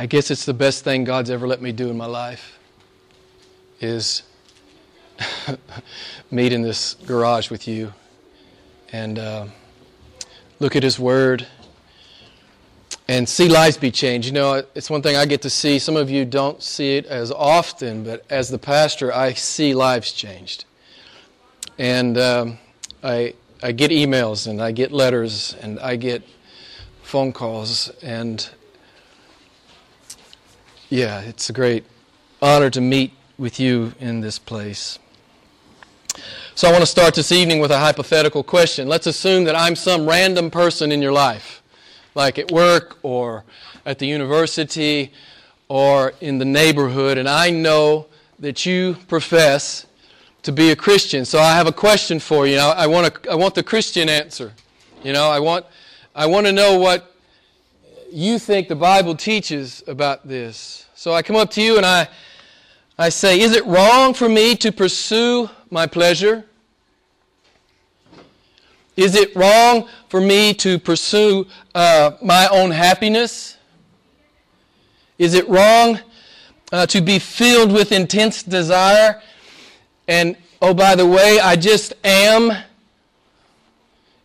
I 0.00 0.06
guess 0.06 0.30
it's 0.30 0.44
the 0.44 0.54
best 0.54 0.84
thing 0.84 1.02
God's 1.02 1.28
ever 1.28 1.48
let 1.48 1.60
me 1.60 1.72
do 1.72 1.90
in 1.90 1.96
my 1.96 2.06
life 2.06 2.56
is 3.80 4.22
meet 6.30 6.52
in 6.52 6.62
this 6.62 6.94
garage 7.04 7.50
with 7.50 7.66
you 7.66 7.92
and 8.92 9.18
uh, 9.18 9.46
look 10.60 10.76
at 10.76 10.84
His 10.84 11.00
Word 11.00 11.48
and 13.08 13.28
see 13.28 13.48
lives 13.48 13.76
be 13.76 13.90
changed. 13.90 14.28
You 14.28 14.34
know, 14.34 14.62
it's 14.76 14.88
one 14.88 15.02
thing 15.02 15.16
I 15.16 15.26
get 15.26 15.42
to 15.42 15.50
see. 15.50 15.80
Some 15.80 15.96
of 15.96 16.08
you 16.08 16.24
don't 16.24 16.62
see 16.62 16.96
it 16.98 17.06
as 17.06 17.32
often, 17.32 18.04
but 18.04 18.24
as 18.30 18.50
the 18.50 18.58
pastor, 18.58 19.12
I 19.12 19.32
see 19.32 19.74
lives 19.74 20.12
changed. 20.12 20.64
And 21.76 22.16
um, 22.16 22.58
I, 23.02 23.34
I 23.64 23.72
get 23.72 23.90
emails 23.90 24.46
and 24.46 24.62
I 24.62 24.70
get 24.70 24.92
letters 24.92 25.56
and 25.60 25.80
I 25.80 25.96
get 25.96 26.22
phone 27.02 27.32
calls. 27.32 27.88
And 28.00 28.48
yeah, 30.90 31.20
it's 31.20 31.50
a 31.50 31.52
great 31.52 31.84
honor 32.40 32.70
to 32.70 32.80
meet 32.80 33.12
with 33.36 33.60
you 33.60 33.92
in 34.00 34.20
this 34.20 34.38
place. 34.38 34.98
So 36.54 36.66
I 36.66 36.72
want 36.72 36.82
to 36.82 36.86
start 36.86 37.14
this 37.14 37.30
evening 37.30 37.60
with 37.60 37.70
a 37.70 37.78
hypothetical 37.78 38.42
question. 38.42 38.88
Let's 38.88 39.06
assume 39.06 39.44
that 39.44 39.54
I'm 39.54 39.76
some 39.76 40.08
random 40.08 40.50
person 40.50 40.90
in 40.90 41.02
your 41.02 41.12
life, 41.12 41.62
like 42.14 42.38
at 42.38 42.50
work 42.50 42.98
or 43.02 43.44
at 43.84 43.98
the 43.98 44.06
university 44.06 45.12
or 45.68 46.14
in 46.20 46.38
the 46.38 46.44
neighborhood, 46.44 47.18
and 47.18 47.28
I 47.28 47.50
know 47.50 48.06
that 48.38 48.64
you 48.64 48.96
profess 49.08 49.86
to 50.42 50.52
be 50.52 50.70
a 50.70 50.76
Christian. 50.76 51.26
So 51.26 51.38
I 51.38 51.54
have 51.54 51.66
a 51.66 51.72
question 51.72 52.18
for 52.18 52.46
you. 52.46 52.56
I 52.56 52.86
want, 52.86 53.06
a, 53.06 53.30
I 53.30 53.34
want 53.34 53.54
the 53.54 53.62
Christian 53.62 54.08
answer. 54.08 54.54
You 55.04 55.12
know, 55.12 55.28
I 55.28 55.38
want, 55.38 55.66
I 56.14 56.26
want 56.26 56.46
to 56.46 56.52
know 56.52 56.78
what 56.78 57.14
you 58.10 58.38
think 58.38 58.68
the 58.68 58.76
Bible 58.76 59.14
teaches 59.14 59.82
about 59.86 60.26
this. 60.26 60.86
So 60.94 61.12
I 61.12 61.22
come 61.22 61.36
up 61.36 61.50
to 61.52 61.62
you 61.62 61.76
and 61.76 61.86
I, 61.86 62.08
I 62.98 63.08
say, 63.08 63.40
Is 63.40 63.52
it 63.52 63.64
wrong 63.66 64.14
for 64.14 64.28
me 64.28 64.56
to 64.56 64.72
pursue 64.72 65.48
my 65.70 65.86
pleasure? 65.86 66.44
Is 68.96 69.14
it 69.14 69.34
wrong 69.36 69.88
for 70.08 70.20
me 70.20 70.52
to 70.54 70.78
pursue 70.78 71.46
uh, 71.74 72.12
my 72.20 72.48
own 72.48 72.72
happiness? 72.72 73.56
Is 75.18 75.34
it 75.34 75.48
wrong 75.48 76.00
uh, 76.72 76.86
to 76.86 77.00
be 77.00 77.18
filled 77.18 77.72
with 77.72 77.92
intense 77.92 78.42
desire? 78.42 79.22
And 80.08 80.36
oh, 80.60 80.74
by 80.74 80.96
the 80.96 81.06
way, 81.06 81.38
I 81.38 81.54
just 81.54 81.92
am. 82.04 82.50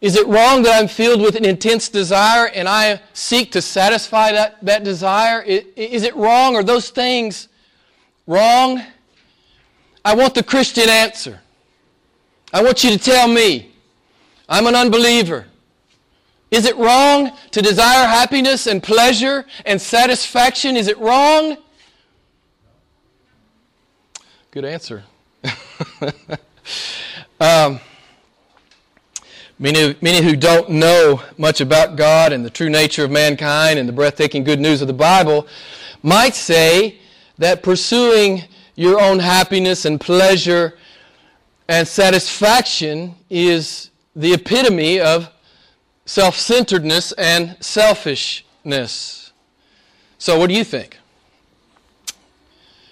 Is 0.03 0.17
it 0.17 0.27
wrong 0.27 0.63
that 0.63 0.77
I'm 0.77 0.89
filled 0.89 1.21
with 1.21 1.37
an 1.37 1.45
intense 1.45 1.87
desire 1.87 2.47
and 2.47 2.67
I 2.67 2.99
seek 3.13 3.53
to 3.53 3.61
satisfy 3.61 4.33
that, 4.33 4.57
that 4.65 4.83
desire? 4.83 5.41
Is 5.43 6.03
it 6.03 6.13
wrong? 6.17 6.57
Are 6.57 6.63
those 6.63 6.89
things 6.89 7.47
wrong? 8.27 8.83
I 10.03 10.13
want 10.13 10.35
the 10.35 10.43
Christian 10.43 10.89
answer. 10.89 11.39
I 12.53 12.61
want 12.61 12.83
you 12.83 12.89
to 12.89 12.97
tell 12.97 13.29
me. 13.29 13.71
I'm 14.49 14.67
an 14.67 14.75
unbeliever. 14.75 15.45
Is 16.51 16.65
it 16.65 16.75
wrong 16.75 17.31
to 17.51 17.61
desire 17.61 18.05
happiness 18.05 18.67
and 18.67 18.83
pleasure 18.83 19.45
and 19.65 19.81
satisfaction? 19.81 20.75
Is 20.75 20.89
it 20.89 20.97
wrong? 20.97 21.55
Good 24.51 24.65
answer. 24.65 25.05
um, 27.39 27.79
many, 29.59 29.95
many 30.01 30.21
who 30.25 30.35
don't 30.35 30.69
know 30.69 31.21
much 31.37 31.61
about 31.61 31.95
God 31.95 32.33
and 32.33 32.43
the 32.43 32.49
true 32.49 32.69
nature 32.69 33.05
of 33.05 33.11
mankind 33.11 33.79
and 33.79 33.87
the 33.87 33.93
breathtaking 33.93 34.43
good 34.43 34.59
news 34.59 34.81
of 34.81 34.87
the 34.87 34.93
Bible 34.93 35.47
might 36.01 36.35
say 36.35 36.97
that 37.37 37.63
pursuing 37.63 38.43
your 38.75 38.99
own 38.99 39.19
happiness 39.19 39.85
and 39.85 39.99
pleasure 39.99 40.78
and 41.67 41.88
satisfaction 41.88 43.16
is 43.29 43.91
the 44.16 44.33
epitome 44.33 45.00
of 45.00 45.29
self 46.05 46.38
centeredness 46.38 47.11
and 47.13 47.55
selfishness. 47.59 49.31
So, 50.17 50.38
what 50.38 50.47
do 50.47 50.55
you 50.55 50.63
think? 50.63 50.97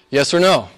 Yes 0.09 0.33
or 0.33 0.39
no? 0.39 0.69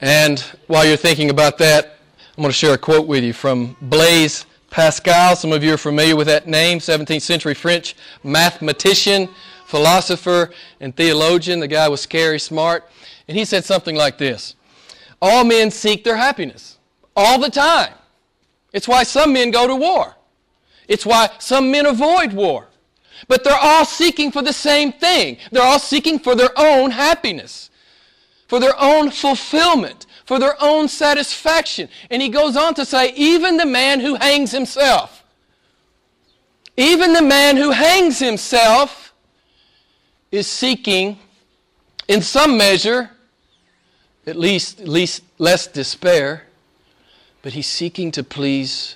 And 0.00 0.40
while 0.66 0.86
you're 0.86 0.96
thinking 0.96 1.30
about 1.30 1.58
that, 1.58 1.98
I'm 2.36 2.42
going 2.42 2.48
to 2.48 2.52
share 2.52 2.74
a 2.74 2.78
quote 2.78 3.06
with 3.06 3.22
you 3.22 3.32
from 3.32 3.76
Blaise 3.82 4.46
Pascal. 4.70 5.36
Some 5.36 5.52
of 5.52 5.62
you 5.62 5.74
are 5.74 5.78
familiar 5.78 6.16
with 6.16 6.28
that 6.28 6.46
name, 6.46 6.78
17th 6.78 7.22
century 7.22 7.54
French 7.54 7.96
mathematician, 8.22 9.28
philosopher, 9.66 10.50
and 10.80 10.96
theologian. 10.96 11.60
The 11.60 11.68
guy 11.68 11.88
was 11.88 12.00
scary 12.00 12.38
smart. 12.38 12.88
And 13.28 13.36
he 13.36 13.44
said 13.44 13.64
something 13.64 13.96
like 13.96 14.18
this 14.18 14.54
All 15.20 15.44
men 15.44 15.70
seek 15.70 16.04
their 16.04 16.16
happiness 16.16 16.78
all 17.16 17.38
the 17.38 17.50
time. 17.50 17.92
It's 18.72 18.88
why 18.88 19.02
some 19.02 19.32
men 19.32 19.50
go 19.50 19.66
to 19.66 19.74
war. 19.74 20.16
It's 20.88 21.04
why 21.04 21.30
some 21.38 21.70
men 21.70 21.86
avoid 21.86 22.32
war. 22.32 22.68
But 23.28 23.44
they're 23.44 23.54
all 23.54 23.84
seeking 23.84 24.32
for 24.32 24.42
the 24.42 24.52
same 24.52 24.92
thing. 24.92 25.36
They're 25.52 25.62
all 25.62 25.78
seeking 25.78 26.18
for 26.18 26.34
their 26.34 26.50
own 26.56 26.90
happiness, 26.90 27.70
for 28.48 28.58
their 28.58 28.74
own 28.78 29.10
fulfillment, 29.10 30.06
for 30.30 30.38
their 30.38 30.54
own 30.62 30.86
satisfaction. 30.86 31.88
And 32.08 32.22
he 32.22 32.28
goes 32.28 32.56
on 32.56 32.74
to 32.74 32.84
say, 32.84 33.12
even 33.16 33.56
the 33.56 33.66
man 33.66 33.98
who 33.98 34.14
hangs 34.14 34.52
himself, 34.52 35.24
even 36.76 37.14
the 37.14 37.20
man 37.20 37.56
who 37.56 37.72
hangs 37.72 38.20
himself 38.20 39.12
is 40.30 40.46
seeking, 40.46 41.18
in 42.06 42.22
some 42.22 42.56
measure, 42.56 43.10
at 44.24 44.36
least, 44.36 44.80
at 44.80 44.86
least 44.86 45.24
less 45.38 45.66
despair, 45.66 46.44
but 47.42 47.54
he's 47.54 47.66
seeking 47.66 48.12
to 48.12 48.22
please 48.22 48.94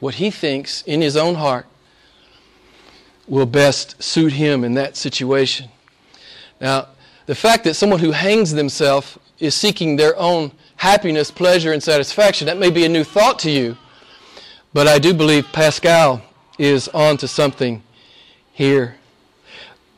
what 0.00 0.16
he 0.16 0.30
thinks 0.30 0.82
in 0.82 1.00
his 1.00 1.16
own 1.16 1.36
heart 1.36 1.64
will 3.26 3.46
best 3.46 4.02
suit 4.02 4.34
him 4.34 4.62
in 4.62 4.74
that 4.74 4.98
situation. 4.98 5.70
Now, 6.60 6.88
the 7.24 7.34
fact 7.34 7.64
that 7.64 7.72
someone 7.72 8.00
who 8.00 8.10
hangs 8.10 8.52
themselves 8.52 9.18
is 9.38 9.54
seeking 9.54 9.96
their 9.96 10.14
own 10.18 10.52
happiness, 10.76 11.30
pleasure, 11.30 11.72
and 11.72 11.82
satisfaction, 11.82 12.46
that 12.46 12.58
may 12.58 12.70
be 12.70 12.84
a 12.84 12.88
new 12.88 13.04
thought 13.04 13.38
to 13.40 13.50
you, 13.50 13.76
but 14.72 14.86
I 14.86 14.98
do 14.98 15.14
believe 15.14 15.46
Pascal 15.52 16.22
is 16.58 16.88
on 16.88 17.16
to 17.18 17.28
something 17.28 17.82
here. 18.52 18.96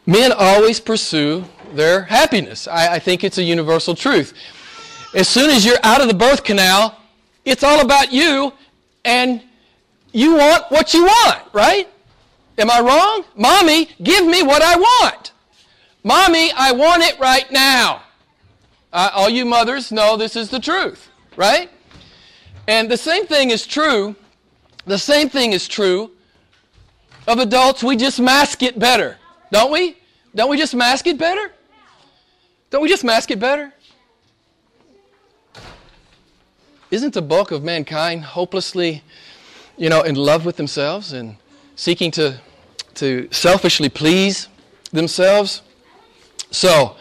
Men 0.06 0.32
always 0.32 0.80
pursue 0.80 1.44
their 1.74 2.02
happiness. 2.02 2.68
I, 2.68 2.94
I 2.94 2.98
think 2.98 3.24
it's 3.24 3.38
a 3.38 3.42
universal 3.42 3.94
truth. 3.94 4.34
As 5.14 5.28
soon 5.28 5.50
as 5.50 5.64
you're 5.64 5.78
out 5.82 6.00
of 6.00 6.08
the 6.08 6.14
birth 6.14 6.44
canal, 6.44 6.98
it's 7.44 7.62
all 7.62 7.80
about 7.80 8.12
you 8.12 8.52
and 9.04 9.42
you 10.12 10.34
want 10.36 10.70
what 10.70 10.94
you 10.94 11.04
want, 11.04 11.42
right? 11.52 11.88
Am 12.58 12.70
I 12.70 12.80
wrong? 12.80 13.24
Mommy, 13.36 13.90
give 14.02 14.26
me 14.26 14.42
what 14.42 14.62
I 14.62 14.76
want. 14.76 15.32
Mommy, 16.02 16.50
I 16.52 16.72
want 16.72 17.02
it 17.02 17.18
right 17.18 17.50
now. 17.50 18.02
Uh, 18.92 19.10
all 19.12 19.28
you 19.28 19.44
mothers 19.44 19.92
know 19.92 20.16
this 20.16 20.36
is 20.36 20.50
the 20.50 20.60
truth, 20.60 21.08
right? 21.36 21.70
And 22.68 22.90
the 22.90 22.96
same 22.96 23.26
thing 23.26 23.50
is 23.50 23.66
true. 23.66 24.16
The 24.86 24.98
same 24.98 25.28
thing 25.28 25.52
is 25.52 25.68
true 25.68 26.10
of 27.26 27.38
adults. 27.38 27.82
We 27.82 27.96
just 27.96 28.20
mask 28.20 28.62
it 28.62 28.78
better, 28.78 29.18
don't 29.50 29.72
we? 29.72 29.96
Don't 30.34 30.50
we 30.50 30.56
just 30.56 30.74
mask 30.74 31.06
it 31.06 31.18
better? 31.18 31.52
Don't 32.70 32.82
we 32.82 32.88
just 32.88 33.04
mask 33.04 33.30
it 33.30 33.38
better? 33.38 33.72
isn't 36.90 37.14
the 37.14 37.22
bulk 37.22 37.50
of 37.50 37.62
mankind 37.64 38.24
hopelessly, 38.24 39.02
you 39.76 39.88
know, 39.88 40.02
in 40.02 40.14
love 40.14 40.44
with 40.44 40.56
themselves 40.56 41.12
and 41.12 41.36
seeking 41.74 42.10
to, 42.12 42.40
to 42.94 43.28
selfishly 43.30 43.88
please 43.88 44.48
themselves? 44.92 45.62
So, 46.50 46.96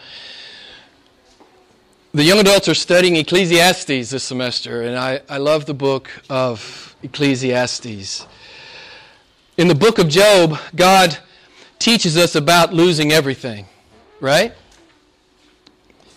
the 2.16 2.24
young 2.24 2.38
adults 2.38 2.66
are 2.66 2.72
studying 2.72 3.16
Ecclesiastes 3.16 4.08
this 4.08 4.24
semester, 4.24 4.84
and 4.84 4.96
I, 4.96 5.20
I 5.28 5.36
love 5.36 5.66
the 5.66 5.74
book 5.74 6.10
of 6.30 6.96
Ecclesiastes. 7.02 8.26
In 9.58 9.68
the 9.68 9.74
book 9.74 9.98
of 9.98 10.08
Job, 10.08 10.58
God 10.74 11.18
teaches 11.78 12.16
us 12.16 12.34
about 12.34 12.72
losing 12.72 13.12
everything, 13.12 13.66
right? 14.18 14.54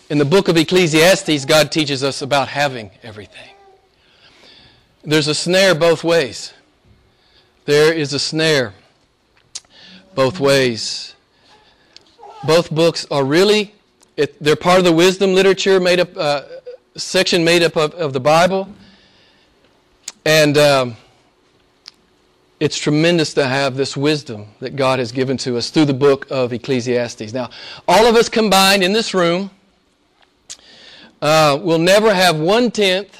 In 0.08 0.16
the 0.16 0.24
book 0.24 0.48
of 0.48 0.56
Ecclesiastes, 0.56 1.44
God 1.44 1.70
teaches 1.70 2.02
us 2.02 2.22
about 2.22 2.48
having 2.48 2.92
everything. 3.02 3.50
There's 5.04 5.28
a 5.28 5.34
snare 5.34 5.74
both 5.74 6.02
ways. 6.02 6.54
There 7.66 7.92
is 7.92 8.14
a 8.14 8.18
snare 8.18 8.72
both 10.14 10.40
ways. 10.40 11.14
Both 12.42 12.70
books 12.70 13.06
are 13.10 13.22
really, 13.22 13.74
it, 14.16 14.42
they're 14.42 14.56
part 14.56 14.78
of 14.78 14.84
the 14.84 14.92
wisdom 14.92 15.34
literature 15.34 15.80
made 15.80 16.00
up, 16.00 16.16
uh, 16.16 16.42
section 16.96 17.44
made 17.44 17.62
up 17.62 17.76
of, 17.76 17.94
of 17.94 18.12
the 18.12 18.20
Bible. 18.20 18.68
And 20.24 20.58
um, 20.58 20.96
it's 22.60 22.76
tremendous 22.76 23.32
to 23.34 23.46
have 23.46 23.74
this 23.74 23.96
wisdom 23.96 24.48
that 24.60 24.76
God 24.76 24.98
has 24.98 25.12
given 25.12 25.38
to 25.38 25.56
us 25.56 25.70
through 25.70 25.86
the 25.86 25.94
book 25.94 26.26
of 26.30 26.52
Ecclesiastes. 26.52 27.32
Now, 27.32 27.48
all 27.88 28.06
of 28.06 28.16
us 28.16 28.28
combined 28.28 28.84
in 28.84 28.92
this 28.92 29.14
room 29.14 29.50
uh, 31.22 31.58
will 31.62 31.78
never 31.78 32.12
have 32.14 32.38
one 32.38 32.70
tenth 32.70 33.18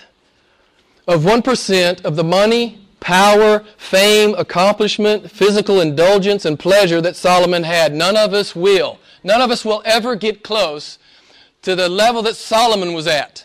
of 1.08 1.22
1% 1.22 2.04
of 2.04 2.16
the 2.16 2.24
money, 2.24 2.78
power, 3.00 3.64
fame, 3.78 4.34
accomplishment, 4.36 5.30
physical 5.30 5.80
indulgence, 5.80 6.44
and 6.44 6.58
pleasure 6.58 7.00
that 7.00 7.16
Solomon 7.16 7.64
had. 7.64 7.94
None 7.94 8.16
of 8.16 8.34
us 8.34 8.54
will. 8.54 8.99
None 9.22 9.40
of 9.40 9.50
us 9.50 9.64
will 9.64 9.82
ever 9.84 10.16
get 10.16 10.42
close 10.42 10.98
to 11.62 11.76
the 11.76 11.88
level 11.88 12.22
that 12.22 12.36
Solomon 12.36 12.94
was 12.94 13.06
at. 13.06 13.44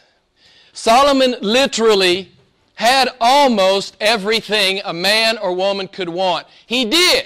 Solomon 0.74 1.36
literally 1.42 2.32
had 2.76 3.10
almost 3.22 3.96
everything 4.00 4.82
a 4.84 4.94
man 4.94 5.38
or 5.38 5.54
woman 5.54 5.88
could 5.88 6.10
want. 6.10 6.46
He 6.66 6.86
did. 6.86 7.26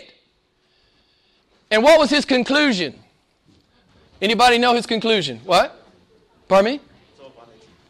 And 1.71 1.83
what 1.83 1.99
was 1.99 2.09
his 2.09 2.25
conclusion? 2.25 2.99
Anybody 4.21 4.57
know 4.57 4.73
his 4.75 4.85
conclusion? 4.85 5.39
What? 5.45 5.75
Pardon 6.47 6.73
me? 6.73 6.79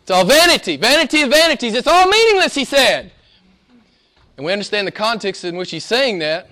It's 0.02 0.12
all 0.12 0.26
vanity. 0.26 0.78
Vanity 0.78 1.22
of 1.22 1.30
vanities. 1.30 1.74
It's 1.74 1.88
all 1.88 2.08
meaningless, 2.08 2.56
he 2.56 2.66
said. 2.66 3.12
And 4.38 4.46
we 4.46 4.54
understand 4.54 4.88
the 4.88 4.92
context 4.92 5.44
in 5.44 5.56
which 5.56 5.72
he's 5.72 5.86
saying 5.86 6.20
that. 6.20 6.50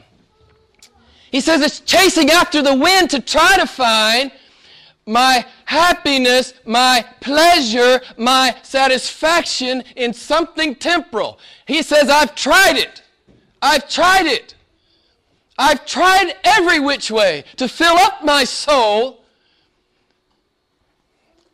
He 1.31 1.41
says 1.41 1.61
it's 1.61 1.79
chasing 1.81 2.29
after 2.29 2.61
the 2.61 2.75
wind 2.75 3.09
to 3.11 3.21
try 3.21 3.57
to 3.57 3.65
find 3.65 4.31
my 5.05 5.45
happiness, 5.65 6.53
my 6.65 7.05
pleasure, 7.21 8.01
my 8.17 8.55
satisfaction 8.63 9.83
in 9.95 10.13
something 10.13 10.75
temporal. 10.75 11.39
He 11.65 11.81
says, 11.81 12.09
I've 12.09 12.35
tried 12.35 12.77
it. 12.77 13.01
I've 13.61 13.89
tried 13.89 14.25
it. 14.25 14.53
I've 15.57 15.85
tried 15.85 16.35
every 16.43 16.79
which 16.79 17.09
way 17.09 17.45
to 17.55 17.67
fill 17.67 17.95
up 17.97 18.23
my 18.23 18.43
soul 18.43 19.23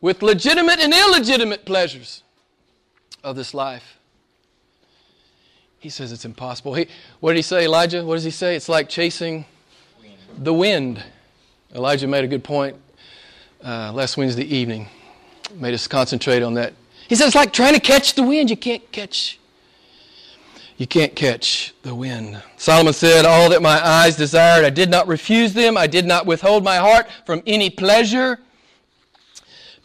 with 0.00 0.22
legitimate 0.22 0.80
and 0.80 0.92
illegitimate 0.92 1.64
pleasures 1.64 2.22
of 3.22 3.36
this 3.36 3.54
life. 3.54 3.98
He 5.78 5.88
says 5.88 6.12
it's 6.12 6.24
impossible. 6.24 6.74
He, 6.74 6.88
what 7.20 7.32
did 7.32 7.36
he 7.36 7.42
say, 7.42 7.64
Elijah? 7.64 8.04
What 8.04 8.14
does 8.14 8.24
he 8.24 8.30
say? 8.30 8.56
It's 8.56 8.68
like 8.68 8.88
chasing 8.88 9.46
the 10.38 10.52
wind. 10.52 11.02
Elijah 11.74 12.06
made 12.06 12.24
a 12.24 12.28
good 12.28 12.44
point 12.44 12.76
uh, 13.64 13.92
last 13.92 14.16
Wednesday 14.16 14.44
evening. 14.44 14.88
Made 15.54 15.74
us 15.74 15.86
concentrate 15.86 16.42
on 16.42 16.54
that. 16.54 16.72
He 17.08 17.14
says 17.14 17.28
it's 17.28 17.36
like 17.36 17.52
trying 17.52 17.74
to 17.74 17.80
catch 17.80 18.14
the 18.14 18.22
wind. 18.22 18.50
You 18.50 18.56
can't 18.56 18.90
catch. 18.92 19.38
You 20.76 20.86
can't 20.86 21.14
catch 21.14 21.72
the 21.82 21.94
wind. 21.94 22.42
Solomon 22.56 22.92
said, 22.92 23.24
All 23.24 23.50
that 23.50 23.62
my 23.62 23.84
eyes 23.84 24.16
desired, 24.16 24.64
I 24.64 24.70
did 24.70 24.90
not 24.90 25.06
refuse 25.06 25.52
them. 25.52 25.76
I 25.76 25.86
did 25.86 26.06
not 26.06 26.26
withhold 26.26 26.64
my 26.64 26.76
heart 26.76 27.06
from 27.24 27.42
any 27.46 27.70
pleasure. 27.70 28.40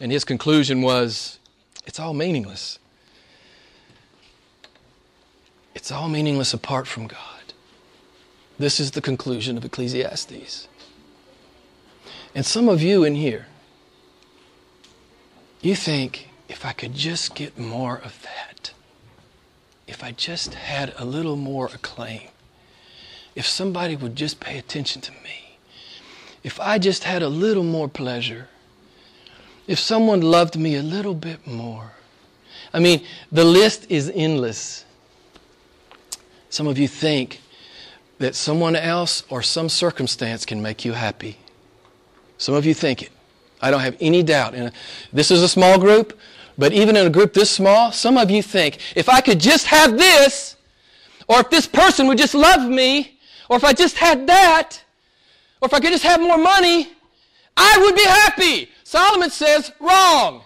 And 0.00 0.10
his 0.10 0.24
conclusion 0.24 0.82
was, 0.82 1.38
It's 1.86 2.00
all 2.00 2.14
meaningless. 2.14 2.78
It's 5.74 5.92
all 5.92 6.08
meaningless 6.08 6.52
apart 6.52 6.88
from 6.88 7.06
God. 7.06 7.29
This 8.60 8.78
is 8.78 8.90
the 8.90 9.00
conclusion 9.00 9.56
of 9.56 9.64
Ecclesiastes. 9.64 10.68
And 12.34 12.44
some 12.44 12.68
of 12.68 12.82
you 12.82 13.04
in 13.04 13.14
here, 13.14 13.46
you 15.62 15.74
think, 15.74 16.28
if 16.46 16.66
I 16.66 16.72
could 16.72 16.92
just 16.92 17.34
get 17.34 17.58
more 17.58 17.96
of 17.96 18.20
that, 18.22 18.72
if 19.88 20.04
I 20.04 20.12
just 20.12 20.52
had 20.52 20.92
a 20.98 21.06
little 21.06 21.36
more 21.36 21.70
acclaim, 21.72 22.28
if 23.34 23.46
somebody 23.46 23.96
would 23.96 24.14
just 24.14 24.40
pay 24.40 24.58
attention 24.58 25.00
to 25.00 25.12
me, 25.12 25.56
if 26.44 26.60
I 26.60 26.76
just 26.76 27.04
had 27.04 27.22
a 27.22 27.30
little 27.30 27.64
more 27.64 27.88
pleasure, 27.88 28.48
if 29.68 29.78
someone 29.78 30.20
loved 30.20 30.58
me 30.58 30.76
a 30.76 30.82
little 30.82 31.14
bit 31.14 31.46
more. 31.46 31.92
I 32.74 32.80
mean, 32.80 33.06
the 33.32 33.46
list 33.46 33.86
is 33.88 34.12
endless. 34.14 34.84
Some 36.50 36.66
of 36.66 36.76
you 36.76 36.86
think 36.86 37.40
that 38.20 38.34
someone 38.34 38.76
else 38.76 39.24
or 39.30 39.42
some 39.42 39.68
circumstance 39.68 40.44
can 40.44 40.60
make 40.60 40.84
you 40.84 40.92
happy. 40.92 41.38
Some 42.36 42.54
of 42.54 42.66
you 42.66 42.74
think 42.74 43.02
it. 43.02 43.10
I 43.62 43.70
don't 43.70 43.80
have 43.80 43.96
any 43.98 44.22
doubt. 44.22 44.54
And 44.54 44.72
this 45.10 45.30
is 45.30 45.42
a 45.42 45.48
small 45.48 45.78
group, 45.78 46.18
but 46.58 46.72
even 46.72 46.96
in 46.96 47.06
a 47.06 47.10
group 47.10 47.32
this 47.32 47.50
small, 47.50 47.92
some 47.92 48.18
of 48.18 48.30
you 48.30 48.42
think 48.42 48.78
if 48.94 49.08
I 49.08 49.22
could 49.22 49.40
just 49.40 49.66
have 49.66 49.96
this, 49.96 50.56
or 51.28 51.40
if 51.40 51.50
this 51.50 51.66
person 51.66 52.06
would 52.08 52.18
just 52.18 52.34
love 52.34 52.68
me, 52.68 53.18
or 53.48 53.56
if 53.56 53.64
I 53.64 53.72
just 53.72 53.96
had 53.96 54.26
that, 54.26 54.82
or 55.62 55.66
if 55.66 55.74
I 55.74 55.80
could 55.80 55.90
just 55.90 56.04
have 56.04 56.20
more 56.20 56.38
money, 56.38 56.88
I 57.56 57.78
would 57.80 57.94
be 57.94 58.04
happy. 58.04 58.70
Solomon 58.84 59.30
says, 59.30 59.72
wrong. 59.80 60.42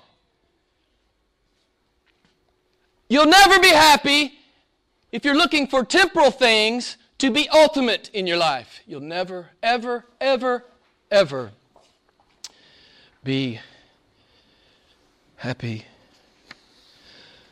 You'll 3.08 3.26
never 3.26 3.58
be 3.58 3.70
happy 3.70 4.32
if 5.10 5.24
you're 5.24 5.36
looking 5.36 5.66
for 5.66 5.84
temporal 5.84 6.30
things 6.30 6.98
to 7.24 7.30
be 7.30 7.48
ultimate 7.48 8.10
in 8.12 8.26
your 8.26 8.36
life. 8.36 8.80
You'll 8.86 9.00
never, 9.00 9.48
ever, 9.62 10.04
ever, 10.20 10.64
ever 11.10 11.52
be 13.22 13.60
happy. 15.36 15.86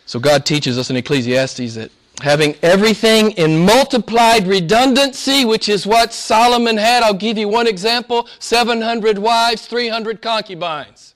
So 0.05 0.21
God 0.21 0.45
teaches 0.45 0.77
us 0.77 0.91
in 0.91 0.97
Ecclesiastes 0.97 1.75
that 1.77 1.91
having 2.21 2.55
everything 2.63 3.31
in 3.33 3.65
multiplied 3.65 4.47
redundancy, 4.47 5.47
which 5.47 5.71
is 5.71 5.87
what 5.87 6.13
Solomon 6.13 6.77
had. 6.77 7.03
I'll 7.03 7.15
give 7.15 7.39
you 7.39 7.49
one 7.49 7.67
example 7.67 8.29
700 8.39 9.17
wives, 9.17 9.67
300 9.67 10.21
concubines. 10.21 11.15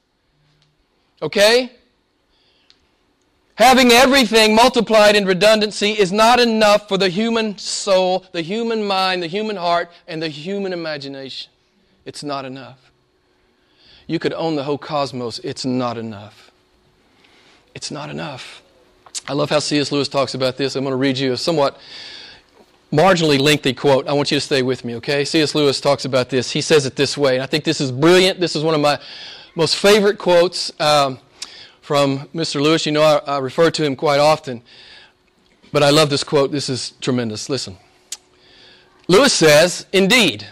Okay? 1.21 1.73
Having 3.57 3.91
everything 3.93 4.55
multiplied 4.55 5.17
in 5.17 5.25
redundancy 5.25 5.93
is 5.93 6.13
not 6.13 6.39
enough 6.39 6.89
for 6.89 6.99
the 6.99 7.09
human 7.09 7.57
soul, 7.57 8.27
the 8.33 8.43
human 8.43 8.85
mind, 8.85 9.23
the 9.23 9.29
human 9.29 9.57
heart, 9.57 9.91
and 10.07 10.23
the 10.23 10.29
human 10.29 10.75
imagination. 10.75 11.51
It's 12.05 12.23
not 12.23 12.45
enough. 12.45 12.93
You 14.07 14.19
could 14.19 14.35
own 14.35 14.57
the 14.57 14.65
whole 14.65 14.77
cosmos. 14.77 15.39
It's 15.39 15.65
not 15.65 15.97
enough. 15.97 16.53
It's 17.75 17.91
not 17.91 18.11
enough. 18.11 18.63
I 19.27 19.33
love 19.33 19.49
how 19.49 19.59
C.S. 19.59 19.91
Lewis 19.91 20.09
talks 20.09 20.35
about 20.35 20.59
this. 20.59 20.77
I'm 20.77 20.85
going 20.85 20.93
to 20.93 20.97
read 20.97 21.17
you 21.17 21.33
a 21.33 21.37
somewhat 21.37 21.79
marginally 22.93 23.41
lengthy 23.41 23.73
quote. 23.73 24.07
I 24.07 24.13
want 24.13 24.31
you 24.31 24.37
to 24.37 24.41
stay 24.41 24.63
with 24.63 24.85
me, 24.85 24.97
okay? 24.97 25.25
C.S. 25.25 25.55
Lewis 25.55 25.81
talks 25.81 26.05
about 26.05 26.29
this. 26.29 26.51
He 26.51 26.61
says 26.61 26.85
it 26.85 26.95
this 26.95 27.17
way, 27.17 27.37
and 27.37 27.43
I 27.43 27.47
think 27.47 27.65
this 27.65 27.81
is 27.81 27.91
brilliant. 27.91 28.39
This 28.39 28.55
is 28.55 28.63
one 28.63 28.75
of 28.75 28.81
my 28.83 28.99
most 29.55 29.77
favorite 29.77 30.19
quotes 30.19 30.79
um, 30.79 31.19
from 31.87 32.27
Mr. 32.35 32.61
Lewis. 32.61 32.85
You 32.85 32.91
know, 32.91 33.03
I, 33.03 33.37
I 33.37 33.39
refer 33.39 33.71
to 33.71 33.85
him 33.85 33.95
quite 33.95 34.19
often, 34.19 34.61
but 35.73 35.85
I 35.85 35.91
love 35.91 36.11
this 36.11 36.25
quote. 36.25 36.51
This 36.51 36.69
is 36.69 36.95
tremendous. 37.01 37.49
Listen. 37.49 37.77
Lewis 39.07 39.33
says, 39.33 39.87
Indeed, 39.93 40.45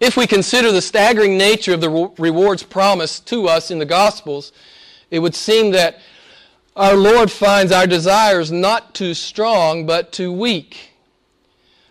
if 0.00 0.16
we 0.16 0.26
consider 0.26 0.72
the 0.72 0.82
staggering 0.82 1.38
nature 1.38 1.72
of 1.72 1.80
the 1.80 2.10
rewards 2.18 2.64
promised 2.64 3.28
to 3.28 3.46
us 3.46 3.70
in 3.70 3.78
the 3.78 3.84
Gospels, 3.84 4.50
it 5.12 5.20
would 5.20 5.36
seem 5.36 5.70
that 5.70 6.00
our 6.74 6.94
Lord 6.94 7.30
finds 7.30 7.70
our 7.70 7.86
desires 7.86 8.50
not 8.50 8.92
too 8.92 9.14
strong, 9.14 9.86
but 9.86 10.10
too 10.10 10.32
weak. 10.32 10.90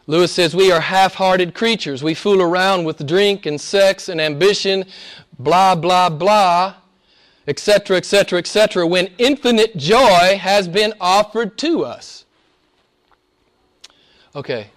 Lewis 0.05 0.33
says 0.33 0.53
we 0.53 0.69
are 0.69 0.81
half 0.81 1.13
hearted 1.13 1.53
creatures. 1.53 2.03
We 2.03 2.13
fool 2.13 2.41
around 2.41 2.83
with 2.83 3.07
drink 3.07 3.45
and 3.45 3.61
sex 3.61 4.09
and 4.09 4.19
ambition, 4.19 4.83
blah, 5.39 5.75
blah, 5.75 6.09
blah, 6.09 6.75
etc., 7.51 7.97
etc., 7.97 8.39
etc., 8.39 8.87
when 8.87 9.09
infinite 9.17 9.75
joy 9.75 10.37
has 10.39 10.69
been 10.69 10.93
offered 11.01 11.57
to 11.57 11.83
us. 11.83 12.23
Okay, 14.33 14.67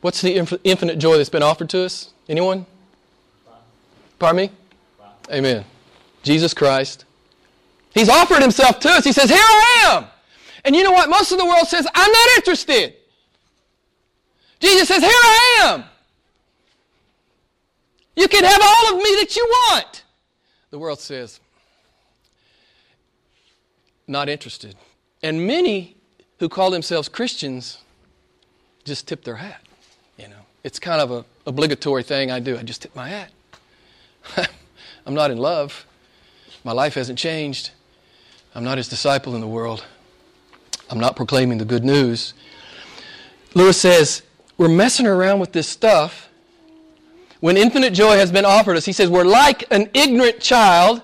what's 0.00 0.20
the 0.20 0.34
infinite 0.64 0.98
joy 0.98 1.16
that's 1.16 1.30
been 1.30 1.44
offered 1.44 1.70
to 1.70 1.84
us? 1.84 2.10
Anyone? 2.28 2.66
Pardon 4.18 4.36
me? 4.36 4.50
Amen. 5.32 5.64
Jesus 6.24 6.52
Christ. 6.52 7.04
He's 7.94 8.08
offered 8.08 8.42
himself 8.42 8.80
to 8.80 8.88
us. 8.88 9.04
He 9.04 9.12
says, 9.12 9.30
Here 9.30 9.38
I 9.38 9.92
am. 9.92 10.06
And 10.64 10.74
you 10.74 10.82
know 10.82 10.90
what? 10.90 11.08
Most 11.08 11.30
of 11.30 11.38
the 11.38 11.44
world 11.44 11.68
says, 11.68 11.86
I'm 11.94 12.10
not 12.10 12.28
interested. 12.36 12.94
Jesus 14.58 14.88
says, 14.88 15.02
Here 15.02 15.10
I 15.12 15.60
am. 15.66 15.84
You 18.16 18.26
can 18.26 18.42
have 18.42 18.60
all 18.60 18.94
of 18.94 18.96
me 18.96 19.14
that 19.20 19.36
you 19.36 19.46
want. 19.70 20.02
The 20.70 20.78
world 20.80 20.98
says, 20.98 21.38
Not 24.06 24.28
interested. 24.28 24.76
And 25.22 25.46
many 25.46 25.96
who 26.38 26.48
call 26.48 26.70
themselves 26.70 27.08
Christians 27.08 27.78
just 28.84 29.08
tip 29.08 29.24
their 29.24 29.36
hat. 29.36 29.62
You 30.18 30.28
know, 30.28 30.44
it's 30.62 30.78
kind 30.78 31.00
of 31.00 31.10
an 31.10 31.24
obligatory 31.46 32.02
thing 32.02 32.30
I 32.30 32.40
do. 32.40 32.58
I 32.58 32.62
just 32.62 32.82
tip 32.82 32.94
my 32.94 33.08
hat. 33.08 33.30
I'm 35.06 35.14
not 35.14 35.30
in 35.30 35.38
love. 35.38 35.86
My 36.64 36.72
life 36.72 36.94
hasn't 36.94 37.18
changed. 37.18 37.70
I'm 38.54 38.64
not 38.64 38.78
his 38.78 38.88
disciple 38.88 39.34
in 39.34 39.40
the 39.40 39.46
world. 39.46 39.84
I'm 40.90 41.00
not 41.00 41.16
proclaiming 41.16 41.58
the 41.58 41.64
good 41.64 41.84
news. 41.84 42.34
Lewis 43.54 43.80
says, 43.80 44.22
we're 44.56 44.68
messing 44.68 45.06
around 45.06 45.40
with 45.40 45.52
this 45.52 45.68
stuff 45.68 46.28
when 47.40 47.56
infinite 47.56 47.92
joy 47.92 48.16
has 48.16 48.30
been 48.30 48.44
offered 48.44 48.76
us. 48.76 48.84
He 48.84 48.92
says, 48.92 49.10
We're 49.10 49.24
like 49.24 49.64
an 49.70 49.90
ignorant 49.92 50.40
child 50.40 51.02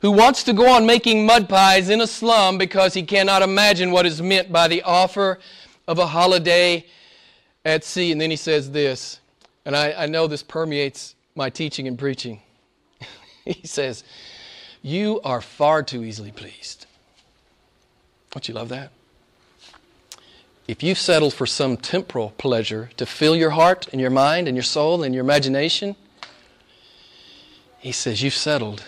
who 0.00 0.10
wants 0.10 0.42
to 0.44 0.52
go 0.52 0.68
on 0.68 0.86
making 0.86 1.26
mud 1.26 1.48
pies 1.48 1.90
in 1.90 2.00
a 2.00 2.06
slum 2.06 2.58
because 2.58 2.94
he 2.94 3.02
cannot 3.02 3.42
imagine 3.42 3.90
what 3.90 4.06
is 4.06 4.20
meant 4.22 4.50
by 4.50 4.66
the 4.66 4.82
offer 4.82 5.38
of 5.86 5.98
a 5.98 6.06
holiday 6.06 6.84
at 7.64 7.84
sea. 7.84 8.12
And 8.12 8.20
then 8.20 8.30
he 8.30 8.36
says 8.36 8.70
this, 8.70 9.20
and 9.64 9.76
I, 9.76 9.92
I 9.92 10.06
know 10.06 10.26
this 10.26 10.42
permeates 10.42 11.14
my 11.34 11.50
teaching 11.50 11.86
and 11.86 11.98
preaching. 11.98 12.40
he 13.44 13.66
says, 13.66 14.02
You 14.82 15.20
are 15.22 15.42
far 15.42 15.82
too 15.82 16.02
easily 16.02 16.32
pleased. 16.32 16.86
Don't 18.30 18.48
you 18.48 18.54
love 18.54 18.70
that? 18.70 18.92
If 20.66 20.82
you've 20.82 20.98
settled 20.98 21.34
for 21.34 21.46
some 21.46 21.76
temporal 21.76 22.32
pleasure 22.38 22.90
to 22.96 23.04
fill 23.04 23.34
your 23.34 23.50
heart 23.50 23.88
and 23.92 24.00
your 24.00 24.10
mind 24.10 24.46
and 24.46 24.56
your 24.56 24.62
soul 24.62 25.02
and 25.02 25.14
your 25.14 25.24
imagination, 25.24 25.96
he 27.80 27.92
says, 27.92 28.22
You've 28.22 28.34
settled. 28.34 28.84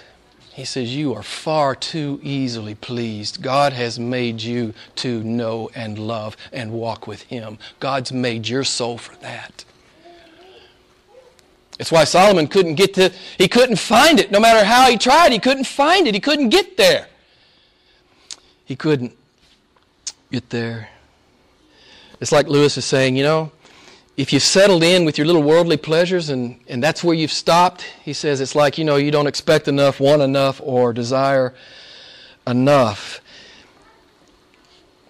He 0.54 0.64
says, 0.64 0.94
You 0.94 1.14
are 1.14 1.22
far 1.22 1.74
too 1.74 2.20
easily 2.22 2.74
pleased. 2.74 3.42
God 3.42 3.72
has 3.72 3.98
made 3.98 4.42
you 4.42 4.74
to 4.96 5.22
know 5.22 5.70
and 5.74 5.98
love 5.98 6.36
and 6.52 6.72
walk 6.72 7.06
with 7.06 7.22
Him. 7.22 7.58
God's 7.80 8.12
made 8.12 8.48
your 8.48 8.64
soul 8.64 8.98
for 8.98 9.16
that. 9.16 9.64
It's 11.78 11.90
why 11.90 12.04
Solomon 12.04 12.46
couldn't 12.48 12.74
get 12.74 12.94
to, 12.94 13.10
he 13.38 13.48
couldn't 13.48 13.78
find 13.78 14.20
it. 14.20 14.30
No 14.30 14.38
matter 14.38 14.64
how 14.64 14.90
he 14.90 14.98
tried, 14.98 15.32
he 15.32 15.38
couldn't 15.38 15.66
find 15.66 16.06
it. 16.06 16.14
He 16.14 16.20
couldn't 16.20 16.50
get 16.50 16.76
there. 16.76 17.08
He 18.64 18.76
couldn't 18.76 19.16
get 20.30 20.50
there. 20.50 20.90
It's 22.20 22.30
like 22.30 22.46
Lewis 22.46 22.76
is 22.76 22.84
saying, 22.84 23.16
you 23.16 23.24
know, 23.24 23.50
if 24.16 24.32
you've 24.32 24.42
settled 24.42 24.82
in 24.82 25.04
with 25.04 25.16
your 25.16 25.26
little 25.26 25.42
worldly 25.42 25.76
pleasures 25.76 26.28
and, 26.28 26.58
and 26.68 26.82
that's 26.82 27.02
where 27.02 27.14
you've 27.14 27.32
stopped, 27.32 27.82
he 28.02 28.12
says 28.12 28.40
it's 28.40 28.54
like, 28.54 28.76
you 28.76 28.84
know, 28.84 28.96
you 28.96 29.10
don't 29.10 29.26
expect 29.26 29.68
enough, 29.68 30.00
want 30.00 30.20
enough, 30.20 30.60
or 30.62 30.92
desire 30.92 31.54
enough. 32.46 33.20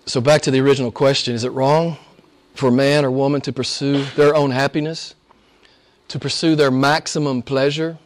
So 0.06 0.20
back 0.20 0.42
to 0.42 0.50
the 0.50 0.60
original 0.60 0.92
question 0.92 1.34
is 1.34 1.44
it 1.44 1.50
wrong 1.50 1.96
for 2.54 2.70
man 2.70 3.04
or 3.04 3.10
woman 3.10 3.40
to 3.42 3.52
pursue 3.52 4.04
their 4.16 4.34
own 4.34 4.50
happiness, 4.50 5.14
to 6.08 6.18
pursue 6.18 6.54
their 6.54 6.70
maximum 6.70 7.42
pleasure, 7.42 7.98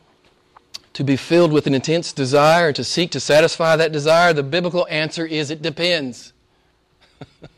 to 0.95 1.05
be 1.05 1.17
filled 1.17 1.53
with 1.53 1.67
an 1.67 1.75
intense 1.75 2.13
desire, 2.13 2.73
to 2.73 2.83
seek 2.83 3.11
to 3.11 3.21
satisfy 3.21 3.77
that 3.77 3.93
desire? 3.93 4.33
The 4.33 4.43
biblical 4.43 4.87
answer 4.89 5.27
is 5.27 5.51
it 5.51 5.61
depends. 5.61 6.33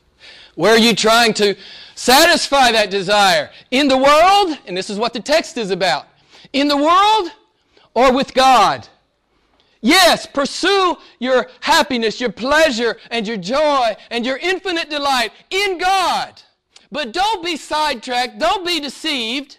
Where 0.58 0.74
are 0.74 0.78
you 0.78 0.92
trying 0.92 1.34
to 1.34 1.54
satisfy 1.94 2.72
that 2.72 2.90
desire? 2.90 3.48
In 3.70 3.86
the 3.86 3.96
world, 3.96 4.58
and 4.66 4.76
this 4.76 4.90
is 4.90 4.98
what 4.98 5.12
the 5.12 5.20
text 5.20 5.56
is 5.56 5.70
about. 5.70 6.08
In 6.52 6.66
the 6.66 6.76
world 6.76 7.30
or 7.94 8.12
with 8.12 8.34
God? 8.34 8.88
Yes, 9.80 10.26
pursue 10.26 10.96
your 11.20 11.48
happiness, 11.60 12.20
your 12.20 12.32
pleasure, 12.32 12.96
and 13.12 13.24
your 13.24 13.36
joy, 13.36 13.96
and 14.10 14.26
your 14.26 14.36
infinite 14.38 14.90
delight 14.90 15.30
in 15.50 15.78
God. 15.78 16.42
But 16.90 17.12
don't 17.12 17.44
be 17.44 17.56
sidetracked, 17.56 18.40
don't 18.40 18.66
be 18.66 18.80
deceived 18.80 19.57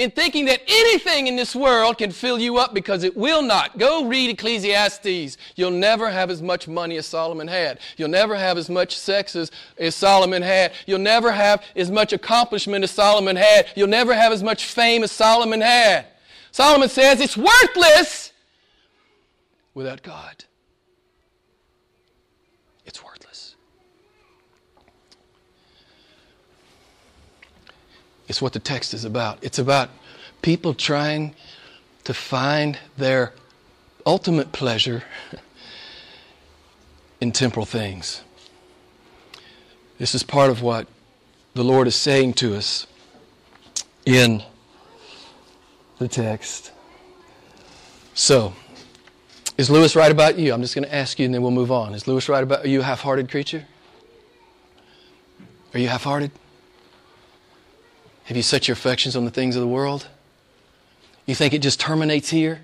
in 0.00 0.10
thinking 0.10 0.46
that 0.46 0.62
anything 0.66 1.26
in 1.26 1.36
this 1.36 1.54
world 1.54 1.98
can 1.98 2.10
fill 2.10 2.38
you 2.38 2.56
up 2.56 2.72
because 2.72 3.04
it 3.04 3.14
will 3.14 3.42
not. 3.42 3.76
Go 3.76 4.06
read 4.06 4.30
Ecclesiastes. 4.30 5.36
You'll 5.56 5.70
never 5.70 6.08
have 6.08 6.30
as 6.30 6.40
much 6.40 6.66
money 6.66 6.96
as 6.96 7.04
Solomon 7.04 7.46
had. 7.46 7.80
You'll 7.98 8.08
never 8.08 8.34
have 8.34 8.56
as 8.56 8.70
much 8.70 8.96
sex 8.96 9.36
as, 9.36 9.50
as 9.76 9.94
Solomon 9.94 10.40
had. 10.40 10.72
You'll 10.86 11.00
never 11.00 11.30
have 11.30 11.62
as 11.76 11.90
much 11.90 12.14
accomplishment 12.14 12.82
as 12.82 12.90
Solomon 12.90 13.36
had. 13.36 13.66
You'll 13.76 13.88
never 13.88 14.14
have 14.14 14.32
as 14.32 14.42
much 14.42 14.64
fame 14.64 15.04
as 15.04 15.12
Solomon 15.12 15.60
had. 15.60 16.06
Solomon 16.50 16.88
says 16.88 17.20
it's 17.20 17.36
worthless 17.36 18.32
without 19.74 20.02
God. 20.02 20.44
It's 22.86 23.04
worthless. 23.04 23.54
It's 28.30 28.40
what 28.40 28.52
the 28.52 28.60
text 28.60 28.94
is 28.94 29.04
about. 29.04 29.40
It's 29.42 29.58
about 29.58 29.90
people 30.40 30.72
trying 30.72 31.34
to 32.04 32.14
find 32.14 32.78
their 32.96 33.32
ultimate 34.06 34.52
pleasure 34.52 35.02
in 37.20 37.32
temporal 37.32 37.66
things. 37.66 38.22
This 39.98 40.14
is 40.14 40.22
part 40.22 40.48
of 40.48 40.62
what 40.62 40.86
the 41.54 41.64
Lord 41.64 41.88
is 41.88 41.96
saying 41.96 42.34
to 42.34 42.54
us 42.54 42.86
in 44.06 44.44
the 45.98 46.06
text. 46.06 46.70
So, 48.14 48.54
is 49.58 49.68
Lewis 49.68 49.96
right 49.96 50.12
about 50.12 50.38
you? 50.38 50.52
I'm 50.52 50.62
just 50.62 50.76
going 50.76 50.84
to 50.84 50.94
ask 50.94 51.18
you 51.18 51.24
and 51.24 51.34
then 51.34 51.42
we'll 51.42 51.50
move 51.50 51.72
on. 51.72 51.94
Is 51.94 52.06
Lewis 52.06 52.28
right 52.28 52.44
about 52.44 52.64
are 52.64 52.68
you 52.68 52.78
a 52.78 52.84
half 52.84 53.00
hearted 53.00 53.28
creature? 53.28 53.66
Are 55.74 55.80
you 55.80 55.88
half 55.88 56.04
hearted? 56.04 56.30
Have 58.30 58.36
you 58.36 58.44
set 58.44 58.68
your 58.68 58.74
affections 58.74 59.16
on 59.16 59.24
the 59.24 59.30
things 59.32 59.56
of 59.56 59.60
the 59.60 59.66
world? 59.66 60.06
You 61.26 61.34
think 61.34 61.52
it 61.52 61.62
just 61.62 61.80
terminates 61.80 62.30
here? 62.30 62.60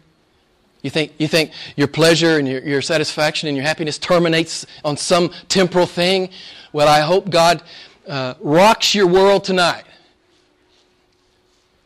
You 0.82 0.90
think, 0.90 1.14
you 1.18 1.26
think 1.26 1.50
your 1.74 1.88
pleasure 1.88 2.38
and 2.38 2.46
your, 2.46 2.62
your 2.62 2.80
satisfaction 2.80 3.48
and 3.48 3.56
your 3.56 3.66
happiness 3.66 3.98
terminates 3.98 4.64
on 4.84 4.96
some 4.96 5.32
temporal 5.48 5.86
thing? 5.86 6.28
Well, 6.72 6.86
I 6.86 7.00
hope 7.00 7.30
God 7.30 7.64
uh, 8.06 8.34
rocks 8.38 8.94
your 8.94 9.08
world 9.08 9.42
tonight. 9.42 9.82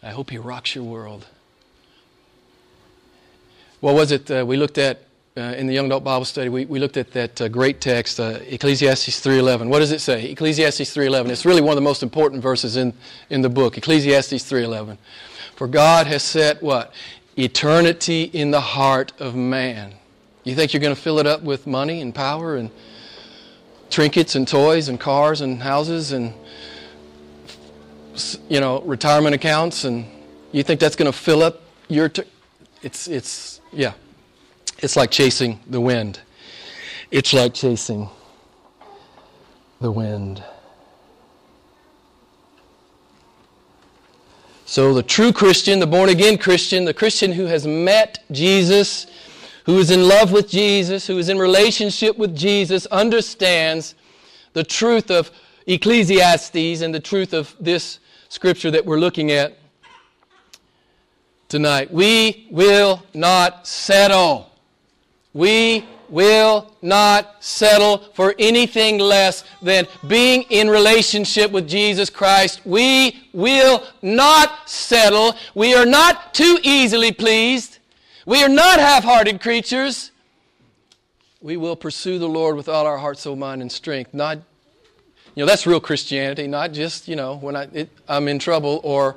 I 0.03 0.11
hope 0.11 0.29
He 0.29 0.37
rocks 0.37 0.75
your 0.75 0.85
world. 0.85 1.27
What 3.81 3.95
was 3.95 4.13
it 4.13 4.31
uh, 4.31 4.45
we 4.47 4.59
looked 4.59 4.77
at 4.77 5.05
uh, 5.37 5.41
in 5.41 5.67
the 5.67 5.75
Young 5.75 5.87
Adult 5.87 6.05
Bible 6.05 6.25
Study? 6.25 6.49
We, 6.49 6.65
we 6.65 6.79
looked 6.79 6.97
at 6.97 7.13
that 7.13 7.41
uh, 7.41 7.49
great 7.49 7.81
text, 7.81 8.21
uh, 8.21 8.39
Ecclesiastes 8.47 9.21
3.11. 9.21 9.69
What 9.69 9.79
does 9.79 9.93
it 9.93 10.01
say? 10.01 10.31
Ecclesiastes 10.31 10.95
3.11. 10.95 11.31
It's 11.31 11.45
really 11.45 11.61
one 11.61 11.71
of 11.71 11.77
the 11.77 11.83
most 11.83 12.03
important 12.03 12.43
verses 12.43 12.77
in, 12.77 12.93
in 13.31 13.43
the 13.43 13.49
book. 13.49 13.79
Ecclesiastes 13.79 14.33
3.11. 14.33 14.99
For 15.57 15.67
God 15.67 16.07
has 16.07 16.23
set 16.23 16.63
what? 16.63 16.93
Eternity 17.37 18.25
in 18.25 18.51
the 18.51 18.61
heart 18.61 19.13
of 19.21 19.35
man. 19.35 19.95
You 20.45 20.55
think 20.55 20.73
you're 20.73 20.81
going 20.81 20.95
to 20.95 21.01
fill 21.01 21.19
it 21.19 21.27
up 21.27 21.43
with 21.43 21.67
money 21.67 22.01
and 22.01 22.15
power 22.15 22.57
and 22.57 22.71
trinkets 23.91 24.37
and 24.37 24.47
toys 24.47 24.89
and 24.89 24.99
cars 24.99 25.41
and 25.41 25.63
houses 25.63 26.13
and 26.13 26.33
you 28.49 28.61
know 28.61 28.81
retirement 28.83 29.35
accounts 29.35 29.85
and 29.85 30.07
you 30.53 30.63
think 30.63 30.81
that's 30.81 30.97
going 30.97 31.11
to 31.11 31.17
fill 31.17 31.43
up 31.43 31.61
your 31.89 32.09
t- 32.09 32.23
it's 32.83 33.09
it's 33.09 33.61
yeah 33.73 33.93
it's 34.83 34.97
like 34.97 35.11
chasing 35.11 35.61
the 35.69 35.81
wind 35.81 36.21
it's 37.11 37.33
like 37.33 37.55
chasing 37.55 38.09
the 39.81 39.91
wind 39.91 40.43
so 44.65 44.95
the 44.95 45.03
true 45.03 45.33
christian 45.33 45.79
the 45.79 45.87
born 45.87 46.09
again 46.09 46.37
christian 46.37 46.85
the 46.85 46.95
christian 46.95 47.33
who 47.33 47.47
has 47.47 47.67
met 47.67 48.25
jesus 48.31 49.07
who 49.67 49.79
is 49.79 49.91
in 49.91 50.07
love 50.07 50.33
with 50.33 50.49
jesus 50.49 51.07
who 51.07 51.19
is 51.19 51.29
in 51.29 51.39
relationship 51.39 52.17
with 52.19 52.37
jesus 52.37 52.87
understands 52.87 53.95
the 54.53 54.65
truth 54.65 55.11
of 55.11 55.31
ecclesiastes 55.67 56.81
and 56.81 56.95
the 56.95 57.01
truth 57.01 57.33
of 57.33 57.55
this 57.61 58.01
scripture 58.29 58.71
that 58.71 58.85
we're 58.85 58.99
looking 58.99 59.31
at 59.31 59.59
tonight. 61.51 61.93
We 61.93 62.47
will 62.51 63.03
not 63.13 63.67
settle. 63.67 64.50
We 65.33 65.85
will 66.09 66.75
not 66.83 67.43
settle 67.43 67.99
for 68.15 68.35
anything 68.39 68.99
less 68.99 69.45
than 69.63 69.87
being 70.09 70.43
in 70.51 70.69
relationship 70.69 71.53
with 71.53 71.69
Jesus 71.69 72.11
Christ. 72.11 72.61
We 72.65 73.29
will 73.33 73.85
not 74.03 74.69
settle. 74.69 75.37
We 75.55 75.75
are 75.75 75.87
not 75.87 76.35
too 76.35 76.59
easily 76.63 77.13
pleased. 77.13 77.79
We 78.27 78.43
are 78.43 78.49
not 78.49 78.81
half 78.81 79.05
hearted 79.05 79.41
creatures. 79.41 80.11
We 81.41 81.57
will 81.57 81.77
pursue 81.77 82.19
the 82.19 82.29
Lord 82.29 82.57
with 82.57 82.69
all 82.69 82.87
our 82.87 82.99
heart, 82.99 83.19
soul, 83.19 83.37
mind, 83.37 83.63
and 83.63 83.73
strength. 83.73 84.13
Not, 84.13 84.39
you 85.35 85.43
know, 85.43 85.47
that's 85.47 85.67
real 85.67 85.81
Christianity, 85.81 86.47
not 86.47 86.73
just, 86.73 87.09
you 87.09 87.17
know, 87.17 87.37
when 87.37 87.57
I, 87.57 87.69
it, 87.73 87.89
I'm 88.09 88.29
in 88.29 88.39
trouble 88.39 88.81
or 88.83 89.17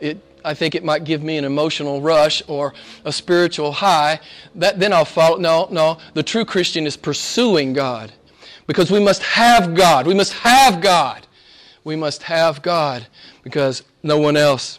it, 0.00 0.18
I 0.44 0.54
think 0.54 0.74
it 0.74 0.84
might 0.84 1.04
give 1.04 1.22
me 1.22 1.36
an 1.36 1.44
emotional 1.44 2.00
rush 2.00 2.42
or 2.46 2.74
a 3.04 3.12
spiritual 3.12 3.72
high. 3.72 4.20
That, 4.54 4.78
then 4.78 4.92
I'll 4.92 5.04
follow. 5.04 5.36
No, 5.36 5.68
no. 5.70 5.98
The 6.14 6.22
true 6.22 6.44
Christian 6.44 6.86
is 6.86 6.96
pursuing 6.96 7.72
God 7.72 8.12
because 8.66 8.90
we 8.90 9.00
must 9.00 9.22
have 9.22 9.74
God. 9.74 10.06
We 10.06 10.14
must 10.14 10.32
have 10.34 10.80
God. 10.80 11.26
We 11.84 11.96
must 11.96 12.24
have 12.24 12.62
God 12.62 13.06
because 13.42 13.82
no 14.02 14.18
one 14.18 14.36
else 14.36 14.78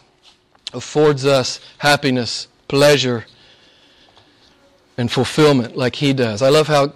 affords 0.72 1.26
us 1.26 1.60
happiness, 1.78 2.48
pleasure, 2.68 3.26
and 4.96 5.10
fulfillment 5.10 5.76
like 5.76 5.96
He 5.96 6.12
does. 6.12 6.42
I 6.42 6.48
love 6.48 6.68
how 6.68 6.92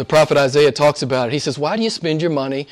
the 0.00 0.04
prophet 0.06 0.38
Isaiah 0.38 0.72
talks 0.72 1.02
about 1.02 1.28
it. 1.28 1.34
He 1.34 1.38
says, 1.38 1.58
Why 1.58 1.76
do 1.76 1.82
you 1.82 1.90
spend 1.90 2.22
your 2.22 2.30
money 2.30 2.66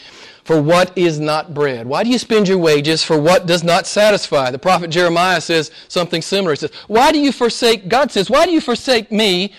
for 0.44 0.62
what 0.62 0.96
is 0.96 1.20
not 1.20 1.52
bread? 1.52 1.86
Why 1.86 2.02
do 2.02 2.08
you 2.08 2.18
spend 2.18 2.48
your 2.48 2.56
wages 2.56 3.04
for 3.04 3.20
what 3.20 3.44
does 3.44 3.62
not 3.62 3.86
satisfy? 3.86 4.50
The 4.50 4.58
prophet 4.58 4.88
Jeremiah 4.88 5.42
says 5.42 5.70
something 5.88 6.22
similar. 6.22 6.52
He 6.52 6.56
says, 6.56 6.72
Why 6.86 7.12
do 7.12 7.18
you 7.18 7.30
forsake, 7.30 7.86
God 7.86 8.10
says, 8.10 8.30
Why 8.30 8.46
do 8.46 8.52
you 8.52 8.62
forsake 8.62 9.12
me, 9.12 9.52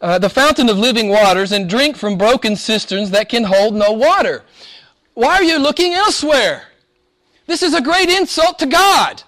uh, 0.00 0.18
the 0.18 0.28
fountain 0.28 0.68
of 0.68 0.78
living 0.78 1.10
waters, 1.10 1.52
and 1.52 1.70
drink 1.70 1.96
from 1.96 2.18
broken 2.18 2.56
cisterns 2.56 3.12
that 3.12 3.28
can 3.28 3.44
hold 3.44 3.76
no 3.76 3.92
water? 3.92 4.42
Why 5.14 5.36
are 5.36 5.44
you 5.44 5.60
looking 5.60 5.92
elsewhere? 5.92 6.64
This 7.46 7.62
is 7.62 7.72
a 7.72 7.80
great 7.80 8.08
insult 8.08 8.58
to 8.58 8.66
God. 8.66 9.22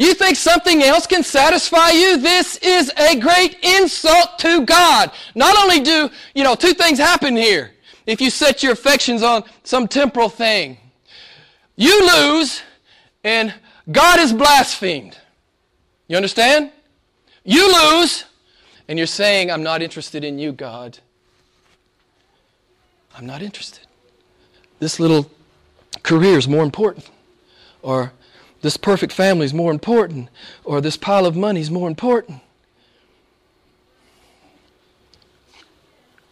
You 0.00 0.14
think 0.14 0.38
something 0.38 0.82
else 0.82 1.06
can 1.06 1.22
satisfy 1.22 1.90
you? 1.90 2.16
This 2.16 2.56
is 2.62 2.90
a 2.96 3.20
great 3.20 3.58
insult 3.62 4.38
to 4.38 4.64
God. 4.64 5.12
Not 5.34 5.58
only 5.58 5.80
do, 5.80 6.08
you 6.34 6.42
know, 6.42 6.54
two 6.54 6.72
things 6.72 6.98
happen 6.98 7.36
here. 7.36 7.72
If 8.06 8.18
you 8.18 8.30
set 8.30 8.62
your 8.62 8.72
affections 8.72 9.22
on 9.22 9.44
some 9.62 9.86
temporal 9.86 10.30
thing, 10.30 10.78
you 11.76 12.06
lose 12.16 12.62
and 13.24 13.52
God 13.92 14.20
is 14.20 14.32
blasphemed. 14.32 15.18
You 16.08 16.16
understand? 16.16 16.72
You 17.44 17.70
lose 17.70 18.24
and 18.88 18.98
you're 18.98 19.06
saying, 19.06 19.50
I'm 19.50 19.62
not 19.62 19.82
interested 19.82 20.24
in 20.24 20.38
you, 20.38 20.52
God. 20.52 20.98
I'm 23.14 23.26
not 23.26 23.42
interested. 23.42 23.86
This 24.78 24.98
little 24.98 25.30
career 26.02 26.38
is 26.38 26.48
more 26.48 26.62
important. 26.62 27.10
Or 27.82 28.12
this 28.62 28.76
perfect 28.76 29.12
family 29.12 29.46
is 29.46 29.54
more 29.54 29.70
important, 29.70 30.28
or 30.64 30.80
this 30.80 30.96
pile 30.96 31.26
of 31.26 31.36
money 31.36 31.60
is 31.60 31.70
more 31.70 31.88
important. 31.88 32.40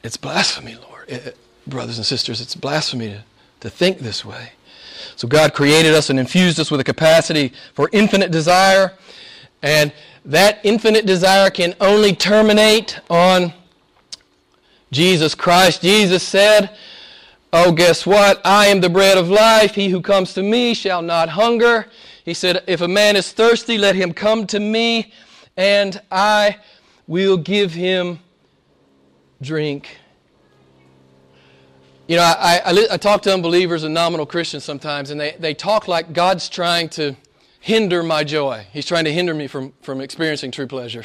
It's 0.02 0.16
blasphemy, 0.16 0.76
Lord. 0.76 1.08
It, 1.08 1.36
brothers 1.66 1.96
and 1.98 2.06
sisters, 2.06 2.40
it's 2.40 2.54
blasphemy 2.54 3.08
to, 3.08 3.24
to 3.60 3.70
think 3.70 3.98
this 3.98 4.24
way. 4.24 4.52
So 5.16 5.26
God 5.26 5.54
created 5.54 5.94
us 5.94 6.10
and 6.10 6.18
infused 6.18 6.60
us 6.60 6.70
with 6.70 6.80
a 6.80 6.84
capacity 6.84 7.52
for 7.74 7.88
infinite 7.92 8.30
desire, 8.30 8.92
and 9.62 9.92
that 10.24 10.60
infinite 10.62 11.06
desire 11.06 11.50
can 11.50 11.74
only 11.80 12.14
terminate 12.14 13.00
on 13.08 13.52
Jesus 14.92 15.34
Christ. 15.34 15.82
Jesus 15.82 16.22
said, 16.22 16.76
Oh, 17.52 17.72
guess 17.72 18.04
what? 18.04 18.42
I 18.44 18.66
am 18.66 18.80
the 18.80 18.90
bread 18.90 19.16
of 19.16 19.30
life. 19.30 19.74
He 19.74 19.88
who 19.88 20.02
comes 20.02 20.34
to 20.34 20.42
me 20.42 20.74
shall 20.74 21.00
not 21.00 21.30
hunger. 21.30 21.86
He 22.28 22.34
said, 22.34 22.62
If 22.66 22.82
a 22.82 22.88
man 22.88 23.16
is 23.16 23.32
thirsty, 23.32 23.78
let 23.78 23.96
him 23.96 24.12
come 24.12 24.46
to 24.48 24.60
me, 24.60 25.14
and 25.56 25.98
I 26.12 26.58
will 27.06 27.38
give 27.38 27.72
him 27.72 28.18
drink. 29.40 29.96
You 32.06 32.16
know, 32.16 32.22
I, 32.22 32.60
I, 32.66 32.86
I, 32.92 32.96
talk 32.98 33.22
to 33.22 33.32
unbelievers 33.32 33.82
and 33.82 33.94
nominal 33.94 34.26
Christians 34.26 34.62
sometimes, 34.62 35.10
and 35.10 35.18
they, 35.18 35.36
they 35.38 35.54
talk 35.54 35.88
like 35.88 36.12
God's 36.12 36.50
trying 36.50 36.90
to 36.90 37.16
hinder 37.60 38.02
my 38.02 38.24
joy. 38.24 38.66
He's 38.74 38.84
trying 38.84 39.06
to 39.06 39.12
hinder 39.12 39.32
me 39.32 39.46
from, 39.46 39.72
from 39.80 40.02
experiencing 40.02 40.50
true 40.50 40.66
pleasure. 40.66 41.04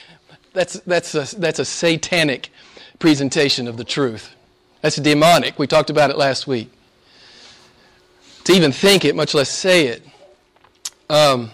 That's, 0.54 0.80
that's, 0.80 1.14
a, 1.14 1.38
that's 1.38 1.58
a 1.58 1.64
satanic 1.66 2.50
presentation 2.98 3.68
of 3.68 3.76
the 3.76 3.84
truth. 3.84 4.34
That's 4.80 4.96
a 4.96 5.02
demonic. 5.02 5.58
We 5.58 5.66
talked 5.66 5.90
about 5.90 6.10
it 6.10 6.16
last 6.16 6.46
week. 6.46 6.70
To 8.44 8.52
even 8.52 8.72
think 8.72 9.04
it, 9.06 9.14
much 9.14 9.32
less 9.34 9.50
say 9.50 9.86
it. 9.86 10.06
Um, 11.12 11.50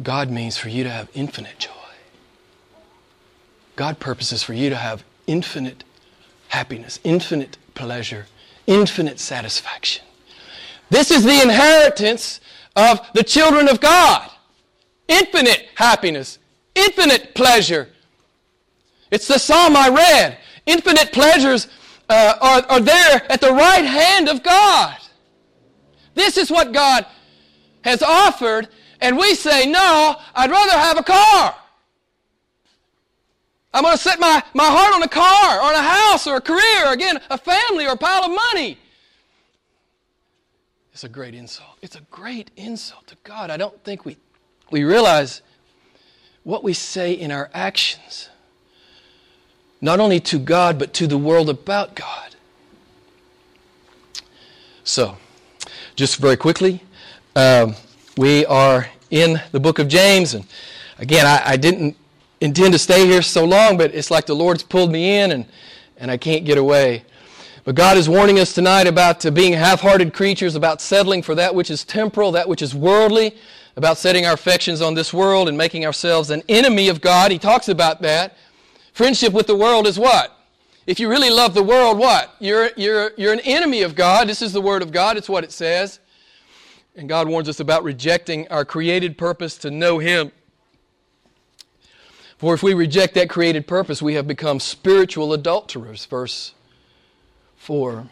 God 0.00 0.30
means 0.30 0.56
for 0.56 0.68
you 0.68 0.84
to 0.84 0.88
have 0.88 1.10
infinite 1.14 1.58
joy. 1.58 1.70
God 3.74 3.98
purposes 3.98 4.40
for 4.40 4.52
you 4.52 4.70
to 4.70 4.76
have 4.76 5.02
infinite 5.26 5.82
happiness, 6.46 7.00
infinite 7.02 7.58
pleasure, 7.74 8.26
infinite 8.68 9.18
satisfaction. 9.18 10.04
This 10.90 11.10
is 11.10 11.24
the 11.24 11.42
inheritance 11.42 12.40
of 12.76 13.00
the 13.14 13.24
children 13.24 13.68
of 13.68 13.80
God. 13.80 14.30
Infinite 15.08 15.70
happiness, 15.74 16.38
infinite 16.76 17.34
pleasure. 17.34 17.88
It's 19.10 19.26
the 19.26 19.38
psalm 19.38 19.74
I 19.76 19.88
read. 19.88 20.38
Infinite 20.66 21.12
pleasures 21.12 21.66
uh, 22.08 22.34
are, 22.40 22.62
are 22.68 22.80
there 22.80 23.26
at 23.28 23.40
the 23.40 23.50
right 23.50 23.84
hand 23.84 24.28
of 24.28 24.44
God. 24.44 24.98
This 26.14 26.36
is 26.36 26.50
what 26.50 26.72
God 26.72 27.06
has 27.82 28.02
offered, 28.02 28.68
and 29.00 29.16
we 29.16 29.34
say, 29.34 29.66
no, 29.66 30.16
I'd 30.34 30.50
rather 30.50 30.72
have 30.72 30.98
a 30.98 31.02
car. 31.02 31.54
I'm 33.74 33.82
going 33.82 33.96
to 33.96 34.02
set 34.02 34.20
my, 34.20 34.42
my 34.54 34.66
heart 34.66 34.94
on 34.94 35.02
a 35.02 35.08
car, 35.08 35.58
or 35.58 35.62
on 35.62 35.74
a 35.74 35.82
house, 35.82 36.26
or 36.26 36.36
a 36.36 36.40
career, 36.40 36.86
or 36.86 36.92
again, 36.92 37.18
a 37.30 37.38
family, 37.38 37.86
or 37.86 37.92
a 37.92 37.96
pile 37.96 38.24
of 38.24 38.30
money. 38.52 38.78
It's 40.92 41.04
a 41.04 41.08
great 41.08 41.34
insult. 41.34 41.78
It's 41.80 41.96
a 41.96 42.02
great 42.10 42.50
insult 42.56 43.06
to 43.06 43.16
God. 43.24 43.50
I 43.50 43.56
don't 43.56 43.82
think 43.82 44.04
we, 44.04 44.18
we 44.70 44.84
realize 44.84 45.40
what 46.44 46.62
we 46.62 46.74
say 46.74 47.12
in 47.12 47.32
our 47.32 47.50
actions, 47.54 48.28
not 49.80 50.00
only 50.00 50.20
to 50.20 50.38
God, 50.38 50.78
but 50.78 50.92
to 50.94 51.06
the 51.06 51.16
world 51.16 51.48
about 51.48 51.94
God. 51.94 52.36
So, 54.84 55.16
just 55.94 56.16
very 56.16 56.36
quickly, 56.36 56.82
um, 57.36 57.74
we 58.16 58.46
are 58.46 58.88
in 59.10 59.40
the 59.52 59.60
book 59.60 59.78
of 59.78 59.88
James. 59.88 60.34
And 60.34 60.46
again, 60.98 61.26
I, 61.26 61.42
I, 61.44 61.56
didn't 61.56 61.96
intend 62.40 62.72
to 62.72 62.78
stay 62.78 63.06
here 63.06 63.22
so 63.22 63.44
long, 63.44 63.76
but 63.76 63.94
it's 63.94 64.10
like 64.10 64.26
the 64.26 64.34
Lord's 64.34 64.62
pulled 64.62 64.90
me 64.90 65.18
in 65.18 65.32
and, 65.32 65.46
and 65.98 66.10
I 66.10 66.16
can't 66.16 66.44
get 66.44 66.58
away. 66.58 67.04
But 67.64 67.74
God 67.74 67.96
is 67.96 68.08
warning 68.08 68.40
us 68.40 68.52
tonight 68.52 68.86
about 68.86 69.24
uh, 69.24 69.30
being 69.30 69.52
half 69.52 69.80
hearted 69.80 70.12
creatures, 70.12 70.56
about 70.56 70.80
settling 70.80 71.22
for 71.22 71.34
that 71.34 71.54
which 71.54 71.70
is 71.70 71.84
temporal, 71.84 72.32
that 72.32 72.48
which 72.48 72.62
is 72.62 72.74
worldly, 72.74 73.36
about 73.76 73.98
setting 73.98 74.26
our 74.26 74.34
affections 74.34 74.80
on 74.82 74.94
this 74.94 75.12
world 75.12 75.48
and 75.48 75.56
making 75.56 75.86
ourselves 75.86 76.30
an 76.30 76.42
enemy 76.48 76.88
of 76.88 77.00
God. 77.00 77.30
He 77.30 77.38
talks 77.38 77.68
about 77.68 78.02
that. 78.02 78.36
Friendship 78.92 79.32
with 79.32 79.46
the 79.46 79.54
world 79.54 79.86
is 79.86 79.98
what? 79.98 80.41
If 80.84 80.98
you 80.98 81.08
really 81.08 81.30
love 81.30 81.54
the 81.54 81.62
world, 81.62 81.96
what? 81.96 82.34
You're, 82.40 82.70
you're, 82.76 83.12
you're 83.16 83.32
an 83.32 83.40
enemy 83.40 83.82
of 83.82 83.94
God. 83.94 84.28
This 84.28 84.42
is 84.42 84.52
the 84.52 84.60
Word 84.60 84.82
of 84.82 84.90
God, 84.90 85.16
it's 85.16 85.28
what 85.28 85.44
it 85.44 85.52
says. 85.52 86.00
And 86.96 87.08
God 87.08 87.28
warns 87.28 87.48
us 87.48 87.60
about 87.60 87.84
rejecting 87.84 88.48
our 88.48 88.64
created 88.64 89.16
purpose 89.16 89.56
to 89.58 89.70
know 89.70 89.98
Him. 89.98 90.32
For 92.36 92.52
if 92.52 92.64
we 92.64 92.74
reject 92.74 93.14
that 93.14 93.30
created 93.30 93.68
purpose, 93.68 94.02
we 94.02 94.14
have 94.14 94.26
become 94.26 94.58
spiritual 94.58 95.32
adulterers. 95.32 96.04
Verse 96.06 96.52
4. 97.58 98.08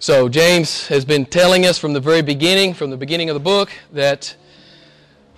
So, 0.00 0.28
James 0.28 0.88
has 0.88 1.04
been 1.04 1.24
telling 1.24 1.64
us 1.64 1.78
from 1.78 1.92
the 1.92 2.00
very 2.00 2.20
beginning, 2.20 2.74
from 2.74 2.90
the 2.90 2.96
beginning 2.96 3.30
of 3.30 3.34
the 3.34 3.40
book, 3.40 3.70
that 3.92 4.34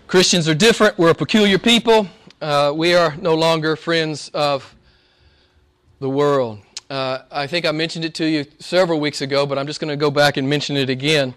Christians 0.07 0.49
are 0.49 0.55
different. 0.55 0.97
We're 0.97 1.11
a 1.11 1.15
peculiar 1.15 1.59
people. 1.59 2.09
Uh, 2.41 2.73
we 2.75 2.95
are 2.95 3.15
no 3.17 3.35
longer 3.35 3.77
friends 3.77 4.31
of 4.33 4.76
the 5.99 6.11
world. 6.11 6.61
Uh, 6.89 7.19
I 7.31 7.47
think 7.47 7.67
I 7.67 7.73
mentioned 7.73 8.05
it 8.05 8.15
to 8.15 8.27
you 8.27 8.45
several 8.59 9.01
weeks 9.01 9.21
ago, 9.21 9.47
but 9.47 9.59
I'm 9.59 9.67
just 9.67 9.81
going 9.81 9.91
to 9.91 9.97
go 9.97 10.11
back 10.11 10.37
and 10.37 10.49
mention 10.49 10.77
it 10.77 10.89
again. 10.89 11.35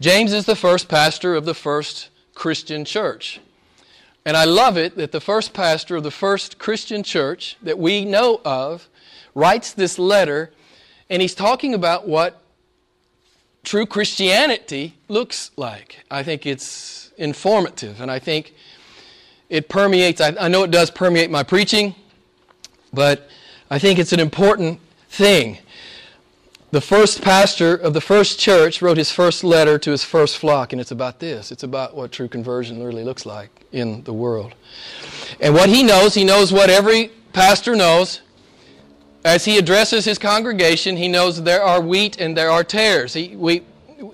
James 0.00 0.32
is 0.32 0.44
the 0.44 0.56
first 0.56 0.88
pastor 0.88 1.34
of 1.34 1.44
the 1.44 1.54
first 1.54 2.08
Christian 2.34 2.84
church. 2.84 3.40
And 4.24 4.36
I 4.36 4.44
love 4.44 4.76
it 4.76 4.96
that 4.96 5.12
the 5.12 5.20
first 5.20 5.52
pastor 5.52 5.96
of 5.96 6.02
the 6.02 6.10
first 6.10 6.58
Christian 6.58 7.02
church 7.02 7.56
that 7.62 7.78
we 7.78 8.04
know 8.04 8.40
of 8.44 8.88
writes 9.34 9.72
this 9.72 9.98
letter, 9.98 10.52
and 11.08 11.22
he's 11.22 11.34
talking 11.34 11.74
about 11.74 12.06
what 12.06 12.42
true 13.64 13.86
Christianity 13.86 14.96
looks 15.08 15.50
like. 15.56 16.04
I 16.10 16.22
think 16.22 16.46
it's 16.46 17.12
informative, 17.16 18.00
and 18.00 18.10
I 18.10 18.18
think 18.18 18.54
it 19.48 19.68
permeates, 19.68 20.20
I, 20.20 20.34
I 20.38 20.48
know 20.48 20.62
it 20.64 20.70
does 20.70 20.90
permeate 20.90 21.30
my 21.30 21.42
preaching, 21.42 21.94
but 22.92 23.28
I 23.72 23.78
think 23.78 23.98
it's 23.98 24.12
an 24.12 24.20
important 24.20 24.80
thing. 25.08 25.56
The 26.72 26.82
first 26.82 27.22
pastor 27.22 27.74
of 27.74 27.94
the 27.94 28.02
first 28.02 28.38
church 28.38 28.82
wrote 28.82 28.98
his 28.98 29.10
first 29.10 29.42
letter 29.42 29.78
to 29.78 29.90
his 29.90 30.04
first 30.04 30.36
flock, 30.36 30.74
and 30.74 30.80
it's 30.80 30.90
about 30.90 31.20
this. 31.20 31.50
It's 31.50 31.62
about 31.62 31.96
what 31.96 32.12
true 32.12 32.28
conversion 32.28 32.84
really 32.84 33.02
looks 33.02 33.24
like 33.24 33.48
in 33.72 34.02
the 34.02 34.12
world. 34.12 34.54
And 35.40 35.54
what 35.54 35.70
he 35.70 35.82
knows, 35.82 36.12
he 36.12 36.22
knows 36.22 36.52
what 36.52 36.68
every 36.68 37.12
pastor 37.32 37.74
knows. 37.74 38.20
As 39.24 39.46
he 39.46 39.56
addresses 39.56 40.04
his 40.04 40.18
congregation, 40.18 40.98
he 40.98 41.08
knows 41.08 41.42
there 41.42 41.62
are 41.62 41.80
wheat 41.80 42.20
and 42.20 42.36
there 42.36 42.50
are 42.50 42.64
tares. 42.64 43.14
He, 43.14 43.36
we, 43.36 43.62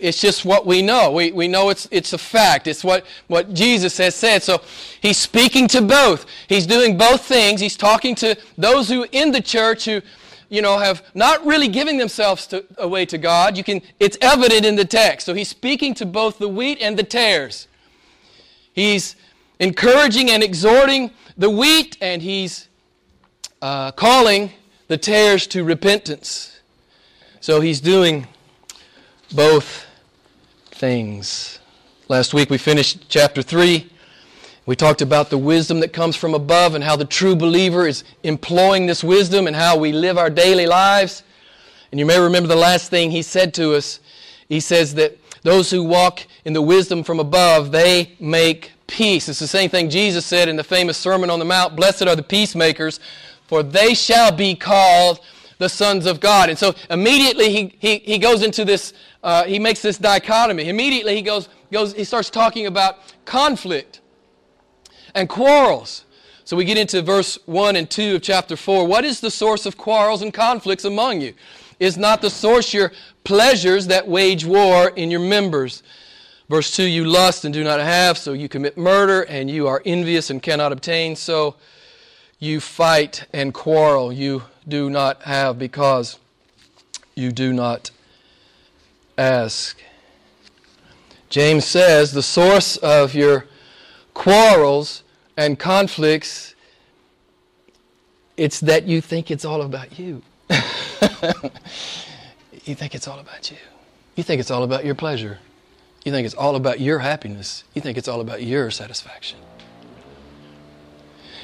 it's 0.00 0.20
just 0.20 0.44
what 0.44 0.66
we 0.66 0.82
know. 0.82 1.10
We, 1.10 1.32
we 1.32 1.48
know 1.48 1.70
it's, 1.70 1.88
it's 1.90 2.12
a 2.12 2.18
fact. 2.18 2.66
It's 2.66 2.84
what, 2.84 3.06
what 3.28 3.54
Jesus 3.54 3.96
has 3.98 4.14
said. 4.14 4.42
So 4.42 4.60
he's 5.00 5.16
speaking 5.16 5.68
to 5.68 5.82
both. 5.82 6.26
He's 6.48 6.66
doing 6.66 6.98
both 6.98 7.24
things. 7.24 7.60
He's 7.60 7.76
talking 7.76 8.14
to 8.16 8.36
those 8.56 8.88
who 8.88 9.06
in 9.12 9.32
the 9.32 9.40
church 9.40 9.86
who, 9.86 10.02
you 10.48 10.62
know, 10.62 10.78
have 10.78 11.02
not 11.14 11.44
really 11.46 11.68
giving 11.68 11.98
themselves 11.98 12.46
to, 12.48 12.64
away 12.76 13.06
to 13.06 13.18
God. 13.18 13.56
You 13.56 13.64
can, 13.64 13.82
it's 14.00 14.18
evident 14.20 14.64
in 14.64 14.76
the 14.76 14.84
text. 14.84 15.26
So 15.26 15.34
he's 15.34 15.48
speaking 15.48 15.94
to 15.94 16.06
both 16.06 16.38
the 16.38 16.48
wheat 16.48 16.78
and 16.80 16.98
the 16.98 17.02
tares. 17.02 17.68
He's 18.72 19.16
encouraging 19.58 20.30
and 20.30 20.42
exhorting 20.42 21.10
the 21.36 21.50
wheat, 21.50 21.96
and 22.00 22.22
he's 22.22 22.68
uh, 23.62 23.92
calling 23.92 24.52
the 24.88 24.96
tares 24.96 25.46
to 25.48 25.64
repentance. 25.64 26.60
So 27.40 27.60
he's 27.60 27.80
doing 27.80 28.26
both 29.34 29.86
things. 30.70 31.58
Last 32.08 32.32
week 32.32 32.48
we 32.48 32.56
finished 32.56 33.08
chapter 33.08 33.42
3. 33.42 33.90
We 34.64 34.74
talked 34.74 35.02
about 35.02 35.28
the 35.28 35.38
wisdom 35.38 35.80
that 35.80 35.92
comes 35.92 36.16
from 36.16 36.34
above 36.34 36.74
and 36.74 36.82
how 36.82 36.96
the 36.96 37.04
true 37.04 37.36
believer 37.36 37.86
is 37.86 38.04
employing 38.22 38.86
this 38.86 39.04
wisdom 39.04 39.46
and 39.46 39.54
how 39.54 39.76
we 39.76 39.92
live 39.92 40.16
our 40.16 40.30
daily 40.30 40.66
lives. 40.66 41.22
And 41.90 41.98
you 41.98 42.06
may 42.06 42.18
remember 42.18 42.48
the 42.48 42.56
last 42.56 42.90
thing 42.90 43.10
he 43.10 43.22
said 43.22 43.52
to 43.54 43.74
us. 43.74 44.00
He 44.48 44.60
says 44.60 44.94
that 44.94 45.18
those 45.42 45.70
who 45.70 45.82
walk 45.84 46.26
in 46.44 46.54
the 46.54 46.62
wisdom 46.62 47.02
from 47.02 47.20
above, 47.20 47.70
they 47.70 48.12
make 48.20 48.72
peace. 48.86 49.28
It's 49.28 49.38
the 49.38 49.46
same 49.46 49.68
thing 49.68 49.90
Jesus 49.90 50.24
said 50.24 50.48
in 50.48 50.56
the 50.56 50.64
famous 50.64 50.96
Sermon 50.96 51.28
on 51.28 51.38
the 51.38 51.44
Mount 51.44 51.76
Blessed 51.76 52.06
are 52.06 52.16
the 52.16 52.22
peacemakers, 52.22 52.98
for 53.46 53.62
they 53.62 53.92
shall 53.92 54.32
be 54.32 54.54
called 54.54 55.20
the 55.58 55.68
sons 55.68 56.06
of 56.06 56.20
God. 56.20 56.48
And 56.48 56.58
so 56.58 56.74
immediately 56.88 57.50
he, 57.50 57.76
he, 57.78 57.98
he 57.98 58.18
goes 58.18 58.42
into 58.42 58.64
this, 58.64 58.92
uh, 59.22 59.44
he 59.44 59.58
makes 59.58 59.82
this 59.82 59.98
dichotomy. 59.98 60.68
Immediately 60.68 61.16
he 61.16 61.22
goes, 61.22 61.48
goes, 61.70 61.92
he 61.92 62.04
starts 62.04 62.30
talking 62.30 62.66
about 62.66 62.98
conflict 63.24 64.00
and 65.14 65.28
quarrels. 65.28 66.04
So 66.44 66.56
we 66.56 66.64
get 66.64 66.78
into 66.78 67.02
verse 67.02 67.38
1 67.46 67.76
and 67.76 67.90
2 67.90 68.16
of 68.16 68.22
chapter 68.22 68.56
4. 68.56 68.86
What 68.86 69.04
is 69.04 69.20
the 69.20 69.30
source 69.30 69.66
of 69.66 69.76
quarrels 69.76 70.22
and 70.22 70.32
conflicts 70.32 70.84
among 70.84 71.20
you? 71.20 71.34
Is 71.78 71.96
not 71.96 72.22
the 72.22 72.30
source 72.30 72.72
your 72.72 72.92
pleasures 73.22 73.86
that 73.88 74.08
wage 74.08 74.44
war 74.44 74.88
in 74.96 75.10
your 75.10 75.20
members? 75.20 75.82
Verse 76.48 76.74
2 76.74 76.84
You 76.84 77.04
lust 77.04 77.44
and 77.44 77.52
do 77.52 77.62
not 77.62 77.80
have, 77.80 78.16
so 78.16 78.32
you 78.32 78.48
commit 78.48 78.78
murder, 78.78 79.22
and 79.22 79.50
you 79.50 79.66
are 79.68 79.82
envious 79.84 80.30
and 80.30 80.42
cannot 80.42 80.72
obtain, 80.72 81.14
so 81.14 81.56
you 82.38 82.60
fight 82.60 83.26
and 83.32 83.52
quarrel. 83.52 84.12
You 84.12 84.42
do 84.68 84.90
not 84.90 85.22
have 85.22 85.58
because 85.58 86.18
you 87.14 87.32
do 87.32 87.52
not 87.52 87.90
ask. 89.16 89.80
James 91.28 91.64
says 91.64 92.12
the 92.12 92.22
source 92.22 92.76
of 92.78 93.14
your 93.14 93.46
quarrels 94.14 95.02
and 95.36 95.58
conflicts 95.58 96.54
it's 98.36 98.60
that 98.60 98.86
you 98.86 99.00
think 99.00 99.30
it's 99.30 99.44
all 99.44 99.62
about 99.62 99.98
you. 99.98 100.22
you 102.64 102.74
think 102.74 102.94
it's 102.94 103.08
all 103.08 103.18
about 103.18 103.50
you. 103.50 103.56
You 104.14 104.22
think 104.22 104.40
it's 104.40 104.50
all 104.50 104.62
about 104.62 104.84
your 104.84 104.94
pleasure. 104.94 105.40
You 106.04 106.12
think 106.12 106.24
it's 106.24 106.36
all 106.36 106.54
about 106.54 106.80
your 106.80 107.00
happiness. 107.00 107.64
You 107.74 107.82
think 107.82 107.98
it's 107.98 108.06
all 108.06 108.20
about 108.20 108.42
your 108.42 108.70
satisfaction. 108.70 109.38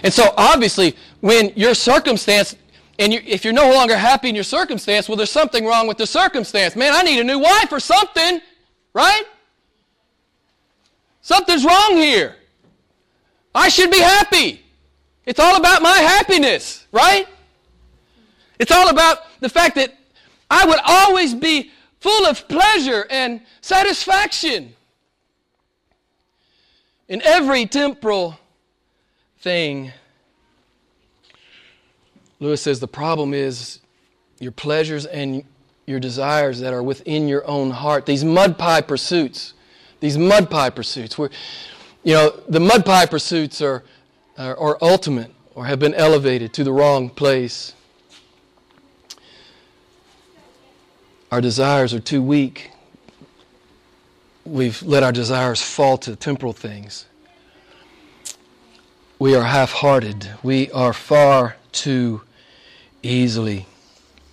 And 0.05 0.13
so, 0.13 0.33
obviously, 0.37 0.97
when 1.21 1.53
your 1.57 1.75
circumstance, 1.75 2.55
and 2.99 3.13
you, 3.13 3.21
if 3.25 3.45
you're 3.45 3.53
no 3.53 3.73
longer 3.73 3.97
happy 3.97 4.29
in 4.29 4.35
your 4.35 4.45
circumstance, 4.45 5.09
well, 5.09 5.17
there's 5.17 5.31
something 5.31 5.65
wrong 5.65 5.89
with 5.89 5.99
the 5.99 6.07
circumstance. 6.07 6.77
Man, 6.77 6.93
I 6.95 7.03
need 7.03 7.19
a 7.19 7.25
new 7.25 7.39
wife 7.39 7.73
or 7.73 7.81
something, 7.81 8.41
right? 8.93 9.25
Something's 11.23 11.65
wrong 11.65 11.97
here. 11.97 12.37
I 13.55 13.69
should 13.69 13.91
be 13.91 14.01
happy. 14.01 14.63
It's 15.27 15.41
all 15.41 15.57
about 15.57 15.83
my 15.83 15.97
happiness, 15.97 16.87
right? 16.93 17.27
It's 18.59 18.71
all 18.71 18.89
about 18.89 19.19
the 19.41 19.49
fact 19.49 19.75
that 19.77 19.95
I 20.51 20.67
would 20.67 20.81
always 20.85 21.35
be 21.35 21.73
full 22.01 22.27
of 22.27 22.47
pleasure 22.49 23.07
and 23.11 23.41
satisfaction 23.61 24.75
in 27.09 27.23
every 27.23 27.67
temporal 27.67 28.39
thing. 29.39 29.93
Lewis 32.45 32.61
says 32.61 32.79
the 32.79 32.87
problem 32.87 33.33
is 33.33 33.81
your 34.39 34.53
pleasures 34.53 35.07
and 35.07 35.45
your 35.87 35.99
desires 35.99 36.61
that 36.61 36.75
are 36.75 36.83
within 36.83 37.27
your 37.27 37.47
own 37.47 37.71
heart. 37.71 38.05
These 38.05 38.23
mud 38.23 38.59
pie 38.59 38.83
pursuits, 38.83 39.55
these 40.01 40.19
mud 40.19 40.51
pie 40.51 40.69
pursuits, 40.69 41.17
where, 41.17 41.31
you 42.03 42.13
know, 42.13 42.39
the 42.47 42.61
mud 42.61 42.85
pie 42.85 43.07
pursuits 43.07 43.63
are, 43.63 43.83
are, 44.37 44.59
are 44.59 44.79
ultimate 44.83 45.31
or 45.55 45.65
have 45.65 45.79
been 45.79 45.95
elevated 45.95 46.53
to 46.53 46.65
the 46.65 46.73
wrong 46.73 47.09
place. 47.09 47.73
Our 51.33 51.41
desires 51.41 51.95
are 51.95 52.01
too 52.01 52.21
weak. 52.21 52.73
We've 54.45 54.83
let 54.83 55.03
our 55.03 55.13
desires 55.13 55.63
fall 55.63 55.97
to 55.99 56.15
temporal 56.15 56.53
things. 56.53 57.07
We 59.19 59.35
are 59.35 59.45
half 59.45 59.73
hearted. 59.73 60.29
We 60.43 60.71
are 60.73 60.93
far 60.93 61.57
too 61.73 62.21
easily 63.05 63.67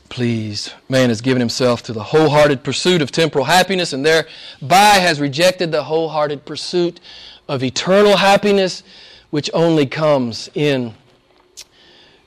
pleased. 0.10 0.74
Man 0.90 1.10
has 1.10 1.22
given 1.22 1.40
himself 1.40 1.84
to 1.84 1.94
the 1.94 2.04
wholehearted 2.04 2.64
pursuit 2.64 3.02
of 3.02 3.12
temporal 3.12 3.46
happiness 3.46 3.94
and 3.94 4.06
thereby 4.06 5.00
has 5.00 5.20
rejected 5.20 5.72
the 5.72 5.84
wholehearted 5.84 6.46
pursuit 6.46 7.00
of 7.48 7.64
eternal 7.64 8.18
happiness, 8.18 8.84
which 9.30 9.50
only 9.54 9.86
comes 9.86 10.50
in 10.54 10.94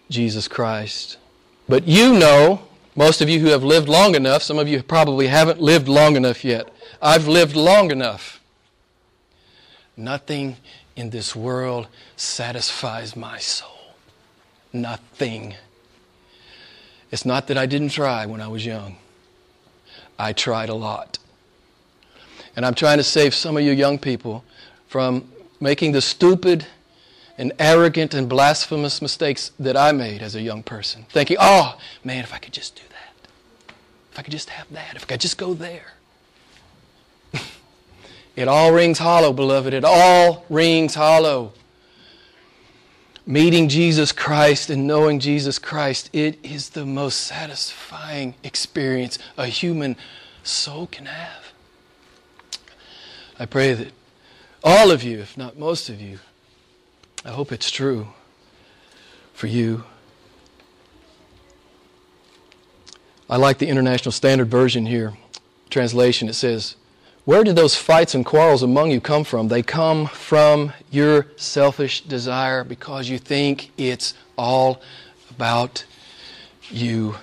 Jesus 0.08 0.48
Christ. 0.48 1.18
But 1.68 1.86
you 1.86 2.18
know, 2.18 2.62
most 2.96 3.20
of 3.20 3.28
you 3.28 3.40
who 3.40 3.48
have 3.48 3.64
lived 3.64 3.88
long 3.88 4.14
enough, 4.14 4.42
some 4.42 4.58
of 4.58 4.68
you 4.68 4.82
probably 4.82 5.26
haven't 5.26 5.60
lived 5.60 5.88
long 5.88 6.16
enough 6.16 6.44
yet. 6.44 6.70
I've 7.02 7.26
lived 7.26 7.56
long 7.56 7.90
enough. 7.90 8.40
Nothing 9.96 10.56
in 10.96 11.10
this 11.10 11.34
world 11.34 11.88
satisfies 12.16 13.16
my 13.16 13.38
soul. 13.38 13.68
Nothing. 14.72 15.54
It's 17.10 17.24
not 17.24 17.46
that 17.48 17.58
I 17.58 17.66
didn't 17.66 17.90
try 17.90 18.26
when 18.26 18.40
I 18.40 18.48
was 18.48 18.64
young, 18.64 18.96
I 20.18 20.32
tried 20.32 20.68
a 20.68 20.74
lot. 20.74 21.18
And 22.56 22.64
I'm 22.64 22.74
trying 22.74 22.98
to 22.98 23.04
save 23.04 23.34
some 23.34 23.56
of 23.56 23.64
you 23.64 23.72
young 23.72 23.98
people 23.98 24.44
from 24.86 25.28
making 25.60 25.92
the 25.92 26.00
stupid 26.00 26.66
and 27.36 27.52
arrogant 27.58 28.14
and 28.14 28.28
blasphemous 28.28 29.02
mistakes 29.02 29.50
that 29.58 29.76
I 29.76 29.92
made 29.92 30.22
as 30.22 30.34
a 30.34 30.40
young 30.40 30.62
person. 30.62 31.06
Thinking, 31.10 31.36
oh, 31.40 31.78
man, 32.04 32.22
if 32.22 32.32
I 32.32 32.38
could 32.38 32.52
just 32.52 32.76
do 32.76 32.82
that. 32.90 33.28
If 34.12 34.18
I 34.18 34.22
could 34.22 34.32
just 34.32 34.50
have 34.50 34.70
that. 34.72 34.94
If 34.94 35.02
I 35.02 35.06
could 35.06 35.20
just 35.20 35.36
go 35.36 35.54
there. 35.54 35.94
it 38.36 38.46
all 38.46 38.72
rings 38.72 38.98
hollow, 38.98 39.32
beloved. 39.32 39.74
It 39.74 39.84
all 39.84 40.44
rings 40.48 40.94
hollow. 40.94 41.52
Meeting 43.26 43.70
Jesus 43.70 44.12
Christ 44.12 44.68
and 44.68 44.86
knowing 44.86 45.18
Jesus 45.18 45.58
Christ, 45.58 46.10
it 46.12 46.38
is 46.44 46.70
the 46.70 46.84
most 46.84 47.20
satisfying 47.20 48.34
experience 48.42 49.18
a 49.38 49.46
human 49.46 49.96
soul 50.42 50.86
can 50.86 51.06
have. 51.06 51.52
I 53.38 53.46
pray 53.46 53.72
that 53.72 53.92
all 54.62 54.90
of 54.90 55.02
you, 55.02 55.18
if 55.20 55.38
not 55.38 55.58
most 55.58 55.88
of 55.88 56.00
you, 56.00 56.18
I 57.24 57.30
hope 57.30 57.50
it's 57.50 57.70
true 57.70 58.08
for 59.32 59.46
you. 59.46 59.84
I 63.28 63.36
like 63.36 63.56
the 63.56 63.68
International 63.68 64.12
Standard 64.12 64.48
Version 64.48 64.84
here. 64.84 65.14
Translation 65.70 66.28
it 66.28 66.34
says, 66.34 66.76
Where 67.24 67.42
did 67.42 67.56
those 67.56 67.74
fights 67.74 68.14
and 68.14 68.24
quarrels 68.24 68.62
among 68.62 68.90
you 68.90 69.00
come 69.00 69.24
from? 69.24 69.48
They 69.48 69.62
come 69.62 70.06
from 70.06 70.74
your 70.90 71.26
selfish 71.36 72.02
desire 72.02 72.64
because 72.64 73.08
you 73.08 73.18
think 73.18 73.70
it's 73.78 74.12
all 74.36 74.82
about 75.30 75.86
you. 76.70 77.16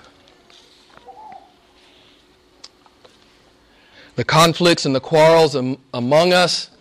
The 4.15 4.23
conflicts 4.23 4.85
and 4.85 4.95
the 4.95 4.99
quarrels 4.99 5.55
among 5.93 6.33
us, 6.33 6.71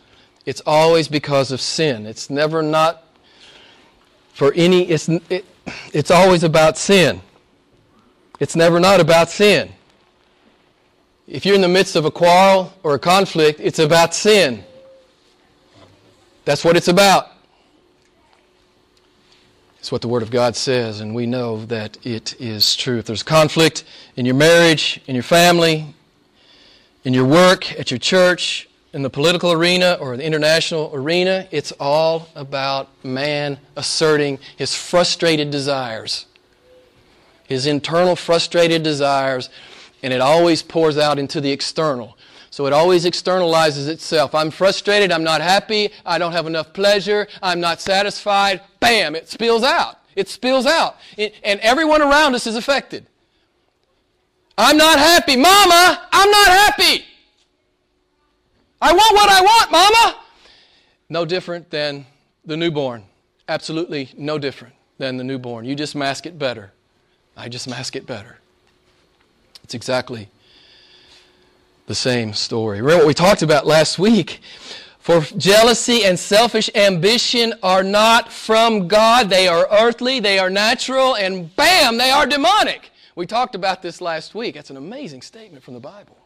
it's 0.46 0.62
always 0.64 1.06
because 1.06 1.52
of 1.52 1.60
sin. 1.60 2.06
It's 2.06 2.30
never 2.30 2.62
not 2.62 3.04
for 4.32 4.52
any, 4.54 4.88
it's, 4.88 5.10
it, 5.28 5.44
it's 5.92 6.10
always 6.10 6.42
about 6.42 6.78
sin. 6.78 7.20
It's 8.40 8.56
never 8.56 8.80
not 8.80 8.98
about 9.00 9.28
sin. 9.28 9.72
If 11.30 11.46
you're 11.46 11.54
in 11.54 11.60
the 11.60 11.68
midst 11.68 11.94
of 11.94 12.04
a 12.04 12.10
quarrel 12.10 12.72
or 12.82 12.96
a 12.96 12.98
conflict, 12.98 13.60
it's 13.60 13.78
about 13.78 14.16
sin. 14.16 14.64
That's 16.44 16.64
what 16.64 16.76
it's 16.76 16.88
about. 16.88 17.28
It's 19.78 19.92
what 19.92 20.02
the 20.02 20.08
Word 20.08 20.24
of 20.24 20.32
God 20.32 20.56
says, 20.56 20.98
and 20.98 21.14
we 21.14 21.26
know 21.26 21.64
that 21.66 22.04
it 22.04 22.34
is 22.40 22.74
true. 22.74 22.98
If 22.98 23.06
there's 23.06 23.22
conflict 23.22 23.84
in 24.16 24.26
your 24.26 24.34
marriage, 24.34 25.00
in 25.06 25.14
your 25.14 25.22
family, 25.22 25.94
in 27.04 27.14
your 27.14 27.26
work, 27.26 27.78
at 27.78 27.92
your 27.92 27.98
church, 27.98 28.68
in 28.92 29.02
the 29.02 29.10
political 29.10 29.52
arena 29.52 29.98
or 30.00 30.16
the 30.16 30.24
international 30.24 30.90
arena, 30.92 31.46
it's 31.52 31.70
all 31.78 32.28
about 32.34 32.88
man 33.04 33.56
asserting 33.76 34.40
his 34.56 34.74
frustrated 34.74 35.52
desires, 35.52 36.26
his 37.46 37.66
internal 37.66 38.16
frustrated 38.16 38.82
desires, 38.82 39.48
and 40.02 40.12
it 40.12 40.20
always 40.20 40.62
pours 40.62 40.98
out 40.98 41.18
into 41.18 41.40
the 41.40 41.50
external. 41.50 42.16
So 42.50 42.66
it 42.66 42.72
always 42.72 43.04
externalizes 43.04 43.88
itself. 43.88 44.34
I'm 44.34 44.50
frustrated, 44.50 45.12
I'm 45.12 45.22
not 45.22 45.40
happy, 45.40 45.90
I 46.04 46.18
don't 46.18 46.32
have 46.32 46.46
enough 46.46 46.72
pleasure, 46.72 47.28
I'm 47.42 47.60
not 47.60 47.80
satisfied. 47.80 48.60
Bam, 48.80 49.14
it 49.14 49.28
spills 49.28 49.62
out. 49.62 49.98
It 50.16 50.28
spills 50.28 50.66
out. 50.66 50.96
It, 51.16 51.34
and 51.44 51.60
everyone 51.60 52.02
around 52.02 52.34
us 52.34 52.46
is 52.46 52.56
affected. 52.56 53.06
I'm 54.58 54.76
not 54.76 54.98
happy. 54.98 55.36
Mama, 55.36 56.08
I'm 56.12 56.30
not 56.30 56.48
happy. 56.48 57.04
I 58.82 58.92
want 58.92 59.14
what 59.14 59.30
I 59.30 59.40
want, 59.40 59.70
Mama. 59.70 60.20
No 61.08 61.24
different 61.24 61.70
than 61.70 62.06
the 62.44 62.56
newborn. 62.56 63.04
Absolutely 63.48 64.10
no 64.16 64.38
different 64.38 64.74
than 64.98 65.16
the 65.16 65.24
newborn. 65.24 65.64
You 65.64 65.74
just 65.74 65.94
mask 65.94 66.26
it 66.26 66.38
better. 66.38 66.72
I 67.36 67.48
just 67.48 67.68
mask 67.68 67.96
it 67.96 68.06
better. 68.06 68.38
It's 69.70 69.74
exactly 69.76 70.28
the 71.86 71.94
same 71.94 72.34
story. 72.34 72.80
Remember 72.80 73.04
what 73.04 73.06
we 73.06 73.14
talked 73.14 73.42
about 73.42 73.68
last 73.68 74.00
week? 74.00 74.40
For 74.98 75.20
jealousy 75.20 76.04
and 76.04 76.18
selfish 76.18 76.68
ambition 76.74 77.54
are 77.62 77.84
not 77.84 78.32
from 78.32 78.88
God. 78.88 79.30
They 79.30 79.46
are 79.46 79.68
earthly, 79.70 80.18
they 80.18 80.40
are 80.40 80.50
natural, 80.50 81.14
and 81.14 81.54
bam, 81.54 81.98
they 81.98 82.10
are 82.10 82.26
demonic. 82.26 82.90
We 83.14 83.26
talked 83.26 83.54
about 83.54 83.80
this 83.80 84.00
last 84.00 84.34
week. 84.34 84.56
That's 84.56 84.70
an 84.70 84.76
amazing 84.76 85.22
statement 85.22 85.62
from 85.62 85.74
the 85.74 85.80
Bible. 85.80 86.16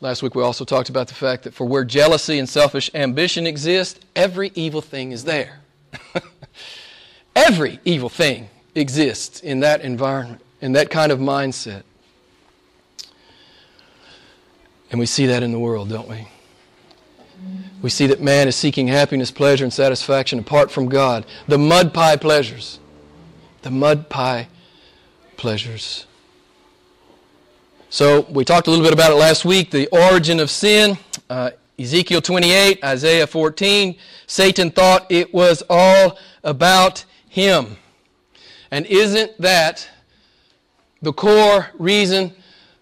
Last 0.00 0.22
week 0.22 0.34
we 0.34 0.42
also 0.42 0.64
talked 0.64 0.88
about 0.88 1.08
the 1.08 1.14
fact 1.14 1.42
that 1.42 1.52
for 1.52 1.66
where 1.66 1.84
jealousy 1.84 2.38
and 2.38 2.48
selfish 2.48 2.90
ambition 2.94 3.46
exist, 3.46 4.02
every 4.16 4.52
evil 4.54 4.80
thing 4.80 5.12
is 5.12 5.24
there. 5.24 5.60
every 7.36 7.78
evil 7.84 8.08
thing 8.08 8.48
exists 8.74 9.40
in 9.40 9.60
that 9.60 9.82
environment, 9.82 10.40
in 10.60 10.72
that 10.72 10.90
kind 10.90 11.12
of 11.12 11.18
mindset. 11.18 11.82
And 14.90 14.98
we 14.98 15.06
see 15.06 15.26
that 15.26 15.42
in 15.42 15.52
the 15.52 15.58
world, 15.58 15.88
don't 15.88 16.08
we? 16.08 16.26
We 17.80 17.90
see 17.90 18.06
that 18.08 18.20
man 18.20 18.48
is 18.48 18.56
seeking 18.56 18.88
happiness, 18.88 19.30
pleasure, 19.30 19.64
and 19.64 19.72
satisfaction 19.72 20.38
apart 20.38 20.70
from 20.70 20.88
God. 20.88 21.24
The 21.48 21.58
mud 21.58 21.94
pie 21.94 22.16
pleasures. 22.16 22.78
The 23.62 23.70
mud 23.70 24.08
pie 24.08 24.48
pleasures. 25.36 26.06
So 27.88 28.22
we 28.30 28.44
talked 28.44 28.66
a 28.66 28.70
little 28.70 28.84
bit 28.84 28.92
about 28.92 29.10
it 29.10 29.16
last 29.16 29.44
week 29.44 29.70
the 29.70 29.88
origin 29.88 30.40
of 30.40 30.50
sin. 30.50 30.98
Uh, 31.28 31.52
Ezekiel 31.78 32.20
28, 32.20 32.84
Isaiah 32.84 33.26
14. 33.26 33.96
Satan 34.26 34.70
thought 34.70 35.06
it 35.10 35.32
was 35.32 35.62
all 35.70 36.18
about 36.44 37.04
him. 37.28 37.78
And 38.70 38.84
isn't 38.86 39.36
that 39.38 39.88
the 41.02 41.12
core 41.12 41.70
reason 41.78 42.34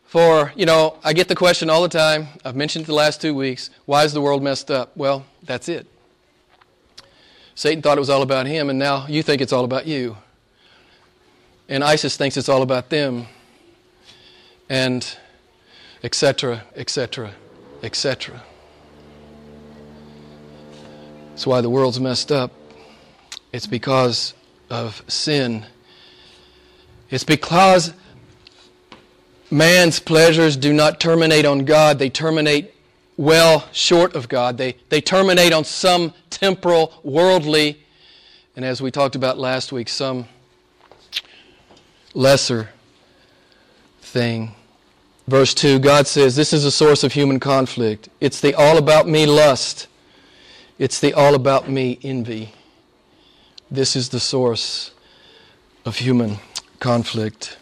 for, 0.04 0.52
you 0.56 0.66
know, 0.66 0.98
I 1.04 1.12
get 1.12 1.28
the 1.28 1.36
question 1.36 1.70
all 1.70 1.82
the 1.82 1.88
time. 1.88 2.28
I've 2.44 2.56
mentioned 2.56 2.84
it 2.84 2.86
the 2.86 2.94
last 2.94 3.20
two 3.20 3.34
weeks. 3.34 3.70
Why 3.84 4.04
is 4.04 4.12
the 4.12 4.20
world 4.20 4.42
messed 4.42 4.70
up? 4.70 4.96
Well, 4.96 5.24
that's 5.42 5.68
it. 5.68 5.86
Satan 7.54 7.82
thought 7.82 7.98
it 7.98 8.00
was 8.00 8.10
all 8.10 8.22
about 8.22 8.46
him, 8.46 8.70
and 8.70 8.78
now 8.78 9.06
you 9.08 9.22
think 9.22 9.42
it's 9.42 9.52
all 9.52 9.64
about 9.64 9.86
you. 9.86 10.16
And 11.68 11.84
ISIS 11.84 12.16
thinks 12.16 12.36
it's 12.36 12.48
all 12.48 12.62
about 12.62 12.88
them. 12.88 13.26
And 14.70 15.16
etc., 16.02 16.64
etc., 16.76 17.32
etc. 17.82 18.42
That's 21.30 21.46
why 21.46 21.60
the 21.60 21.70
world's 21.70 22.00
messed 22.00 22.32
up. 22.32 22.50
It's 23.52 23.66
because 23.66 24.34
of 24.70 25.02
sin. 25.08 25.66
It's 27.10 27.24
because 27.24 27.92
Man's 29.50 29.98
pleasures 29.98 30.56
do 30.56 30.72
not 30.72 31.00
terminate 31.00 31.44
on 31.44 31.64
God, 31.64 31.98
they 31.98 32.10
terminate 32.10 32.74
well 33.16 33.68
short 33.72 34.14
of 34.14 34.28
God. 34.28 34.56
They, 34.56 34.76
they 34.88 35.00
terminate 35.00 35.52
on 35.52 35.64
some 35.64 36.14
temporal, 36.30 36.98
worldly, 37.02 37.82
and 38.56 38.64
as 38.64 38.82
we 38.82 38.90
talked 38.90 39.14
about 39.14 39.38
last 39.38 39.70
week, 39.70 39.88
some 39.88 40.26
lesser 42.12 42.70
thing. 44.00 44.54
Verse 45.28 45.54
2, 45.54 45.78
God 45.78 46.06
says, 46.06 46.34
This 46.34 46.52
is 46.52 46.64
a 46.64 46.70
source 46.70 47.04
of 47.04 47.12
human 47.12 47.38
conflict. 47.38 48.08
It's 48.20 48.40
the 48.40 48.54
all 48.54 48.78
about 48.78 49.06
me 49.06 49.26
lust, 49.26 49.86
it's 50.78 50.98
the 50.98 51.12
all 51.12 51.34
about 51.34 51.68
me 51.68 51.98
envy. 52.02 52.52
This 53.70 53.94
is 53.94 54.08
the 54.08 54.20
source 54.20 54.92
of 55.84 55.98
human 55.98 56.38
conflict. 56.80 57.58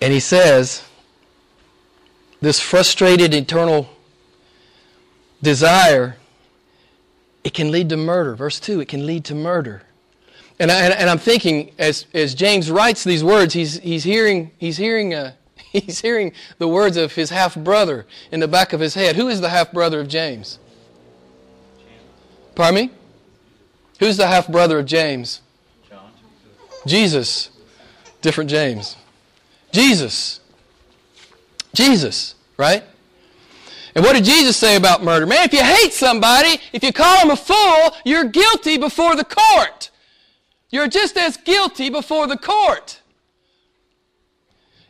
And 0.00 0.12
he 0.12 0.20
says, 0.20 0.84
this 2.40 2.60
frustrated 2.60 3.34
eternal 3.34 3.88
desire, 5.42 6.16
it 7.42 7.54
can 7.54 7.70
lead 7.70 7.88
to 7.88 7.96
murder. 7.96 8.34
Verse 8.34 8.60
2, 8.60 8.80
it 8.80 8.88
can 8.88 9.06
lead 9.06 9.24
to 9.26 9.34
murder. 9.34 9.82
And, 10.60 10.70
I, 10.70 10.88
and 10.88 11.08
I'm 11.08 11.18
thinking, 11.18 11.72
as, 11.78 12.06
as 12.12 12.34
James 12.34 12.70
writes 12.70 13.04
these 13.04 13.22
words, 13.22 13.54
he's, 13.54 13.78
he's 13.80 14.04
hearing, 14.04 14.50
he's, 14.58 14.76
hearing, 14.76 15.14
uh, 15.14 15.32
he's 15.72 16.00
hearing 16.00 16.32
the 16.58 16.68
words 16.68 16.96
of 16.96 17.14
his 17.14 17.30
half 17.30 17.54
brother 17.54 18.06
in 18.32 18.40
the 18.40 18.48
back 18.48 18.72
of 18.72 18.80
his 18.80 18.94
head. 18.94 19.16
Who 19.16 19.28
is 19.28 19.40
the 19.40 19.50
half 19.50 19.72
brother 19.72 20.00
of 20.00 20.08
James? 20.08 20.58
Pardon 22.54 22.88
me? 22.88 22.90
Who's 24.00 24.16
the 24.16 24.26
half 24.26 24.48
brother 24.48 24.80
of 24.80 24.86
James? 24.86 25.42
John. 25.88 26.10
Jesus. 26.86 27.50
Different 28.20 28.50
James. 28.50 28.96
Jesus. 29.72 30.40
Jesus, 31.74 32.34
right? 32.56 32.82
And 33.94 34.04
what 34.04 34.14
did 34.14 34.24
Jesus 34.24 34.56
say 34.56 34.76
about 34.76 35.02
murder? 35.02 35.26
Man, 35.26 35.44
if 35.44 35.52
you 35.52 35.62
hate 35.62 35.92
somebody, 35.92 36.60
if 36.72 36.82
you 36.82 36.92
call 36.92 37.18
them 37.20 37.30
a 37.30 37.36
fool, 37.36 37.96
you're 38.04 38.24
guilty 38.24 38.78
before 38.78 39.16
the 39.16 39.24
court. 39.24 39.90
You're 40.70 40.88
just 40.88 41.16
as 41.16 41.36
guilty 41.36 41.90
before 41.90 42.26
the 42.26 42.36
court. 42.36 43.00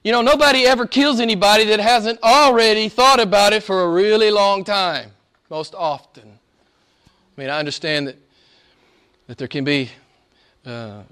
You 0.02 0.12
know, 0.12 0.22
nobody 0.22 0.66
ever 0.66 0.86
kills 0.86 1.20
anybody 1.20 1.64
that 1.66 1.80
hasn't 1.80 2.22
already 2.22 2.88
thought 2.88 3.20
about 3.20 3.52
it 3.52 3.62
for 3.62 3.82
a 3.82 3.88
really 3.88 4.30
long 4.30 4.64
time, 4.64 5.10
most 5.50 5.74
often. 5.74 6.38
I 7.36 7.40
mean, 7.40 7.50
I 7.50 7.58
understand 7.58 8.08
that, 8.08 8.16
that 9.26 9.38
there 9.38 9.48
can 9.48 9.64
be 9.64 9.90
uh, 10.66 11.02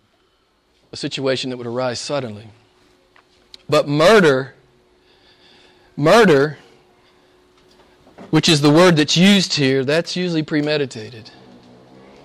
a 0.92 0.96
situation 0.96 1.50
that 1.50 1.56
would 1.56 1.66
arise 1.66 2.00
suddenly. 2.00 2.46
But 3.68 3.88
murder, 3.88 4.54
murder, 5.96 6.58
which 8.30 8.48
is 8.48 8.60
the 8.60 8.70
word 8.70 8.96
that's 8.96 9.16
used 9.16 9.54
here, 9.54 9.84
that's 9.84 10.16
usually 10.16 10.42
premeditated. 10.42 11.30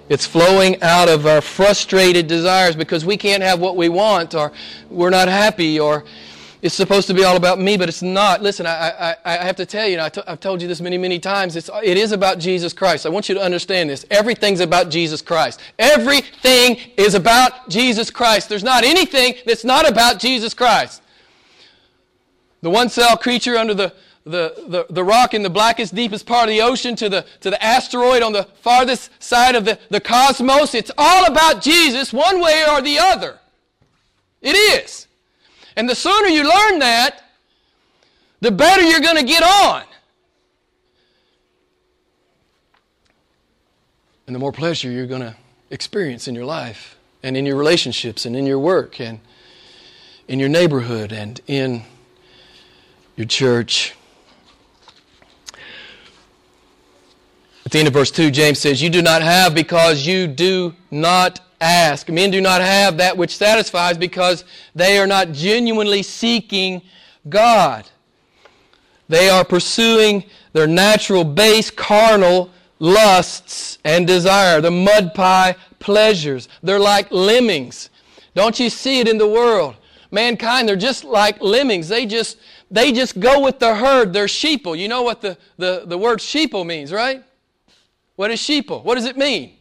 It's 0.10 0.25
flowing 0.25 0.82
out 0.84 1.08
of 1.08 1.25
our 1.25 1.41
frustrated 1.41 2.27
desires 2.27 2.75
because 2.75 3.06
we 3.06 3.15
can't 3.15 3.41
have 3.41 3.60
what 3.60 3.77
we 3.77 3.88
want 3.88 4.36
or 4.36 4.51
we're 4.89 5.10
not 5.10 5.30
happy 5.30 5.80
or 5.80 6.04
it's 6.62 6.75
supposed 6.75 7.08
to 7.08 7.13
be 7.15 7.23
all 7.23 7.38
about 7.38 7.60
me, 7.60 7.75
but 7.75 7.89
it's 7.89 8.04
not. 8.04 8.43
Listen, 8.43 8.67
I, 8.67 8.91
I, 8.99 9.15
I 9.25 9.38
have 9.38 9.56
to 9.56 9.65
tell 9.65 9.88
you, 9.88 9.99
I've 9.99 10.39
told 10.39 10.62
you 10.62 10.67
this 10.67 10.80
many, 10.80 10.97
many 10.97 11.17
times, 11.17 11.56
it's, 11.56 11.69
it 11.84 11.97
is 11.97 12.12
about 12.12 12.38
Jesus 12.38 12.71
Christ. 12.71 13.06
I 13.06 13.10
want 13.10 13.30
you 13.30 13.36
to 13.36 13.41
understand 13.41 13.89
this. 13.89 14.06
Everything's 14.12 14.60
about 14.60 14.89
Jesus 14.89 15.21
Christ. 15.23 15.60
Everything 15.80 16.77
is 16.97 17.15
about 17.15 17.69
Jesus 17.69 18.12
Christ. 18.12 18.47
There's 18.47 18.63
not 18.63 18.84
anything 18.84 19.36
that's 19.45 19.65
not 19.65 19.89
about 19.89 20.19
Jesus 20.19 20.54
Christ. 20.54 21.01
The 22.62 22.69
one 22.69 22.89
cell 22.89 23.17
creature 23.17 23.58
under 23.58 23.74
the, 23.74 23.93
the, 24.24 24.54
the, 24.67 24.86
the 24.89 25.04
rock 25.04 25.34
in 25.34 25.41
the 25.41 25.50
blackest, 25.50 25.95
deepest 25.95 26.26
part 26.26 26.43
of 26.43 26.50
the 26.50 26.62
ocean 26.62 26.95
to 26.97 27.10
the, 27.10 27.26
to 27.41 27.50
the 27.50 27.63
asteroid 27.63 28.21
on 28.21 28.34
the 28.34 28.43
farthest 28.62 29.10
side 29.21 29.56
of 29.56 29.65
the, 29.65 29.80
the 29.89 30.00
cosmos. 30.00 30.76
It's 30.76 30.91
all 30.97 31.26
about 31.26 31.62
Jesus 31.62 32.13
one 32.13 32.39
way 32.39 32.63
or 32.69 32.82
the 32.82 33.00
other. 33.00 33.39
It 34.41 34.56
is. 34.56 35.08
And 35.76 35.89
the 35.89 35.95
sooner 35.95 36.28
you 36.28 36.43
learn 36.43 36.80
that, 36.80 37.24
the 38.41 38.52
better 38.52 38.82
you're 38.82 39.00
going 39.00 39.17
to 39.17 39.24
get 39.24 39.43
on. 39.43 39.84
And 44.28 44.36
the 44.36 44.39
more 44.39 44.52
pleasure 44.52 44.89
you're 44.89 45.08
going 45.08 45.21
to 45.21 45.36
experience 45.69 46.28
in 46.28 46.36
your 46.36 46.45
life 46.45 46.97
and 47.24 47.36
in 47.36 47.45
your 47.45 47.56
relationships 47.56 48.26
and 48.26 48.36
in 48.36 48.45
your 48.45 48.60
work 48.60 49.00
and 49.00 49.19
in 50.28 50.39
your 50.39 50.50
neighborhood 50.50 51.12
and 51.12 51.41
in 51.47 51.84
your 53.15 53.28
church. 53.28 53.95
At 57.65 57.71
the 57.71 57.80
end 57.80 57.88
of 57.88 57.93
verse 57.93 58.12
2, 58.12 58.32
James 58.32 58.60
says, 58.60 58.82
You 58.82 58.89
do 58.89 59.02
not 59.02 59.21
have 59.21 59.54
because 59.54 60.06
you 60.06 60.28
do 60.28 60.74
not 60.89 61.39
ask. 61.60 62.10
Men 62.10 62.32
do 62.32 62.41
not 62.41 62.62
have 62.62 62.97
that 62.97 63.15
which 63.15 63.36
satisfies 63.38 63.97
because 63.97 64.43
they 64.76 64.97
are 64.97 65.08
not 65.08 65.32
genuinely 65.32 66.04
seeking 66.04 66.82
God. 67.30 67.88
They 69.08 69.30
are 69.30 69.45
pursuing 69.45 70.24
their 70.54 70.67
natural, 70.67 71.24
base, 71.24 71.69
carnal 71.69 72.50
lusts 72.80 73.78
and 73.86 74.08
desire, 74.08 74.60
the 74.60 74.71
mud 74.71 75.13
pie 75.13 75.56
pleasures. 75.80 76.50
They're 76.63 76.80
like 76.80 77.12
lemmings. 77.12 77.89
Don't 78.34 78.60
you 78.60 78.69
see 78.69 79.00
it 79.00 79.08
in 79.08 79.17
the 79.17 79.28
world? 79.28 79.76
mankind, 80.12 80.67
they're 80.67 80.76
just 80.76 81.04
like 81.04 81.41
lemmings. 81.41 81.88
They 81.88 82.06
just, 82.06 82.38
they 82.71 82.93
just 82.93 83.19
go 83.19 83.41
with 83.41 83.60
the 83.60 83.75
herd. 83.75 84.13
They're 84.13 84.25
sheeple. 84.25 84.77
You 84.77 84.88
know 84.88 85.01
what 85.01 85.19
the, 85.19 85.38
the, 85.57 85.84
the 85.86 85.97
word 85.97 86.19
sheeple 86.19 86.65
means, 86.65 86.93
right? 86.93 87.21
What 88.15 88.31
is 88.31 88.39
sheeple? 88.39 88.84
What 88.84 88.95
does 88.95 89.05
it 89.05 89.17
mean? 89.17 89.57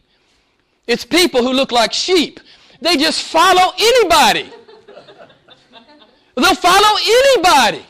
It's 0.86 1.04
people 1.04 1.42
who 1.42 1.52
look 1.52 1.72
like 1.72 1.92
sheep. 1.92 2.38
They 2.80 2.96
just 2.96 3.22
follow 3.22 3.72
anybody. 3.78 4.50
They'll 6.36 6.54
follow 6.54 6.98
anybody. 7.04 7.84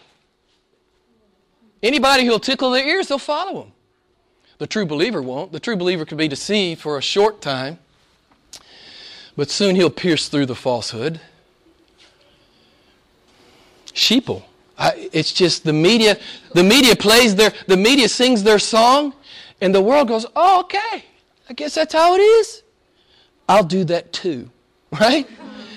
Anybody 1.82 2.24
who'll 2.24 2.40
tickle 2.40 2.70
their 2.70 2.86
ears, 2.86 3.08
they'll 3.08 3.18
follow 3.18 3.62
them. 3.62 3.72
The 4.58 4.66
true 4.66 4.84
believer 4.84 5.22
won't. 5.22 5.52
The 5.52 5.60
true 5.60 5.76
believer 5.76 6.04
can 6.04 6.18
be 6.18 6.28
deceived 6.28 6.80
for 6.80 6.98
a 6.98 7.02
short 7.02 7.40
time, 7.40 7.78
but 9.36 9.50
soon 9.50 9.76
he'll 9.76 9.88
pierce 9.90 10.28
through 10.28 10.46
the 10.46 10.54
falsehood. 10.54 11.20
Sheeple. 13.86 14.44
I, 14.80 15.10
it's 15.12 15.32
just 15.32 15.62
the 15.62 15.74
media. 15.74 16.18
The 16.54 16.64
media 16.64 16.96
plays 16.96 17.36
their. 17.36 17.52
The 17.66 17.76
media 17.76 18.08
sings 18.08 18.42
their 18.42 18.58
song, 18.58 19.14
and 19.60 19.74
the 19.74 19.82
world 19.82 20.08
goes, 20.08 20.24
"Oh, 20.34 20.60
okay. 20.60 21.04
I 21.48 21.52
guess 21.52 21.74
that's 21.74 21.92
how 21.92 22.14
it 22.14 22.20
is. 22.20 22.62
I'll 23.48 23.64
do 23.64 23.84
that 23.84 24.12
too." 24.12 24.50
Right? 25.00 25.28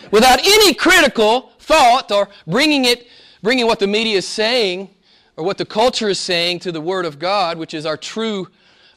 Without 0.09 0.39
any 0.39 0.73
critical 0.73 1.51
thought 1.59 2.11
or 2.11 2.29
bringing 2.47 2.85
it, 2.85 3.05
bringing 3.43 3.67
what 3.67 3.77
the 3.77 3.85
media 3.85 4.17
is 4.17 4.27
saying 4.27 4.89
or 5.37 5.43
what 5.43 5.59
the 5.59 5.65
culture 5.65 6.09
is 6.09 6.19
saying 6.19 6.59
to 6.61 6.71
the 6.71 6.81
Word 6.81 7.05
of 7.05 7.19
God, 7.19 7.59
which 7.59 7.75
is 7.75 7.85
our 7.85 7.95
true 7.95 8.47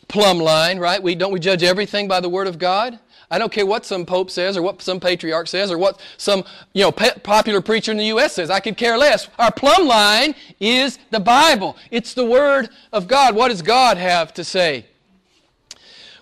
plumb 0.09 0.39
line, 0.39 0.79
right? 0.79 1.03
We, 1.03 1.15
don't 1.15 1.33
we 1.33 1.41
judge 1.41 1.63
everything 1.63 2.09
by 2.09 2.21
the 2.21 2.31
Word 2.31 2.47
of 2.47 2.59
God? 2.59 2.99
I 3.31 3.39
don't 3.39 3.51
care 3.51 3.67
what 3.67 3.85
some 3.85 4.07
pope 4.07 4.31
says 4.31 4.57
or 4.57 4.63
what 4.63 4.81
some 4.81 5.01
patriarch 5.01 5.49
says 5.49 5.71
or 5.71 5.79
what 5.79 6.01
some 6.17 6.45
you 6.73 6.83
know 6.83 6.93
popular 6.93 7.61
preacher 7.61 7.91
in 7.91 7.99
the 7.99 8.07
U.S. 8.07 8.35
says. 8.35 8.51
I 8.51 8.61
could 8.61 8.77
care 8.77 8.97
less. 8.97 9.29
Our 9.39 9.51
plumb 9.51 9.87
line 9.87 10.35
is 10.61 10.99
the 11.11 11.21
Bible. 11.21 11.77
It's 11.91 12.15
the 12.15 12.25
Word 12.25 12.69
of 12.93 13.09
God. 13.09 13.35
What 13.35 13.49
does 13.49 13.63
God 13.63 13.97
have 13.97 14.33
to 14.35 14.45
say? 14.45 14.87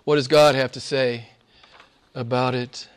What 0.05 0.17
does 0.17 0.29
God 0.29 0.55
have 0.55 0.73
to 0.73 0.81
say 0.81 1.29
about 2.14 2.55
it? 2.55 2.88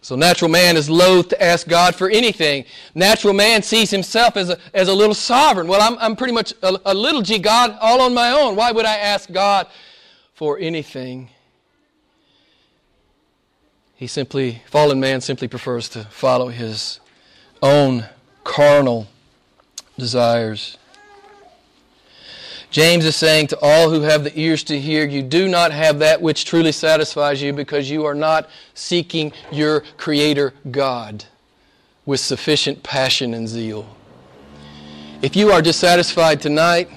So 0.00 0.14
natural 0.14 0.50
man 0.50 0.76
is 0.76 0.88
loath 0.88 1.28
to 1.30 1.42
ask 1.42 1.66
God 1.66 1.94
for 1.94 2.08
anything. 2.08 2.64
Natural 2.94 3.34
man 3.34 3.62
sees 3.62 3.90
himself 3.90 4.36
as 4.36 4.50
a, 4.50 4.58
as 4.72 4.88
a 4.88 4.94
little 4.94 5.14
sovereign. 5.14 5.66
Well, 5.66 5.82
I'm, 5.82 5.98
I'm 5.98 6.16
pretty 6.16 6.32
much 6.32 6.54
a, 6.62 6.78
a 6.86 6.94
little 6.94 7.22
g 7.22 7.38
God 7.38 7.76
all 7.80 8.00
on 8.00 8.14
my 8.14 8.30
own. 8.30 8.54
Why 8.54 8.70
would 8.70 8.86
I 8.86 8.96
ask 8.96 9.30
God 9.30 9.66
for 10.34 10.58
anything? 10.58 11.30
He 13.98 14.06
simply, 14.06 14.62
fallen 14.66 15.00
man 15.00 15.20
simply 15.20 15.48
prefers 15.48 15.88
to 15.88 16.04
follow 16.04 16.50
his 16.50 17.00
own 17.60 18.04
carnal 18.44 19.08
desires. 19.98 20.78
James 22.70 23.04
is 23.04 23.16
saying 23.16 23.48
to 23.48 23.58
all 23.60 23.90
who 23.90 24.02
have 24.02 24.22
the 24.22 24.38
ears 24.38 24.62
to 24.64 24.78
hear, 24.78 25.04
you 25.04 25.20
do 25.20 25.48
not 25.48 25.72
have 25.72 25.98
that 25.98 26.22
which 26.22 26.44
truly 26.44 26.70
satisfies 26.70 27.42
you 27.42 27.52
because 27.52 27.90
you 27.90 28.04
are 28.04 28.14
not 28.14 28.48
seeking 28.72 29.32
your 29.50 29.80
Creator 29.96 30.54
God 30.70 31.24
with 32.06 32.20
sufficient 32.20 32.84
passion 32.84 33.34
and 33.34 33.48
zeal. 33.48 33.96
If 35.22 35.34
you 35.34 35.50
are 35.50 35.60
dissatisfied 35.60 36.40
tonight, 36.40 36.88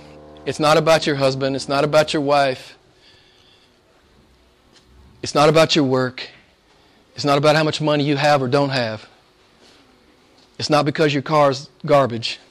it's 0.46 0.60
not 0.60 0.78
about 0.78 1.08
your 1.08 1.16
husband, 1.16 1.56
it's 1.56 1.68
not 1.68 1.84
about 1.84 2.14
your 2.14 2.22
wife, 2.22 2.78
it's 5.24 5.34
not 5.34 5.50
about 5.50 5.76
your 5.76 5.86
work, 5.86 6.30
it's 7.22 7.26
not 7.28 7.38
about 7.38 7.56
how 7.56 7.64
much 7.64 7.80
money 7.80 8.04
you 8.04 8.18
have 8.18 8.42
or 8.42 8.48
don't 8.48 8.72
have. 8.72 9.08
It's 10.58 10.72
not 10.72 10.86
because 10.86 11.14
your 11.14 11.22
car's 11.22 11.70
garbage. 11.86 12.40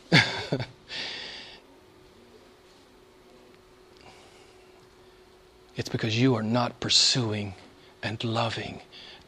It's 5.77 5.89
because 5.89 6.21
you 6.21 6.35
are 6.35 6.43
not 6.43 6.79
pursuing 6.79 7.55
and 8.03 8.23
loving 8.23 8.83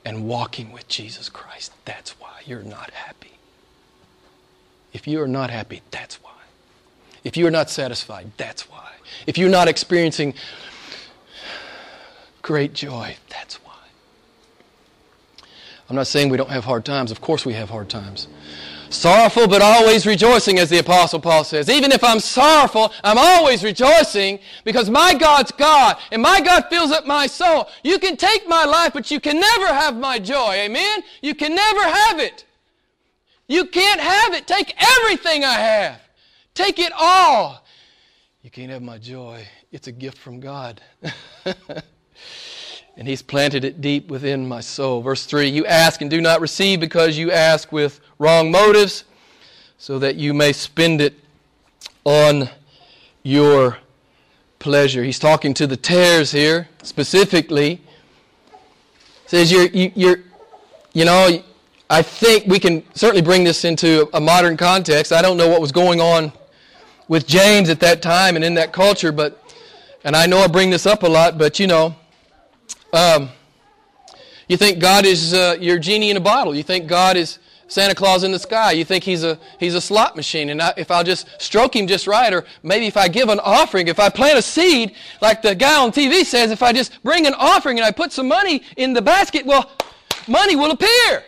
and 0.04 0.28
walking 0.28 0.70
with 0.70 0.86
Jesus 0.86 1.30
Christ. 1.30 1.72
That's 1.86 2.10
why 2.20 2.42
you're 2.44 2.62
not 2.62 2.90
happy. 2.90 3.32
If 4.92 5.08
you 5.08 5.22
are 5.22 5.28
not 5.28 5.48
happy, 5.48 5.80
that's 5.90 6.22
why. 6.22 6.30
If 7.24 7.38
you 7.38 7.46
are 7.46 7.50
not 7.50 7.70
satisfied, 7.70 8.32
that's 8.36 8.70
why. 8.70 8.92
If 9.26 9.38
you're 9.38 9.48
not 9.48 9.66
experiencing 9.66 10.34
great 12.42 12.74
joy, 12.74 13.16
that's 13.30 13.54
why. 13.64 13.71
I'm 15.92 15.96
not 15.96 16.06
saying 16.06 16.30
we 16.30 16.38
don't 16.38 16.48
have 16.48 16.64
hard 16.64 16.86
times. 16.86 17.10
Of 17.10 17.20
course, 17.20 17.44
we 17.44 17.52
have 17.52 17.68
hard 17.68 17.90
times. 17.90 18.26
Sorrowful 18.88 19.46
but 19.46 19.60
always 19.60 20.06
rejoicing, 20.06 20.58
as 20.58 20.70
the 20.70 20.78
Apostle 20.78 21.20
Paul 21.20 21.44
says. 21.44 21.68
Even 21.68 21.92
if 21.92 22.02
I'm 22.02 22.18
sorrowful, 22.18 22.94
I'm 23.04 23.18
always 23.18 23.62
rejoicing 23.62 24.38
because 24.64 24.88
my 24.88 25.12
God's 25.12 25.52
God 25.52 25.98
and 26.10 26.22
my 26.22 26.40
God 26.40 26.64
fills 26.70 26.92
up 26.92 27.06
my 27.06 27.26
soul. 27.26 27.68
You 27.84 27.98
can 27.98 28.16
take 28.16 28.48
my 28.48 28.64
life, 28.64 28.94
but 28.94 29.10
you 29.10 29.20
can 29.20 29.38
never 29.38 29.66
have 29.66 29.94
my 29.94 30.18
joy. 30.18 30.54
Amen? 30.54 31.02
You 31.20 31.34
can 31.34 31.54
never 31.54 31.82
have 31.82 32.20
it. 32.20 32.46
You 33.46 33.66
can't 33.66 34.00
have 34.00 34.32
it. 34.32 34.46
Take 34.46 34.74
everything 34.78 35.44
I 35.44 35.58
have. 35.58 36.00
Take 36.54 36.78
it 36.78 36.92
all. 36.98 37.66
You 38.40 38.50
can't 38.50 38.70
have 38.70 38.80
my 38.80 38.96
joy. 38.96 39.46
It's 39.70 39.88
a 39.88 39.92
gift 39.92 40.16
from 40.16 40.40
God. 40.40 40.80
and 42.96 43.08
He's 43.08 43.22
planted 43.22 43.64
it 43.64 43.80
deep 43.80 44.08
within 44.08 44.46
my 44.46 44.60
soul. 44.60 45.02
Verse 45.02 45.24
3 45.24 45.48
You 45.48 45.66
ask 45.66 46.00
and 46.00 46.10
do 46.10 46.20
not 46.20 46.40
receive 46.40 46.80
because 46.80 47.16
you 47.18 47.30
ask 47.30 47.72
with 47.72 48.00
wrong 48.18 48.50
motives, 48.50 49.04
so 49.78 49.98
that 49.98 50.16
you 50.16 50.34
may 50.34 50.52
spend 50.52 51.00
it 51.00 51.14
on 52.04 52.48
your 53.22 53.78
pleasure. 54.58 55.02
He's 55.02 55.18
talking 55.18 55.54
to 55.54 55.66
the 55.66 55.76
tares 55.76 56.30
here 56.30 56.68
specifically. 56.82 57.80
Says 59.26 59.50
you're, 59.50 59.66
you, 59.66 59.90
you're, 59.94 60.18
you 60.92 61.04
know, 61.04 61.42
I 61.90 62.02
think 62.02 62.46
we 62.46 62.58
can 62.58 62.84
certainly 62.94 63.22
bring 63.22 63.44
this 63.44 63.64
into 63.64 64.08
a 64.14 64.20
modern 64.20 64.56
context. 64.56 65.12
I 65.12 65.20
don't 65.20 65.36
know 65.36 65.48
what 65.48 65.60
was 65.60 65.72
going 65.72 66.00
on 66.00 66.32
with 67.08 67.26
James 67.26 67.68
at 67.68 67.80
that 67.80 68.02
time 68.02 68.36
and 68.36 68.44
in 68.44 68.54
that 68.54 68.72
culture, 68.72 69.12
but, 69.12 69.42
and 70.04 70.14
I 70.14 70.26
know 70.26 70.38
I 70.38 70.46
bring 70.46 70.70
this 70.70 70.86
up 70.86 71.02
a 71.02 71.08
lot, 71.08 71.38
but 71.38 71.58
you 71.58 71.66
know, 71.66 71.96
um, 72.92 73.30
you 74.48 74.56
think 74.56 74.80
God 74.80 75.06
is 75.06 75.32
uh, 75.32 75.56
your 75.60 75.78
genie 75.78 76.10
in 76.10 76.16
a 76.16 76.20
bottle. 76.20 76.54
You 76.54 76.62
think 76.62 76.86
God 76.86 77.16
is 77.16 77.38
Santa 77.68 77.94
Claus 77.94 78.22
in 78.22 78.32
the 78.32 78.38
sky. 78.38 78.72
You 78.72 78.84
think 78.84 79.02
he's 79.02 79.24
a, 79.24 79.38
he's 79.58 79.74
a 79.74 79.80
slot 79.80 80.14
machine. 80.14 80.50
And 80.50 80.60
I, 80.60 80.74
if 80.76 80.90
I'll 80.90 81.04
just 81.04 81.26
stroke 81.38 81.74
him 81.74 81.86
just 81.86 82.06
right, 82.06 82.32
or 82.32 82.44
maybe 82.62 82.86
if 82.86 82.98
I 82.98 83.08
give 83.08 83.30
an 83.30 83.40
offering, 83.40 83.88
if 83.88 83.98
I 83.98 84.10
plant 84.10 84.38
a 84.38 84.42
seed, 84.42 84.94
like 85.22 85.40
the 85.40 85.54
guy 85.54 85.82
on 85.82 85.90
TV 85.90 86.24
says, 86.24 86.50
if 86.50 86.62
I 86.62 86.72
just 86.72 87.02
bring 87.02 87.26
an 87.26 87.34
offering 87.34 87.78
and 87.78 87.86
I 87.86 87.90
put 87.90 88.12
some 88.12 88.28
money 88.28 88.62
in 88.76 88.92
the 88.92 89.00
basket, 89.00 89.46
well, 89.46 89.70
money 90.28 90.54
will 90.54 90.70
appear. 90.70 91.24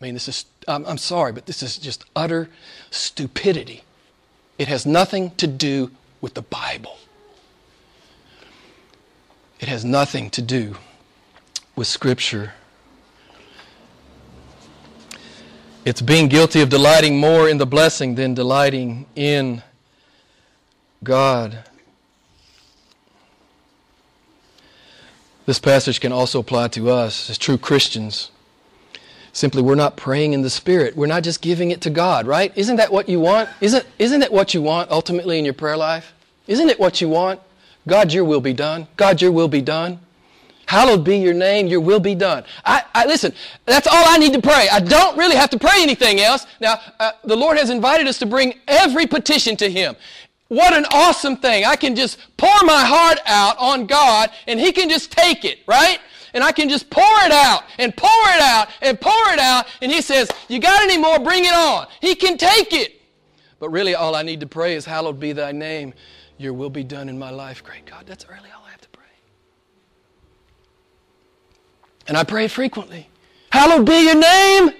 I 0.00 0.04
mean, 0.04 0.14
this 0.14 0.28
is, 0.28 0.46
I'm, 0.66 0.86
I'm 0.86 0.98
sorry, 0.98 1.32
but 1.32 1.44
this 1.44 1.62
is 1.62 1.76
just 1.76 2.06
utter 2.16 2.48
stupidity. 2.90 3.82
It 4.56 4.68
has 4.68 4.86
nothing 4.86 5.32
to 5.32 5.46
do 5.46 5.90
with 6.20 6.34
the 6.34 6.42
Bible. 6.42 6.98
It 9.58 9.68
has 9.68 9.84
nothing 9.84 10.30
to 10.30 10.42
do 10.42 10.76
with 11.76 11.86
Scripture. 11.86 12.54
It's 15.84 16.02
being 16.02 16.28
guilty 16.28 16.60
of 16.60 16.68
delighting 16.68 17.18
more 17.18 17.48
in 17.48 17.58
the 17.58 17.66
blessing 17.66 18.14
than 18.14 18.34
delighting 18.34 19.06
in 19.16 19.62
God. 21.02 21.64
This 25.46 25.58
passage 25.58 26.00
can 26.00 26.12
also 26.12 26.38
apply 26.38 26.68
to 26.68 26.90
us 26.90 27.28
as 27.30 27.38
true 27.38 27.58
Christians. 27.58 28.30
Simply, 29.32 29.62
we're 29.62 29.76
not 29.76 29.96
praying 29.96 30.32
in 30.32 30.42
the 30.42 30.50
Spirit. 30.50 30.96
We're 30.96 31.06
not 31.06 31.22
just 31.22 31.40
giving 31.40 31.70
it 31.70 31.80
to 31.82 31.90
God, 31.90 32.26
right? 32.26 32.52
Isn't 32.56 32.76
that 32.76 32.92
what 32.92 33.08
you 33.08 33.20
want? 33.20 33.48
Isn't, 33.60 33.86
isn't 33.98 34.20
that 34.20 34.32
what 34.32 34.54
you 34.54 34.62
want 34.62 34.90
ultimately 34.90 35.38
in 35.38 35.44
your 35.44 35.54
prayer 35.54 35.76
life? 35.76 36.12
Isn't 36.46 36.68
it 36.68 36.80
what 36.80 37.00
you 37.00 37.08
want? 37.08 37.40
God, 37.86 38.12
your 38.12 38.24
will 38.24 38.40
be 38.40 38.52
done. 38.52 38.88
God, 38.96 39.22
your 39.22 39.32
will 39.32 39.48
be 39.48 39.62
done. 39.62 40.00
Hallowed 40.66 41.04
be 41.04 41.16
your 41.16 41.34
name, 41.34 41.66
your 41.66 41.80
will 41.80 41.98
be 41.98 42.14
done. 42.14 42.44
I, 42.64 42.84
I, 42.94 43.04
listen, 43.04 43.32
that's 43.66 43.88
all 43.88 44.04
I 44.06 44.18
need 44.18 44.32
to 44.34 44.40
pray. 44.40 44.68
I 44.70 44.78
don't 44.78 45.18
really 45.18 45.34
have 45.34 45.50
to 45.50 45.58
pray 45.58 45.82
anything 45.82 46.20
else. 46.20 46.46
Now, 46.60 46.80
uh, 47.00 47.10
the 47.24 47.36
Lord 47.36 47.58
has 47.58 47.70
invited 47.70 48.06
us 48.06 48.18
to 48.18 48.26
bring 48.26 48.54
every 48.68 49.04
petition 49.06 49.56
to 49.56 49.68
Him. 49.68 49.96
What 50.46 50.72
an 50.72 50.84
awesome 50.92 51.36
thing. 51.36 51.64
I 51.64 51.74
can 51.74 51.96
just 51.96 52.18
pour 52.36 52.54
my 52.62 52.84
heart 52.84 53.18
out 53.26 53.56
on 53.58 53.86
God 53.86 54.30
and 54.46 54.60
He 54.60 54.70
can 54.70 54.88
just 54.88 55.10
take 55.10 55.44
it, 55.44 55.58
right? 55.66 55.98
And 56.34 56.44
I 56.44 56.52
can 56.52 56.68
just 56.68 56.90
pour 56.90 57.02
it 57.02 57.32
out 57.32 57.64
and 57.78 57.96
pour 57.96 58.08
it 58.08 58.40
out 58.40 58.68
and 58.82 59.00
pour 59.00 59.32
it 59.32 59.38
out. 59.38 59.66
And 59.82 59.90
He 59.90 60.00
says, 60.00 60.30
You 60.48 60.58
got 60.58 60.82
any 60.82 60.98
more? 60.98 61.18
Bring 61.18 61.44
it 61.44 61.54
on. 61.54 61.86
He 62.00 62.14
can 62.14 62.36
take 62.36 62.72
it. 62.72 63.00
But 63.58 63.70
really, 63.70 63.94
all 63.94 64.14
I 64.14 64.22
need 64.22 64.40
to 64.40 64.46
pray 64.46 64.74
is, 64.74 64.84
Hallowed 64.84 65.20
be 65.20 65.32
thy 65.32 65.52
name. 65.52 65.94
Your 66.38 66.54
will 66.54 66.70
be 66.70 66.84
done 66.84 67.08
in 67.08 67.18
my 67.18 67.30
life. 67.30 67.62
Great 67.62 67.84
God, 67.84 68.06
that's 68.06 68.28
really 68.28 68.50
all 68.56 68.64
I 68.66 68.70
have 68.70 68.80
to 68.80 68.88
pray. 68.88 69.04
And 72.08 72.16
I 72.16 72.24
pray 72.24 72.48
frequently. 72.48 73.08
Hallowed 73.50 73.84
be 73.84 74.06
your 74.06 74.14
name. 74.14 74.70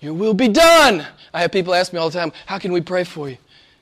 Your 0.00 0.14
will 0.14 0.34
be 0.34 0.48
done. 0.48 1.06
I 1.32 1.40
have 1.40 1.52
people 1.52 1.74
ask 1.74 1.92
me 1.92 1.98
all 1.98 2.10
the 2.10 2.18
time, 2.18 2.32
How 2.46 2.58
can 2.58 2.72
we 2.72 2.80
pray 2.80 3.04
for 3.04 3.28
you? 3.28 3.38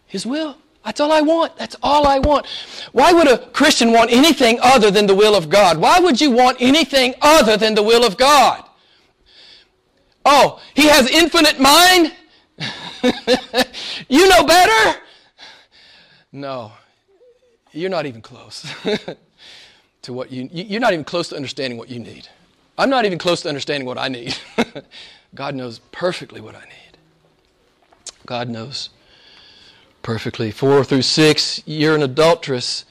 His 0.06 0.24
will. 0.24 0.56
That's 0.86 1.00
all 1.00 1.10
I 1.10 1.20
want. 1.20 1.56
That's 1.56 1.74
all 1.82 2.06
I 2.06 2.20
want. 2.20 2.46
Why 2.92 3.12
would 3.12 3.26
a 3.26 3.38
Christian 3.38 3.90
want 3.90 4.12
anything 4.12 4.60
other 4.62 4.88
than 4.88 5.08
the 5.08 5.16
will 5.16 5.34
of 5.34 5.50
God? 5.50 5.78
Why 5.78 5.98
would 5.98 6.20
you 6.20 6.30
want 6.30 6.58
anything 6.60 7.16
other 7.20 7.56
than 7.56 7.74
the 7.74 7.82
will 7.82 8.04
of 8.04 8.16
God? 8.16 8.64
Oh, 10.24 10.62
he 10.74 10.86
has 10.86 11.10
infinite 11.10 11.58
mind? 11.58 12.14
you 14.08 14.28
know 14.28 14.44
better? 14.44 15.00
No, 16.30 16.70
you're 17.72 17.90
not 17.90 18.06
even 18.06 18.22
close 18.22 18.64
to 20.02 20.12
what 20.12 20.30
you, 20.30 20.48
you're 20.52 20.80
not 20.80 20.92
even 20.92 21.04
close 21.04 21.30
to 21.30 21.36
understanding 21.36 21.78
what 21.78 21.90
you 21.90 21.98
need. 21.98 22.28
I'm 22.78 22.90
not 22.90 23.04
even 23.04 23.18
close 23.18 23.42
to 23.42 23.48
understanding 23.48 23.88
what 23.88 23.98
I 23.98 24.06
need. 24.06 24.36
God 25.34 25.56
knows 25.56 25.80
perfectly 25.90 26.40
what 26.40 26.54
I 26.54 26.60
need. 26.60 26.98
God 28.24 28.48
knows 28.48 28.90
perfectly. 30.06 30.52
Four 30.52 30.84
through 30.84 31.02
six, 31.02 31.60
you're 31.66 31.96
an 31.96 32.02
adulteress. 32.02 32.84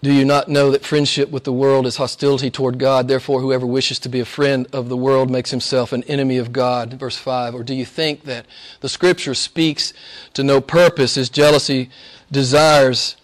Do 0.00 0.12
you 0.12 0.24
not 0.24 0.48
know 0.48 0.70
that 0.70 0.84
friendship 0.84 1.28
with 1.28 1.42
the 1.42 1.52
world 1.52 1.88
is 1.88 1.96
hostility 1.96 2.52
toward 2.52 2.78
God? 2.78 3.08
Therefore, 3.08 3.40
whoever 3.40 3.66
wishes 3.66 3.98
to 3.98 4.08
be 4.08 4.20
a 4.20 4.24
friend 4.24 4.68
of 4.72 4.88
the 4.88 4.96
world 4.96 5.28
makes 5.28 5.50
himself 5.50 5.92
an 5.92 6.04
enemy 6.04 6.36
of 6.36 6.52
God. 6.52 6.94
Verse 6.94 7.16
5. 7.16 7.52
Or 7.56 7.64
do 7.64 7.74
you 7.74 7.84
think 7.84 8.22
that 8.26 8.46
the 8.78 8.88
Scripture 8.88 9.34
speaks 9.34 9.92
to 10.34 10.44
no 10.44 10.60
purpose 10.60 11.16
as 11.16 11.28
jealousy 11.28 11.90
desires 12.30 13.16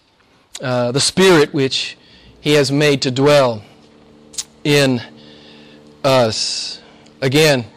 uh, 0.61 0.91
the 0.91 0.99
Spirit 0.99 1.53
which 1.53 1.97
He 2.41 2.55
has 2.55 2.73
made 2.73 3.01
to 3.03 3.09
dwell 3.09 3.63
in 4.65 5.01
us? 6.03 6.81
Again, 7.21 7.67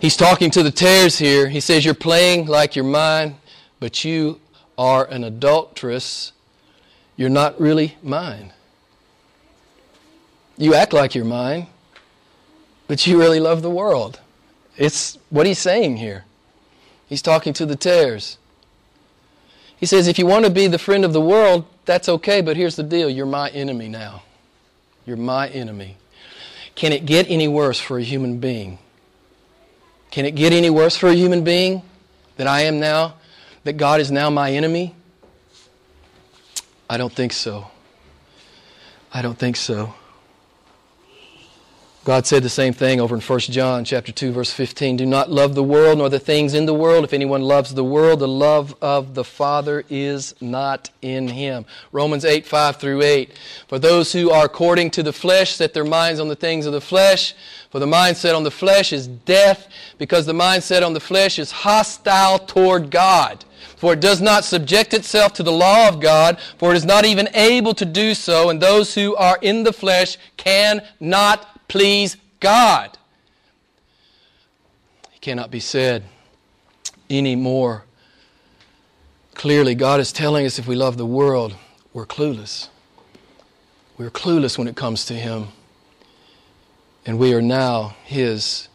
he's 0.00 0.16
talking 0.16 0.50
to 0.52 0.62
the 0.62 0.70
tares 0.70 1.18
here. 1.18 1.48
He 1.48 1.60
says, 1.60 1.84
You're 1.84 1.94
playing 1.94 2.46
like 2.46 2.74
you're 2.74 2.84
mine, 2.84 3.36
but 3.78 4.04
you 4.04 4.40
are 4.76 5.04
an 5.06 5.24
adulteress 5.24 6.32
you're 7.20 7.28
not 7.28 7.60
really 7.60 7.98
mine. 8.02 8.54
You 10.56 10.74
act 10.74 10.94
like 10.94 11.14
you're 11.14 11.26
mine, 11.26 11.66
but 12.88 13.06
you 13.06 13.18
really 13.18 13.40
love 13.40 13.60
the 13.60 13.68
world. 13.68 14.20
It's 14.78 15.18
what 15.28 15.44
he's 15.44 15.58
saying 15.58 15.98
here. 15.98 16.24
He's 17.06 17.20
talking 17.20 17.52
to 17.52 17.66
the 17.66 17.76
tares. 17.76 18.38
He 19.76 19.84
says, 19.84 20.08
if 20.08 20.18
you 20.18 20.24
want 20.24 20.46
to 20.46 20.50
be 20.50 20.66
the 20.66 20.78
friend 20.78 21.04
of 21.04 21.12
the 21.12 21.20
world, 21.20 21.66
that's 21.84 22.08
okay, 22.08 22.40
but 22.40 22.56
here's 22.56 22.76
the 22.76 22.82
deal 22.82 23.10
you're 23.10 23.26
my 23.26 23.50
enemy 23.50 23.90
now. 23.90 24.22
You're 25.04 25.18
my 25.18 25.50
enemy. 25.50 25.98
Can 26.74 26.90
it 26.90 27.04
get 27.04 27.28
any 27.28 27.48
worse 27.48 27.78
for 27.78 27.98
a 27.98 28.02
human 28.02 28.38
being? 28.38 28.78
Can 30.10 30.24
it 30.24 30.32
get 30.32 30.52
any 30.52 30.70
worse 30.70 30.96
for 30.96 31.08
a 31.08 31.14
human 31.14 31.44
being 31.44 31.82
that 32.36 32.46
I 32.46 32.62
am 32.62 32.80
now? 32.80 33.14
That 33.64 33.74
God 33.74 34.00
is 34.00 34.10
now 34.10 34.30
my 34.30 34.52
enemy? 34.52 34.94
I 36.88 36.96
don't 36.96 37.12
think 37.12 37.32
so. 37.32 37.68
I 39.12 39.22
don't 39.22 39.38
think 39.38 39.56
so. 39.56 39.94
God 42.02 42.26
said 42.26 42.42
the 42.42 42.48
same 42.48 42.72
thing 42.72 42.98
over 42.98 43.14
in 43.14 43.20
1 43.20 43.40
John 43.40 43.84
chapter 43.84 44.10
2 44.10 44.32
verse 44.32 44.50
15, 44.50 44.96
do 44.96 45.04
not 45.04 45.30
love 45.30 45.54
the 45.54 45.62
world 45.62 45.98
nor 45.98 46.08
the 46.08 46.18
things 46.18 46.54
in 46.54 46.64
the 46.64 46.72
world. 46.72 47.04
If 47.04 47.12
anyone 47.12 47.42
loves 47.42 47.74
the 47.74 47.84
world, 47.84 48.20
the 48.20 48.28
love 48.28 48.74
of 48.80 49.14
the 49.14 49.22
Father 49.22 49.84
is 49.90 50.34
not 50.40 50.88
in 51.02 51.28
him. 51.28 51.66
Romans 51.92 52.24
8 52.24 52.46
5 52.46 52.76
through 52.76 53.02
8. 53.02 53.38
For 53.68 53.78
those 53.78 54.14
who 54.14 54.30
are 54.30 54.46
according 54.46 54.92
to 54.92 55.02
the 55.02 55.12
flesh 55.12 55.52
set 55.52 55.74
their 55.74 55.84
minds 55.84 56.20
on 56.20 56.28
the 56.28 56.36
things 56.36 56.64
of 56.64 56.72
the 56.72 56.80
flesh, 56.80 57.34
for 57.68 57.80
the 57.80 57.86
mindset 57.86 58.34
on 58.34 58.44
the 58.44 58.50
flesh 58.50 58.94
is 58.94 59.06
death, 59.06 59.68
because 59.98 60.24
the 60.24 60.32
mindset 60.32 60.84
on 60.84 60.94
the 60.94 61.00
flesh 61.00 61.38
is 61.38 61.50
hostile 61.50 62.38
toward 62.38 62.90
God. 62.90 63.44
For 63.76 63.92
it 63.92 64.00
does 64.00 64.22
not 64.22 64.44
subject 64.44 64.94
itself 64.94 65.34
to 65.34 65.42
the 65.42 65.52
law 65.52 65.88
of 65.88 66.00
God, 66.00 66.38
for 66.58 66.72
it 66.72 66.76
is 66.76 66.84
not 66.84 67.04
even 67.04 67.28
able 67.34 67.74
to 67.74 67.84
do 67.84 68.14
so, 68.14 68.48
and 68.48 68.60
those 68.60 68.94
who 68.94 69.14
are 69.16 69.38
in 69.42 69.64
the 69.64 69.72
flesh 69.72 70.16
cannot 70.36 71.46
please 71.70 72.16
God. 72.40 72.98
It 75.14 75.20
cannot 75.20 75.52
be 75.52 75.60
said 75.60 76.02
any 77.08 77.36
more 77.36 77.84
clearly. 79.34 79.76
God 79.76 80.00
is 80.00 80.10
telling 80.10 80.44
us 80.44 80.58
if 80.58 80.66
we 80.66 80.74
love 80.74 80.96
the 80.96 81.06
world, 81.06 81.54
we're 81.92 82.06
clueless. 82.06 82.68
We're 83.96 84.10
clueless 84.10 84.58
when 84.58 84.66
it 84.66 84.74
comes 84.74 85.04
to 85.06 85.14
Him. 85.14 85.48
And 87.06 87.20
we 87.20 87.32
are 87.34 87.42
now 87.42 87.94
His 88.04 88.68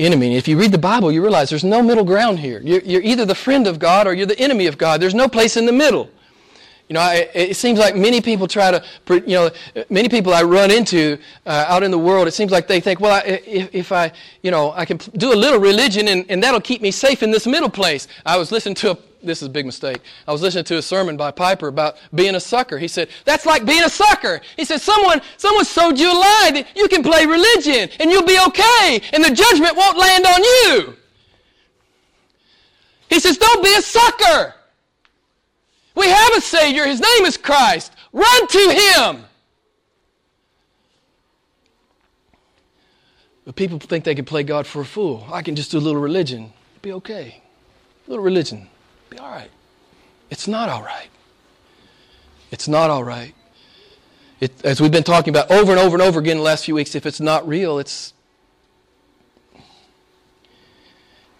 enemy. 0.00 0.34
If 0.36 0.48
you 0.48 0.58
read 0.58 0.72
the 0.72 0.78
Bible, 0.78 1.12
you 1.12 1.20
realize 1.20 1.50
there's 1.50 1.62
no 1.62 1.82
middle 1.82 2.04
ground 2.04 2.38
here. 2.38 2.62
You're, 2.64 2.80
you're, 2.80 3.02
either 3.02 3.26
the 3.26 3.34
friend 3.34 3.66
of 3.66 3.78
God 3.78 4.06
or 4.06 4.14
you're 4.14 4.26
the 4.26 4.38
enemy 4.40 4.66
of 4.66 4.78
God. 4.78 5.02
There's 5.02 5.14
no 5.14 5.28
place 5.28 5.58
in 5.58 5.66
the 5.66 5.72
middle. 5.72 6.08
You 6.88 6.94
know, 6.94 7.00
I, 7.00 7.28
it 7.34 7.56
seems 7.56 7.78
like 7.78 7.94
many 7.94 8.22
people 8.22 8.48
try 8.48 8.70
to, 8.70 8.82
you 9.10 9.34
know, 9.34 9.50
many 9.90 10.08
people 10.08 10.32
I 10.32 10.42
run 10.42 10.70
into 10.70 11.18
uh, 11.44 11.66
out 11.68 11.82
in 11.82 11.90
the 11.90 11.98
world, 11.98 12.26
it 12.26 12.32
seems 12.32 12.50
like 12.50 12.66
they 12.66 12.80
think, 12.80 12.98
well, 12.98 13.12
I, 13.12 13.40
if, 13.46 13.74
if, 13.74 13.92
I, 13.92 14.10
you 14.42 14.50
know, 14.50 14.72
I 14.72 14.86
can 14.86 14.96
do 14.96 15.34
a 15.34 15.36
little 15.36 15.60
religion 15.60 16.08
and, 16.08 16.24
and 16.30 16.42
that'll 16.42 16.62
keep 16.62 16.80
me 16.80 16.90
safe 16.90 17.22
in 17.22 17.30
this 17.30 17.46
middle 17.46 17.68
place. 17.68 18.08
I 18.24 18.38
was 18.38 18.50
listening 18.50 18.74
to 18.76 18.92
a 18.92 18.98
this 19.20 19.42
is 19.42 19.48
a 19.48 19.50
big 19.50 19.66
mistake. 19.66 20.00
I 20.28 20.32
was 20.32 20.42
listening 20.42 20.64
to 20.66 20.78
a 20.78 20.82
sermon 20.82 21.16
by 21.16 21.32
Piper 21.32 21.66
about 21.66 21.96
being 22.14 22.36
a 22.36 22.40
sucker. 22.40 22.78
He 22.78 22.86
said, 22.86 23.08
that's 23.24 23.46
like 23.46 23.64
being 23.64 23.82
a 23.82 23.90
sucker. 23.90 24.40
He 24.56 24.64
said, 24.64 24.80
someone, 24.80 25.20
someone 25.36 25.64
sold 25.64 25.98
you 25.98 26.06
a 26.06 26.14
lie 26.14 26.50
that 26.54 26.68
you 26.76 26.86
can 26.86 27.02
play 27.02 27.26
religion 27.26 27.90
and 27.98 28.12
you'll 28.12 28.22
be 28.22 28.38
okay 28.46 29.00
and 29.12 29.24
the 29.24 29.34
judgment 29.34 29.76
won't 29.76 29.98
land 29.98 30.24
on 30.24 30.44
you. 30.44 30.96
He 33.10 33.18
says, 33.18 33.38
don't 33.38 33.62
be 33.62 33.74
a 33.74 33.82
sucker. 33.82 34.54
We 35.98 36.08
have 36.08 36.34
a 36.36 36.40
Savior. 36.40 36.86
His 36.86 37.00
name 37.00 37.24
is 37.24 37.36
Christ. 37.36 37.92
Run 38.12 38.46
to 38.46 38.58
Him. 38.70 39.24
But 43.44 43.56
people 43.56 43.78
think 43.78 44.04
they 44.04 44.14
can 44.14 44.24
play 44.24 44.42
God 44.42 44.66
for 44.66 44.82
a 44.82 44.84
fool. 44.84 45.26
I 45.32 45.42
can 45.42 45.56
just 45.56 45.70
do 45.70 45.78
a 45.78 45.80
little 45.80 46.00
religion. 46.00 46.52
Be 46.82 46.92
okay. 46.92 47.42
A 48.06 48.10
little 48.10 48.24
religion 48.24 48.68
be 49.10 49.18
all 49.18 49.30
right. 49.30 49.50
It's 50.30 50.46
not 50.46 50.68
all 50.68 50.82
right. 50.82 51.08
It's 52.50 52.68
not 52.68 52.90
all 52.90 53.04
right. 53.04 53.34
It, 54.40 54.64
as 54.64 54.80
we've 54.80 54.92
been 54.92 55.02
talking 55.02 55.30
about 55.30 55.50
over 55.50 55.72
and 55.72 55.80
over 55.80 55.96
and 55.96 56.02
over 56.02 56.20
again 56.20 56.32
in 56.32 56.38
the 56.38 56.44
last 56.44 56.64
few 56.64 56.74
weeks, 56.74 56.94
if 56.94 57.06
it's 57.06 57.20
not 57.20 57.46
real, 57.48 57.78
it's. 57.78 58.12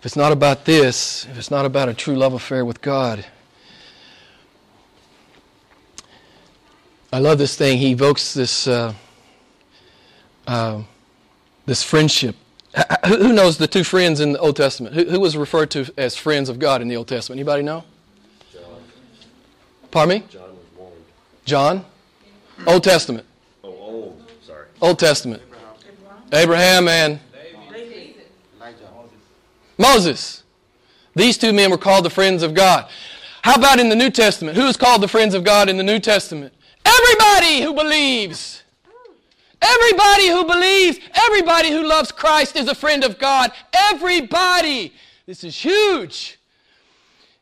If 0.01 0.07
it's 0.07 0.17
not 0.17 0.33
about 0.33 0.65
this, 0.65 1.27
if 1.27 1.39
it's 1.39 1.51
not 1.51 1.65
about 1.65 1.89
a 1.89 1.95
true 1.95 2.15
love 2.15 2.33
affair 2.33 2.65
with 2.65 2.81
God, 2.81 3.27
I 7.13 7.19
love 7.19 7.39
this 7.39 7.57
thing. 7.57 7.79
He 7.79 7.93
evokes 7.93 8.35
this, 8.35 8.67
uh, 8.67 8.93
uh, 10.47 10.83
this 11.67 11.83
friendship 11.83 12.37
who 13.07 13.33
knows 13.33 13.59
the 13.59 13.67
two 13.67 13.85
friends 13.85 14.21
in 14.21 14.33
the 14.33 14.39
Old 14.39 14.57
Testament? 14.57 14.95
Who, 14.95 15.05
who 15.05 15.21
was 15.21 15.37
referred 15.37 15.71
to 15.73 15.93
as 15.97 16.17
friends 16.17 16.49
of 16.49 16.59
God 16.59 16.83
in 16.83 16.89
the 16.89 16.97
Old 16.97 17.09
Testament? 17.09 17.39
Anybody 17.39 17.63
know? 17.63 17.85
John. 18.53 18.63
Pardon 19.91 20.21
me? 20.21 20.27
John 20.29 20.51
was 20.51 20.67
born. 20.77 20.93
John? 21.45 21.85
Old 22.67 22.85
Testament. 22.85 23.27
Oh, 23.65 23.69
old. 23.69 24.23
Sorry. 24.47 24.67
Old 24.81 24.99
Testament. 24.99 25.43
Abraham, 26.33 26.89
Abraham 26.89 26.89
and 26.89 27.21
Moses. 29.79 30.43
These 31.15 31.39
two 31.39 31.53
men 31.53 31.71
were 31.71 31.79
called 31.79 32.05
the 32.05 32.11
friends 32.11 32.43
of 32.43 32.53
God. 32.53 32.89
How 33.43 33.55
about 33.55 33.81
in 33.81 33.89
the 33.89 33.97
New 33.97 34.11
Testament? 34.11 34.57
Who 34.57 34.67
is 34.67 34.77
called 34.77 35.03
the 35.03 35.09
friends 35.09 35.35
of 35.35 35.45
God 35.45 35.69
in 35.69 35.77
the 35.77 35.83
New 35.83 35.99
Testament? 35.99 36.53
Everybody 36.89 37.61
who 37.63 37.75
believes. 37.75 38.63
Everybody 39.61 40.29
who 40.29 40.45
believes, 40.45 40.99
everybody 41.15 41.71
who 41.71 41.87
loves 41.87 42.13
Christ 42.13 42.57
is 42.57 42.69
a 42.69 42.75
friend 42.75 43.05
of 43.05 43.19
God. 43.19 43.53
Everybody. 43.73 44.93
This 45.27 45.45
is 45.45 45.57
huge. 45.57 46.39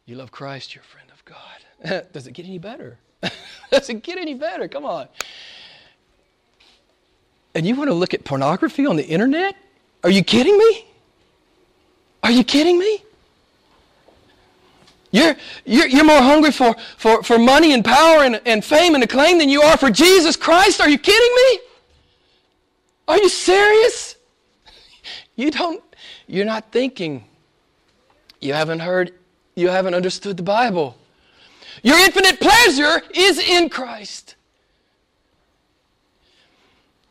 You 0.06 0.16
love 0.16 0.30
Christ, 0.30 0.74
you're 0.74 0.82
a 0.82 0.86
friend 0.86 1.10
of 1.12 1.24
God. 1.24 2.06
Does 2.12 2.26
it 2.26 2.32
get 2.32 2.46
any 2.46 2.58
better? 2.58 2.98
Does 3.70 3.88
it 3.88 4.02
get 4.02 4.18
any 4.18 4.34
better? 4.34 4.66
Come 4.66 4.84
on. 4.84 5.08
And 7.54 7.66
you 7.66 7.74
want 7.74 7.88
to 7.90 7.94
look 7.94 8.14
at 8.14 8.24
pornography 8.24 8.86
on 8.86 8.96
the 8.96 9.06
internet? 9.06 9.56
Are 10.04 10.10
you 10.10 10.22
kidding 10.22 10.56
me? 10.56 10.86
Are 12.22 12.30
you 12.30 12.44
kidding 12.44 12.78
me? 12.78 13.02
You're, 15.16 15.34
you're, 15.64 15.86
you're 15.86 16.04
more 16.04 16.20
hungry 16.20 16.52
for, 16.52 16.76
for, 16.98 17.22
for 17.22 17.38
money 17.38 17.72
and 17.72 17.82
power 17.82 18.22
and, 18.22 18.38
and 18.44 18.62
fame 18.62 18.94
and 18.94 19.02
acclaim 19.02 19.38
than 19.38 19.48
you 19.48 19.62
are 19.62 19.78
for 19.78 19.88
Jesus 19.88 20.36
Christ? 20.36 20.78
Are 20.78 20.90
you 20.90 20.98
kidding 20.98 21.34
me? 21.34 21.60
Are 23.08 23.16
you 23.16 23.30
serious? 23.30 24.16
You 25.34 25.50
don't, 25.50 25.82
you're 26.26 26.44
not 26.44 26.70
thinking. 26.70 27.24
You 28.42 28.52
haven't 28.52 28.80
heard, 28.80 29.14
you 29.54 29.68
haven't 29.68 29.94
understood 29.94 30.36
the 30.36 30.42
Bible. 30.42 30.98
Your 31.82 31.98
infinite 31.98 32.38
pleasure 32.38 33.00
is 33.14 33.38
in 33.38 33.70
Christ. 33.70 34.34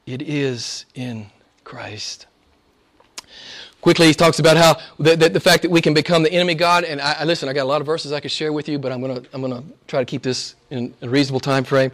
it 0.05 0.21
is 0.21 0.85
in 0.93 1.25
Christ. 1.63 2.27
Quickly, 3.85 4.07
he 4.07 4.15
talks 4.15 4.39
about 4.39 4.57
how 4.57 4.77
the, 4.97 5.15
the, 5.15 5.29
the 5.29 5.39
fact 5.39 5.61
that 5.61 5.69
we 5.69 5.79
can 5.79 5.93
become 5.93 6.23
the 6.23 6.31
enemy 6.31 6.55
God. 6.55 6.85
And 6.85 6.99
I, 6.99 7.17
I, 7.19 7.23
listen, 7.23 7.47
I 7.47 7.53
got 7.53 7.65
a 7.65 7.69
lot 7.69 7.81
of 7.81 7.85
verses 7.85 8.11
I 8.11 8.19
could 8.19 8.31
share 8.31 8.51
with 8.51 8.67
you, 8.67 8.79
but 8.79 8.91
I'm 8.91 8.99
going 8.99 9.21
to 9.21 9.29
I'm 9.31 9.41
gonna 9.41 9.63
try 9.85 9.99
to 9.99 10.05
keep 10.05 10.23
this 10.23 10.55
in 10.71 10.91
a 11.03 11.07
reasonable 11.07 11.39
time 11.39 11.63
frame, 11.63 11.91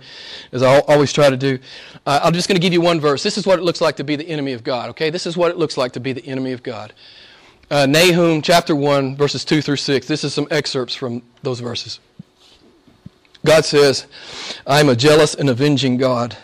as 0.54 0.64
I 0.64 0.80
always 0.80 1.12
try 1.12 1.30
to 1.30 1.36
do. 1.36 1.60
Uh, 2.06 2.22
I'm 2.24 2.32
just 2.32 2.48
going 2.48 2.56
to 2.56 2.62
give 2.62 2.72
you 2.72 2.80
one 2.80 3.02
verse. 3.02 3.24
This 3.24 3.38
is 3.38 3.46
what 3.46 3.60
it 3.60 3.64
looks 3.64 3.82
like 3.82 3.98
to 3.98 4.06
be 4.06 4.16
the 4.16 4.26
enemy 4.30 4.54
of 4.54 4.64
God, 4.64 4.92
okay? 4.92 5.10
This 5.10 5.26
is 5.26 5.36
what 5.36 5.52
it 5.52 5.58
looks 5.58 5.76
like 5.76 5.92
to 5.92 6.00
be 6.00 6.14
the 6.14 6.26
enemy 6.26 6.54
of 6.54 6.64
God. 6.64 6.94
Uh, 7.70 7.86
Nahum 7.88 8.42
chapter 8.42 8.74
1, 8.74 9.18
verses 9.18 9.44
2 9.44 9.62
through 9.62 9.76
6. 9.76 10.08
This 10.08 10.24
is 10.24 10.34
some 10.34 10.48
excerpts 10.50 10.96
from 10.96 11.22
those 11.44 11.60
verses. 11.60 12.00
God 13.44 13.66
says, 13.66 14.08
I 14.66 14.80
am 14.80 14.88
a 14.88 14.96
jealous 14.96 15.36
and 15.36 15.50
avenging 15.50 15.98
God. 15.98 16.38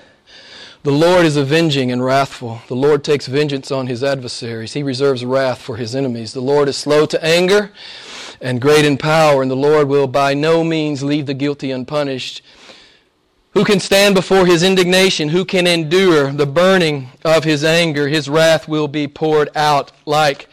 The 0.87 0.93
Lord 0.93 1.25
is 1.25 1.35
avenging 1.35 1.91
and 1.91 2.01
wrathful. 2.01 2.61
The 2.69 2.73
Lord 2.73 3.03
takes 3.03 3.27
vengeance 3.27 3.71
on 3.71 3.87
his 3.87 4.05
adversaries. 4.05 4.71
He 4.71 4.83
reserves 4.83 5.25
wrath 5.25 5.59
for 5.61 5.75
his 5.75 5.93
enemies. 5.93 6.31
The 6.31 6.39
Lord 6.39 6.69
is 6.69 6.77
slow 6.77 7.05
to 7.07 7.21
anger 7.21 7.73
and 8.39 8.61
great 8.61 8.85
in 8.85 8.97
power, 8.97 9.41
and 9.41 9.51
the 9.51 9.55
Lord 9.55 9.89
will 9.89 10.07
by 10.07 10.33
no 10.33 10.63
means 10.63 11.03
leave 11.03 11.25
the 11.25 11.33
guilty 11.33 11.71
unpunished. 11.71 12.41
Who 13.51 13.65
can 13.65 13.81
stand 13.81 14.15
before 14.15 14.45
his 14.45 14.63
indignation? 14.63 15.27
Who 15.27 15.43
can 15.43 15.67
endure 15.67 16.31
the 16.31 16.45
burning 16.45 17.09
of 17.25 17.43
his 17.43 17.65
anger? 17.65 18.07
His 18.07 18.29
wrath 18.29 18.69
will 18.69 18.87
be 18.87 19.09
poured 19.09 19.49
out 19.57 19.91
like 20.05 20.47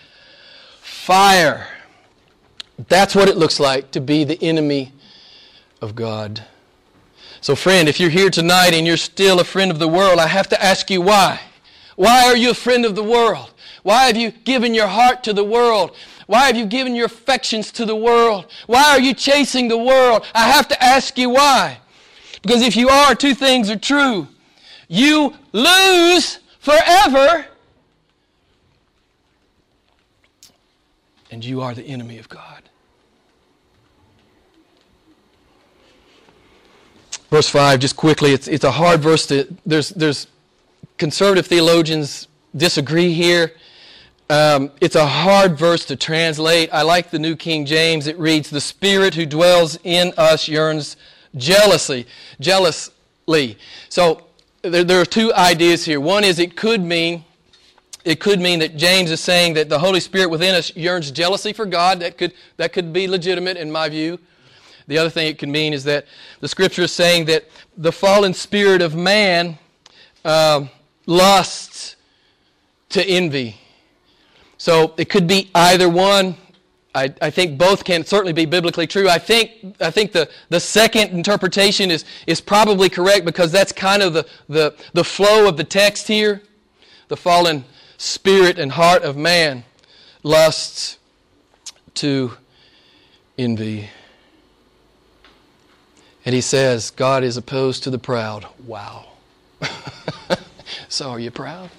fire. 0.80 1.68
That's 2.88 3.14
what 3.14 3.28
it 3.28 3.36
looks 3.36 3.60
like 3.60 3.92
to 3.92 4.00
be 4.00 4.24
the 4.24 4.42
enemy 4.42 4.94
of 5.80 5.94
God. 5.94 6.44
So, 7.44 7.54
friend, 7.54 7.90
if 7.90 8.00
you're 8.00 8.08
here 8.08 8.30
tonight 8.30 8.72
and 8.72 8.86
you're 8.86 8.96
still 8.96 9.38
a 9.38 9.44
friend 9.44 9.70
of 9.70 9.78
the 9.78 9.86
world, 9.86 10.18
I 10.18 10.28
have 10.28 10.48
to 10.48 10.64
ask 10.64 10.88
you 10.88 11.02
why. 11.02 11.38
Why 11.94 12.24
are 12.24 12.34
you 12.34 12.52
a 12.52 12.54
friend 12.54 12.86
of 12.86 12.94
the 12.94 13.02
world? 13.02 13.52
Why 13.82 14.04
have 14.04 14.16
you 14.16 14.30
given 14.30 14.72
your 14.72 14.86
heart 14.86 15.22
to 15.24 15.34
the 15.34 15.44
world? 15.44 15.94
Why 16.26 16.46
have 16.46 16.56
you 16.56 16.64
given 16.64 16.94
your 16.94 17.04
affections 17.04 17.70
to 17.72 17.84
the 17.84 17.94
world? 17.94 18.46
Why 18.66 18.84
are 18.92 18.98
you 18.98 19.12
chasing 19.12 19.68
the 19.68 19.76
world? 19.76 20.24
I 20.34 20.48
have 20.48 20.68
to 20.68 20.82
ask 20.82 21.18
you 21.18 21.28
why. 21.28 21.80
Because 22.40 22.62
if 22.62 22.76
you 22.76 22.88
are, 22.88 23.14
two 23.14 23.34
things 23.34 23.68
are 23.68 23.78
true. 23.78 24.26
You 24.88 25.34
lose 25.52 26.38
forever, 26.60 27.44
and 31.30 31.44
you 31.44 31.60
are 31.60 31.74
the 31.74 31.84
enemy 31.84 32.16
of 32.16 32.30
God. 32.30 32.53
Verse 37.34 37.48
5, 37.48 37.80
just 37.80 37.96
quickly, 37.96 38.32
it's, 38.32 38.46
it's 38.46 38.62
a 38.62 38.70
hard 38.70 39.00
verse 39.00 39.26
to, 39.26 39.52
there's, 39.66 39.88
there's 39.88 40.28
conservative 40.98 41.48
theologians 41.48 42.28
disagree 42.56 43.12
here. 43.12 43.54
Um, 44.30 44.70
it's 44.80 44.94
a 44.94 45.04
hard 45.04 45.58
verse 45.58 45.84
to 45.86 45.96
translate. 45.96 46.72
I 46.72 46.82
like 46.82 47.10
the 47.10 47.18
New 47.18 47.34
King 47.34 47.66
James. 47.66 48.06
It 48.06 48.16
reads, 48.20 48.50
The 48.50 48.60
Spirit 48.60 49.14
who 49.14 49.26
dwells 49.26 49.80
in 49.82 50.14
us 50.16 50.46
yearns 50.46 50.96
jealously, 51.34 52.06
jealously. 52.38 53.58
So 53.88 54.28
there, 54.62 54.84
there 54.84 55.00
are 55.00 55.04
two 55.04 55.34
ideas 55.34 55.84
here. 55.84 55.98
One 55.98 56.22
is 56.22 56.38
it 56.38 56.54
could 56.54 56.82
mean, 56.82 57.24
it 58.04 58.20
could 58.20 58.38
mean 58.38 58.60
that 58.60 58.76
James 58.76 59.10
is 59.10 59.18
saying 59.18 59.54
that 59.54 59.68
the 59.68 59.80
Holy 59.80 59.98
Spirit 59.98 60.30
within 60.30 60.54
us 60.54 60.76
yearns 60.76 61.10
jealousy 61.10 61.52
for 61.52 61.66
God. 61.66 61.98
That 61.98 62.16
could, 62.16 62.32
that 62.58 62.72
could 62.72 62.92
be 62.92 63.08
legitimate 63.08 63.56
in 63.56 63.72
my 63.72 63.88
view. 63.88 64.20
The 64.86 64.98
other 64.98 65.10
thing 65.10 65.28
it 65.28 65.38
can 65.38 65.50
mean 65.50 65.72
is 65.72 65.84
that 65.84 66.06
the 66.40 66.48
scripture 66.48 66.82
is 66.82 66.92
saying 66.92 67.24
that 67.26 67.48
the 67.76 67.92
fallen 67.92 68.34
spirit 68.34 68.82
of 68.82 68.94
man 68.94 69.58
um, 70.24 70.68
lusts 71.06 71.96
to 72.90 73.04
envy. 73.04 73.56
So 74.58 74.94
it 74.96 75.08
could 75.08 75.26
be 75.26 75.50
either 75.54 75.88
one. 75.88 76.36
I, 76.94 77.12
I, 77.20 77.30
think 77.30 77.58
both 77.58 77.84
can 77.84 78.04
certainly 78.04 78.32
be 78.32 78.46
biblically 78.46 78.86
true. 78.86 79.08
I 79.08 79.18
think, 79.18 79.76
I 79.80 79.90
think 79.90 80.12
the, 80.12 80.30
the 80.48 80.60
second 80.60 81.10
interpretation 81.10 81.90
is, 81.90 82.04
is 82.26 82.40
probably 82.40 82.88
correct 82.88 83.24
because 83.24 83.50
that's 83.50 83.72
kind 83.72 84.00
of 84.00 84.12
the, 84.12 84.26
the, 84.48 84.76
the 84.92 85.02
flow 85.02 85.48
of 85.48 85.56
the 85.56 85.64
text 85.64 86.06
here. 86.06 86.40
The 87.08 87.16
fallen 87.16 87.64
spirit 87.96 88.58
and 88.58 88.72
heart 88.72 89.02
of 89.02 89.16
man 89.16 89.64
lusts 90.22 90.98
to 91.94 92.32
envy. 93.36 93.90
And 96.24 96.34
he 96.34 96.40
says, 96.40 96.90
God 96.90 97.22
is 97.22 97.36
opposed 97.36 97.82
to 97.84 97.90
the 97.90 97.98
proud. 97.98 98.46
Wow. 98.66 99.06
so 100.88 101.10
are 101.10 101.20
you 101.20 101.30
proud? 101.30 101.70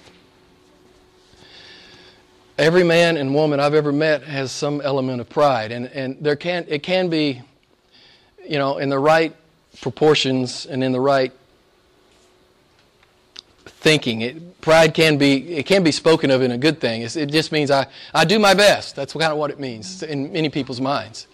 Every 2.58 2.84
man 2.84 3.16
and 3.16 3.34
woman 3.34 3.60
I've 3.60 3.74
ever 3.74 3.92
met 3.92 4.22
has 4.22 4.52
some 4.52 4.80
element 4.80 5.20
of 5.20 5.28
pride. 5.28 5.72
And, 5.72 5.86
and 5.86 6.16
there 6.20 6.36
can, 6.36 6.64
it 6.68 6.82
can 6.82 7.10
be, 7.10 7.42
you 8.48 8.58
know, 8.58 8.78
in 8.78 8.88
the 8.88 8.98
right 8.98 9.34
proportions 9.80 10.64
and 10.64 10.82
in 10.82 10.92
the 10.92 11.00
right 11.00 11.32
thinking. 13.66 14.22
It, 14.22 14.60
pride 14.60 14.94
can 14.94 15.18
be, 15.18 15.56
it 15.56 15.66
can 15.66 15.82
be 15.82 15.92
spoken 15.92 16.30
of 16.30 16.40
in 16.40 16.52
a 16.52 16.58
good 16.58 16.80
thing. 16.80 17.02
It's, 17.02 17.16
it 17.16 17.30
just 17.30 17.52
means 17.52 17.70
I, 17.70 17.86
I 18.14 18.24
do 18.24 18.38
my 18.38 18.54
best. 18.54 18.96
That's 18.96 19.12
kind 19.12 19.24
of 19.24 19.38
what 19.38 19.50
it 19.50 19.60
means 19.60 20.02
in 20.02 20.32
many 20.32 20.48
people's 20.48 20.80
minds. 20.80 21.26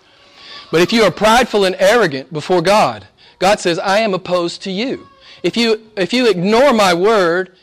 But 0.72 0.80
if 0.80 0.90
you 0.90 1.02
are 1.02 1.10
prideful 1.10 1.66
and 1.66 1.76
arrogant 1.78 2.32
before 2.32 2.62
God, 2.62 3.06
God 3.38 3.60
says, 3.60 3.78
I 3.78 3.98
am 3.98 4.14
opposed 4.14 4.62
to 4.62 4.70
you. 4.70 5.06
If 5.42 5.54
you, 5.54 5.90
if 5.98 6.14
you 6.14 6.30
ignore 6.30 6.72
my 6.72 6.94
word, 6.94 7.54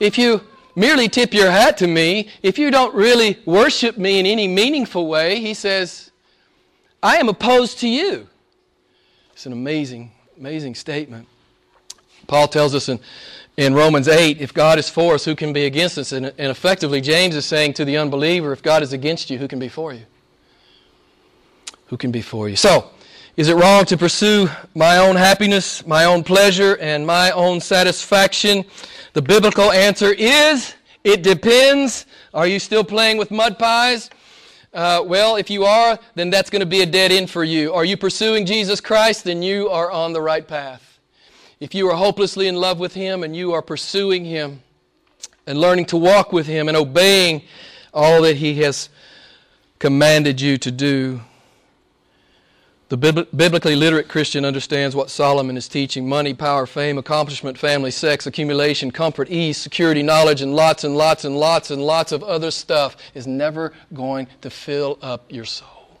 if 0.00 0.18
you 0.18 0.42
merely 0.76 1.08
tip 1.08 1.32
your 1.32 1.50
hat 1.50 1.78
to 1.78 1.86
me, 1.86 2.28
if 2.42 2.58
you 2.58 2.70
don't 2.70 2.94
really 2.94 3.38
worship 3.46 3.96
me 3.96 4.20
in 4.20 4.26
any 4.26 4.46
meaningful 4.46 5.08
way, 5.08 5.40
he 5.40 5.54
says, 5.54 6.10
I 7.02 7.16
am 7.16 7.30
opposed 7.30 7.78
to 7.78 7.88
you. 7.88 8.28
It's 9.32 9.46
an 9.46 9.54
amazing, 9.54 10.12
amazing 10.36 10.74
statement. 10.74 11.26
Paul 12.26 12.48
tells 12.48 12.74
us 12.74 12.90
in, 12.90 13.00
in 13.56 13.72
Romans 13.72 14.08
8, 14.08 14.42
if 14.42 14.52
God 14.52 14.78
is 14.78 14.90
for 14.90 15.14
us, 15.14 15.24
who 15.24 15.34
can 15.34 15.54
be 15.54 15.64
against 15.64 15.96
us? 15.96 16.12
And, 16.12 16.26
and 16.26 16.50
effectively, 16.50 17.00
James 17.00 17.34
is 17.34 17.46
saying 17.46 17.72
to 17.74 17.86
the 17.86 17.96
unbeliever, 17.96 18.52
if 18.52 18.62
God 18.62 18.82
is 18.82 18.92
against 18.92 19.30
you, 19.30 19.38
who 19.38 19.48
can 19.48 19.58
be 19.58 19.68
for 19.68 19.94
you? 19.94 20.04
Who 21.88 21.96
can 21.96 22.10
be 22.10 22.22
for 22.22 22.48
you. 22.48 22.56
So, 22.56 22.90
is 23.36 23.48
it 23.48 23.54
wrong 23.54 23.84
to 23.84 23.96
pursue 23.96 24.48
my 24.74 24.98
own 24.98 25.14
happiness, 25.14 25.86
my 25.86 26.06
own 26.06 26.24
pleasure, 26.24 26.76
and 26.78 27.06
my 27.06 27.30
own 27.30 27.60
satisfaction? 27.60 28.64
The 29.12 29.22
biblical 29.22 29.70
answer 29.70 30.12
is 30.12 30.74
it 31.04 31.22
depends. 31.22 32.06
Are 32.34 32.46
you 32.46 32.58
still 32.58 32.84
playing 32.84 33.16
with 33.16 33.30
mud 33.30 33.58
pies? 33.58 34.10
Uh, 34.74 35.02
well, 35.06 35.36
if 35.36 35.50
you 35.50 35.64
are, 35.64 35.98
then 36.14 36.30
that's 36.30 36.50
going 36.50 36.60
to 36.60 36.66
be 36.66 36.82
a 36.82 36.86
dead 36.86 37.10
end 37.10 37.30
for 37.30 37.42
you. 37.42 37.72
Are 37.72 37.84
you 37.84 37.96
pursuing 37.96 38.44
Jesus 38.44 38.80
Christ? 38.80 39.24
Then 39.24 39.40
you 39.40 39.70
are 39.70 39.90
on 39.90 40.12
the 40.12 40.20
right 40.20 40.46
path. 40.46 40.98
If 41.60 41.74
you 41.74 41.88
are 41.88 41.96
hopelessly 41.96 42.48
in 42.48 42.56
love 42.56 42.78
with 42.78 42.94
Him 42.94 43.22
and 43.22 43.34
you 43.34 43.52
are 43.52 43.62
pursuing 43.62 44.24
Him 44.24 44.62
and 45.46 45.58
learning 45.60 45.86
to 45.86 45.96
walk 45.96 46.32
with 46.32 46.46
Him 46.46 46.68
and 46.68 46.76
obeying 46.76 47.42
all 47.94 48.22
that 48.22 48.36
He 48.36 48.56
has 48.62 48.88
commanded 49.78 50.40
you 50.40 50.58
to 50.58 50.70
do, 50.70 51.20
the 52.88 52.96
biblically 52.96 53.76
literate 53.76 54.08
Christian 54.08 54.46
understands 54.46 54.96
what 54.96 55.10
Solomon 55.10 55.58
is 55.58 55.68
teaching 55.68 56.08
money, 56.08 56.32
power, 56.32 56.64
fame, 56.64 56.96
accomplishment, 56.96 57.58
family, 57.58 57.90
sex, 57.90 58.26
accumulation, 58.26 58.90
comfort, 58.90 59.28
ease, 59.28 59.58
security, 59.58 60.02
knowledge, 60.02 60.40
and 60.40 60.56
lots 60.56 60.84
and 60.84 60.96
lots 60.96 61.24
and 61.26 61.36
lots 61.36 61.70
and 61.70 61.82
lots 61.82 62.12
of 62.12 62.22
other 62.22 62.50
stuff 62.50 62.96
is 63.12 63.26
never 63.26 63.74
going 63.92 64.26
to 64.40 64.48
fill 64.48 64.98
up 65.02 65.30
your 65.30 65.44
soul. 65.44 65.98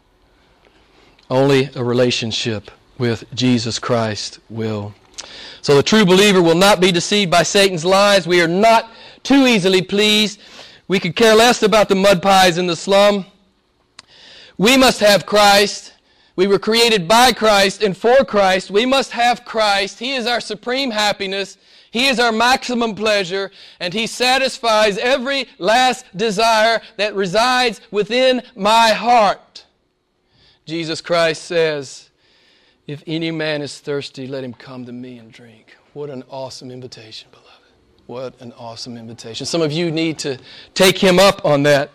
Only 1.28 1.68
a 1.74 1.84
relationship 1.84 2.70
with 2.96 3.24
Jesus 3.34 3.78
Christ 3.78 4.38
will. 4.48 4.94
So 5.60 5.76
the 5.76 5.82
true 5.82 6.06
believer 6.06 6.40
will 6.40 6.54
not 6.54 6.80
be 6.80 6.90
deceived 6.90 7.30
by 7.30 7.42
Satan's 7.42 7.84
lies. 7.84 8.26
We 8.26 8.40
are 8.40 8.48
not 8.48 8.90
too 9.22 9.46
easily 9.46 9.82
pleased. 9.82 10.40
We 10.88 10.98
could 10.98 11.14
care 11.14 11.34
less 11.34 11.62
about 11.62 11.90
the 11.90 11.96
mud 11.96 12.22
pies 12.22 12.56
in 12.56 12.66
the 12.66 12.76
slum. 12.76 13.26
We 14.56 14.78
must 14.78 15.00
have 15.00 15.26
Christ. 15.26 15.92
We 16.38 16.46
were 16.46 16.60
created 16.60 17.08
by 17.08 17.32
Christ 17.32 17.82
and 17.82 17.96
for 17.96 18.24
Christ. 18.24 18.70
We 18.70 18.86
must 18.86 19.10
have 19.10 19.44
Christ. 19.44 19.98
He 19.98 20.14
is 20.14 20.24
our 20.24 20.40
supreme 20.40 20.92
happiness. 20.92 21.58
He 21.90 22.06
is 22.06 22.20
our 22.20 22.30
maximum 22.30 22.94
pleasure, 22.94 23.50
and 23.80 23.92
He 23.92 24.06
satisfies 24.06 24.98
every 24.98 25.48
last 25.58 26.06
desire 26.16 26.80
that 26.96 27.16
resides 27.16 27.80
within 27.90 28.42
my 28.54 28.90
heart. 28.90 29.66
Jesus 30.64 31.00
Christ 31.00 31.42
says, 31.42 32.08
If 32.86 33.02
any 33.04 33.32
man 33.32 33.60
is 33.60 33.80
thirsty, 33.80 34.28
let 34.28 34.44
him 34.44 34.54
come 34.54 34.86
to 34.86 34.92
me 34.92 35.18
and 35.18 35.32
drink. 35.32 35.76
What 35.92 36.08
an 36.08 36.22
awesome 36.30 36.70
invitation, 36.70 37.30
beloved. 37.32 37.50
What 38.06 38.40
an 38.40 38.52
awesome 38.52 38.96
invitation. 38.96 39.44
Some 39.44 39.60
of 39.60 39.72
you 39.72 39.90
need 39.90 40.20
to 40.20 40.38
take 40.74 40.98
Him 40.98 41.18
up 41.18 41.44
on 41.44 41.64
that. 41.64 41.90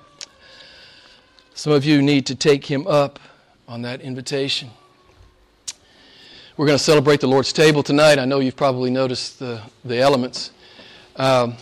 Some 1.53 1.71
of 1.71 1.85
you 1.85 2.01
need 2.01 2.25
to 2.25 2.35
take 2.35 2.65
Him 2.65 2.85
up 2.87 3.21
on 3.73 3.81
that 3.81 4.01
invitation. 4.01 4.69
We're 6.57 6.67
going 6.67 6.77
to 6.77 6.83
celebrate 6.83 7.21
the 7.21 7.27
Lord's 7.27 7.51
table 7.51 7.81
tonight. 7.81 8.19
I 8.19 8.25
know 8.25 8.39
you've 8.39 8.55
probably 8.55 8.91
noticed 8.91 9.39
the, 9.39 9.63
the 9.83 9.97
elements. 9.97 10.51
Um, 11.15 11.55